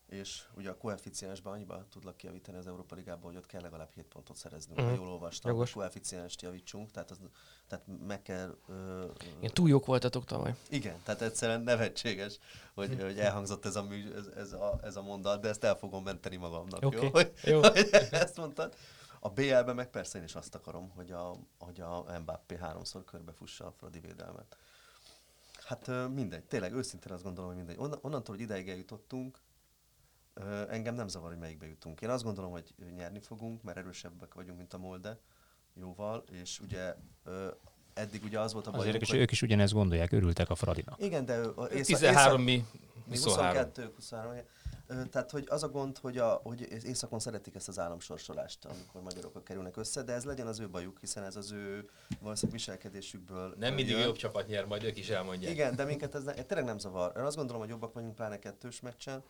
és 0.09 0.43
ugye 0.57 0.71
a 0.71 0.77
koeficiensben 0.77 1.53
annyiba 1.53 1.85
tudlak 1.91 2.17
kijavítani 2.17 2.59
az 2.59 2.67
Európa 2.67 2.95
Ligában, 2.95 3.23
hogy 3.23 3.37
ott 3.37 3.47
kell 3.47 3.61
legalább 3.61 3.91
7 3.95 4.05
pontot 4.05 4.37
szerezni, 4.37 4.75
uh-huh. 4.77 4.97
jól 4.97 5.09
olvastam, 5.09 5.51
Jogos. 5.51 5.71
a 5.71 5.75
koeficienst 5.75 6.43
javítsunk, 6.43 6.91
tehát, 6.91 7.11
az, 7.11 7.21
tehát 7.69 7.85
meg 8.07 8.23
kell... 8.23 8.57
Uh, 8.69 9.11
Igen, 9.39 9.55
túl 9.55 9.69
jók 9.69 9.87
voltatok 9.87 10.25
tavaly. 10.25 10.55
Igen, 10.69 10.97
tehát 11.05 11.23
egyszerűen 11.23 11.61
nevetséges, 11.61 12.39
hogy, 12.75 12.89
hm. 12.89 13.01
hogy 13.01 13.19
elhangzott 13.19 13.65
ez 13.65 13.77
a, 13.77 13.83
mű, 13.83 14.13
ez, 14.13 14.27
ez, 14.27 14.53
a, 14.53 14.79
ez 14.83 14.97
a 14.97 15.03
mondat, 15.03 15.41
de 15.41 15.49
ezt 15.49 15.65
el 15.65 15.77
fogom 15.77 16.03
menteni 16.03 16.37
magamnak, 16.37 16.85
okay. 16.85 17.03
jó? 17.03 17.11
Hogy, 17.11 17.33
jó. 17.43 17.61
hogy 17.69 17.89
ezt 18.11 18.37
mondtad. 18.37 18.75
A 19.21 19.29
BL-ben 19.29 19.75
meg 19.75 19.91
persze 19.91 20.19
én 20.19 20.25
is 20.25 20.35
azt 20.35 20.55
akarom, 20.55 20.91
hogy 20.95 21.11
a, 21.11 21.37
hogy 21.59 21.81
a 21.81 22.19
Mbappé 22.21 22.57
háromszor 22.57 23.05
körbefussa 23.05 23.67
a 23.67 23.73
Fradi 23.79 24.01
védelmet. 24.01 24.57
Hát 25.65 25.91
mindegy, 26.15 26.45
tényleg 26.45 26.73
őszintén 26.73 27.13
azt 27.13 27.23
gondolom, 27.23 27.49
hogy 27.55 27.65
mindegy. 27.65 27.99
onnantól, 28.01 28.35
hogy 28.35 28.41
ideig 28.41 28.69
eljutottunk, 28.69 29.39
engem 30.69 30.95
nem 30.95 31.09
zavar, 31.09 31.29
hogy 31.31 31.39
melyikbe 31.39 31.67
jutunk. 31.67 32.01
Én 32.01 32.11
azt 32.11 32.25
gondolom, 32.25 32.51
hogy 32.51 32.75
nyerni 32.97 33.21
fogunk, 33.21 33.63
mert 33.63 33.77
erősebbek 33.77 34.35
vagyunk, 34.35 34.59
mint 34.59 34.75
a 34.75 34.79
Molde, 34.79 35.19
jóval, 35.75 36.25
és 36.31 36.61
ugye 36.61 36.95
eddig 37.95 38.25
ugye 38.25 38.41
az 38.41 38.53
volt 38.53 38.67
a 38.67 38.71
baj. 38.71 38.93
hogy... 38.93 39.15
ők 39.15 39.31
is 39.31 39.43
ugyanezt 39.43 39.73
gondolják, 39.73 40.13
örültek 40.13 40.51
a 40.51 40.55
Fradinak. 40.55 41.03
Igen, 41.03 41.25
de 41.25 41.41
észak, 41.73 41.85
13 41.85 42.43
mi, 42.43 42.65
23. 43.09 43.47
22, 43.47 43.93
23. 43.95 44.35
Tehát, 45.11 45.31
hogy 45.31 45.45
az 45.49 45.63
a 45.63 45.69
gond, 45.69 45.99
hogy, 45.99 46.19
a, 46.19 46.41
hogy 46.43 46.85
északon 46.85 47.19
szeretik 47.19 47.55
ezt 47.55 47.69
az 47.69 47.79
államsorsolást, 47.79 48.65
amikor 48.65 49.03
magyarok 49.03 49.45
kerülnek 49.45 49.77
össze, 49.77 50.03
de 50.03 50.13
ez 50.13 50.25
legyen 50.25 50.47
az 50.47 50.61
ő 50.61 50.69
bajuk, 50.69 50.99
hiszen 51.01 51.25
ez 51.25 51.37
az 51.37 51.53
ő 51.53 51.89
valószínűleg 52.21 52.61
viselkedésükből. 52.61 53.55
Nem 53.59 53.75
mindig 53.75 53.99
jobb 53.99 54.17
csapat 54.17 54.47
nyer, 54.47 54.65
majd 54.65 54.85
ők 54.85 54.99
is 54.99 55.09
elmondják. 55.09 55.53
Igen, 55.53 55.77
de 55.77 55.85
minket 55.85 56.15
ez 56.15 56.25
ne, 56.25 56.33
tényleg 56.33 56.67
nem 56.67 56.79
zavar. 56.79 57.13
Én 57.17 57.23
azt 57.23 57.37
gondolom, 57.37 57.61
hogy 57.61 57.71
jobbak 57.71 57.93
vagyunk 57.93 58.15
pláne 58.15 58.39
kettős 58.39 58.81
meccsen, 58.81 59.23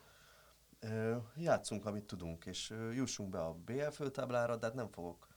játszunk, 1.35 1.85
amit 1.85 2.05
tudunk, 2.05 2.45
és 2.45 2.73
jussunk 2.93 3.29
be 3.29 3.39
a 3.39 3.53
BL 3.53 3.89
főtáblára, 3.89 4.55
de 4.55 4.65
hát 4.65 4.75
nem 4.75 4.91
fogok 4.91 5.27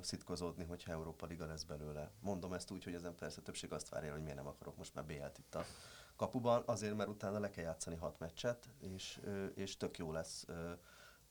szitkozódni, 0.00 0.64
hogyha 0.64 0.92
Európa 0.92 1.26
Liga 1.26 1.46
lesz 1.46 1.62
belőle. 1.62 2.10
Mondom 2.20 2.52
ezt 2.52 2.70
úgy, 2.70 2.84
hogy 2.84 2.94
ezen 2.94 3.14
persze 3.14 3.40
többség 3.40 3.72
azt 3.72 3.88
várja, 3.88 4.12
hogy 4.12 4.22
miért 4.22 4.36
nem 4.36 4.46
akarok 4.46 4.76
most 4.76 4.94
már 4.94 5.04
BL-t 5.04 5.38
itt 5.38 5.54
a 5.54 5.64
kapuban, 6.16 6.62
azért, 6.66 6.96
mert 6.96 7.08
utána 7.08 7.38
le 7.38 7.50
kell 7.50 7.64
játszani 7.64 7.96
hat 7.96 8.18
meccset, 8.18 8.68
és, 8.78 9.20
és 9.54 9.76
tök 9.76 9.98
jó 9.98 10.12
lesz 10.12 10.46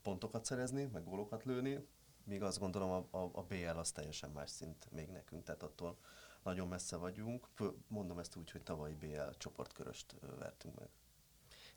pontokat 0.01 0.45
szerezni, 0.45 0.85
meg 0.85 1.03
gólokat 1.03 1.43
lőni, 1.43 1.87
míg 2.23 2.43
azt 2.43 2.59
gondolom 2.59 2.91
a, 2.91 3.17
a, 3.17 3.29
a 3.33 3.43
BL 3.43 3.77
az 3.77 3.91
teljesen 3.91 4.29
más 4.29 4.49
szint 4.49 4.91
még 4.91 5.09
nekünk, 5.09 5.43
tehát 5.43 5.63
attól 5.63 5.97
nagyon 6.43 6.67
messze 6.67 6.95
vagyunk. 6.95 7.47
Mondom 7.87 8.19
ezt 8.19 8.35
úgy, 8.35 8.51
hogy 8.51 8.63
tavalyi 8.63 8.93
BL 8.93 9.29
csoportköröst 9.37 10.15
vertünk 10.37 10.79
meg. 10.79 10.89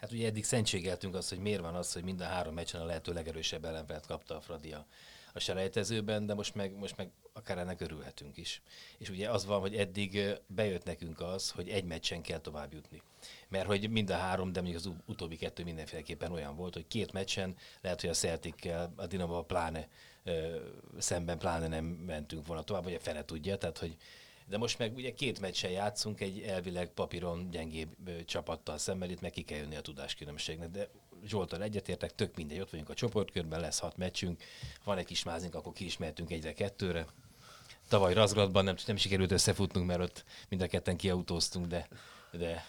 Hát 0.02 0.12
ugye 0.12 0.26
eddig 0.26 0.44
szentségeltünk 0.44 1.14
azt, 1.14 1.28
hogy 1.28 1.38
miért 1.38 1.60
van 1.60 1.74
az, 1.74 1.92
hogy 1.92 2.04
mind 2.04 2.20
a 2.20 2.24
három 2.24 2.54
meccsen 2.54 2.80
a 2.80 2.84
lehető 2.84 3.12
legerősebb 3.12 3.64
ellenfelet 3.64 4.06
kapta 4.06 4.36
a 4.36 4.40
Fradi 4.40 4.72
a, 4.72 4.86
selejtezőben, 5.34 6.26
de 6.26 6.34
most 6.34 6.54
meg, 6.54 6.76
most 6.76 6.96
meg 6.96 7.10
akár 7.32 7.58
ennek 7.58 7.80
örülhetünk 7.80 8.36
is. 8.36 8.62
És 8.98 9.10
ugye 9.10 9.30
az 9.30 9.46
van, 9.46 9.60
hogy 9.60 9.76
eddig 9.76 10.38
bejött 10.46 10.84
nekünk 10.84 11.20
az, 11.20 11.50
hogy 11.50 11.68
egy 11.68 11.84
meccsen 11.84 12.22
kell 12.22 12.38
tovább 12.38 12.72
jutni. 12.72 13.02
Mert 13.48 13.66
hogy 13.66 13.90
mind 13.90 14.10
a 14.10 14.16
három, 14.16 14.52
de 14.52 14.60
mondjuk 14.60 14.84
az 14.84 14.92
utóbbi 15.06 15.36
kettő 15.36 15.64
mindenféleképpen 15.64 16.32
olyan 16.32 16.56
volt, 16.56 16.74
hogy 16.74 16.86
két 16.86 17.12
meccsen 17.12 17.56
lehet, 17.80 18.00
hogy 18.00 18.10
a 18.10 18.14
celtic 18.14 18.66
a 18.96 19.06
Dinamo 19.06 19.42
pláne 19.42 19.88
szemben 20.98 21.38
pláne 21.38 21.68
nem 21.68 21.84
mentünk 21.84 22.46
volna 22.46 22.62
tovább, 22.62 22.84
vagy 22.84 22.94
a 22.94 23.00
fene 23.00 23.24
tudja, 23.24 23.56
tehát 23.56 23.78
hogy 23.78 23.96
de 24.46 24.56
most 24.56 24.78
meg 24.78 24.94
ugye 24.94 25.12
két 25.14 25.40
meccsen 25.40 25.70
játszunk 25.70 26.20
egy 26.20 26.40
elvileg 26.40 26.88
papíron 26.88 27.50
gyengébb 27.50 28.24
csapattal 28.24 28.78
szemben, 28.78 29.10
itt 29.10 29.20
meg 29.20 29.30
ki 29.30 29.42
kell 29.42 29.58
jönni 29.58 29.76
a 29.76 29.80
tudáskülönbségnek, 29.80 30.70
de 30.70 30.88
Zsoltal 31.26 31.62
egyetértek, 31.62 32.14
tök 32.14 32.36
mindegy, 32.36 32.60
ott 32.60 32.70
vagyunk 32.70 32.88
a 32.88 32.94
csoportkörben, 32.94 33.60
lesz 33.60 33.78
hat 33.78 33.96
meccsünk, 33.96 34.42
van 34.84 34.98
egy 34.98 35.04
kis 35.04 35.22
mázink, 35.22 35.54
akkor 35.54 35.72
ki 35.72 35.84
is 35.84 35.96
mehetünk 35.96 36.30
egyre 36.30 36.52
kettőre. 36.52 37.06
Tavaly 37.88 38.12
Razgradban 38.14 38.64
nem, 38.64 38.76
nem 38.86 38.96
sikerült 38.96 39.30
összefutnunk, 39.32 39.86
mert 39.86 40.00
ott 40.00 40.24
mind 40.48 40.62
a 40.62 40.66
ketten 40.66 40.96
kiautóztunk, 40.96 41.66
de, 41.66 41.88
de 42.30 42.64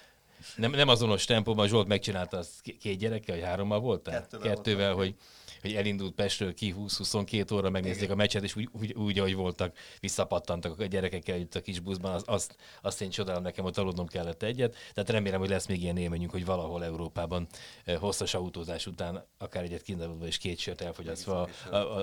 nem, 0.56 0.72
nem 0.72 0.88
azonos 0.88 1.26
tempóban 1.26 1.68
Zsolt 1.68 1.88
megcsinálta 1.88 2.38
azt 2.38 2.62
két 2.80 2.98
gyerekkel, 2.98 3.36
vagy 3.36 3.46
hárommal 3.46 3.80
voltál? 3.80 4.22
Kettővel, 4.22 4.54
Kettővel 4.54 4.94
hogy 4.94 5.16
hogy 5.64 5.74
elindult 5.74 6.14
Pestről 6.14 6.54
ki 6.54 6.76
20-22 6.78 7.54
óra, 7.54 7.70
megnézték 7.70 8.10
a 8.10 8.16
meccset, 8.16 8.44
és 8.44 8.56
úgy, 8.56 8.70
úgy, 8.72 8.94
úgy, 8.94 9.20
ahogy 9.20 9.36
voltak, 9.36 9.78
visszapattantak 10.00 10.80
a 10.80 10.86
gyerekekkel 10.86 11.40
itt 11.40 11.56
a 11.56 11.62
kis 11.62 11.80
buszban, 11.80 12.14
az, 12.14 12.24
azt, 12.26 12.56
azt 12.82 13.02
én 13.02 13.10
csodálom 13.10 13.44
nekem, 13.44 13.64
hogy 13.64 13.74
aludnom 13.78 14.08
kellett 14.08 14.44
egyet. 14.44 14.76
Tehát 14.94 15.10
remélem, 15.10 15.40
hogy 15.40 15.50
lesz 15.50 15.66
még 15.66 15.82
ilyen 15.82 15.98
élményünk, 15.98 16.32
hogy 16.32 16.46
valahol 16.46 16.84
Európában 16.84 17.48
eh, 17.84 17.98
hosszas 17.98 18.34
autózás 18.34 18.88
után, 18.88 19.26
akár 19.38 19.64
egyet 19.64 19.82
kindaludva 19.82 20.26
és 20.26 20.38
két 20.38 20.58
sört 20.58 20.82
elfogyasztva, 20.82 21.50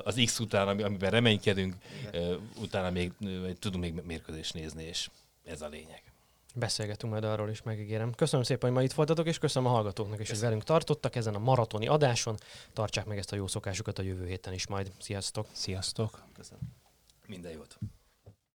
az 0.04 0.20
X 0.24 0.38
után, 0.38 0.68
amiben 0.68 1.10
reménykedünk. 1.10 1.74
Eh, 2.12 2.30
utána 2.60 2.90
még 2.90 3.12
eh, 3.20 3.30
tudunk 3.58 3.84
még 3.84 4.02
mérkőzést 4.06 4.54
nézni, 4.54 4.84
és 4.84 5.10
ez 5.44 5.62
a 5.62 5.68
lényeg. 5.68 6.09
Beszélgetünk 6.54 7.12
majd 7.12 7.24
arról 7.24 7.50
is, 7.50 7.62
megígérem. 7.62 8.14
Köszönöm 8.14 8.44
szépen, 8.44 8.68
hogy 8.68 8.78
ma 8.78 8.84
itt 8.84 8.92
voltatok, 8.92 9.26
és 9.26 9.38
köszönöm 9.38 9.68
a 9.68 9.72
hallgatóknak 9.72 10.20
is, 10.20 10.30
hogy 10.30 10.40
velünk 10.40 10.62
tartottak 10.62 11.16
ezen 11.16 11.34
a 11.34 11.38
maratoni 11.38 11.86
adáson. 11.86 12.36
Tartsák 12.72 13.06
meg 13.06 13.18
ezt 13.18 13.32
a 13.32 13.36
jó 13.36 13.46
szokásukat 13.46 13.98
a 13.98 14.02
jövő 14.02 14.26
héten 14.26 14.52
is 14.52 14.66
majd. 14.66 14.92
Sziasztok! 14.98 15.46
Sziasztok! 15.52 16.24
Köszönöm. 16.34 16.60
Minden 17.26 17.52
jót! 17.52 17.78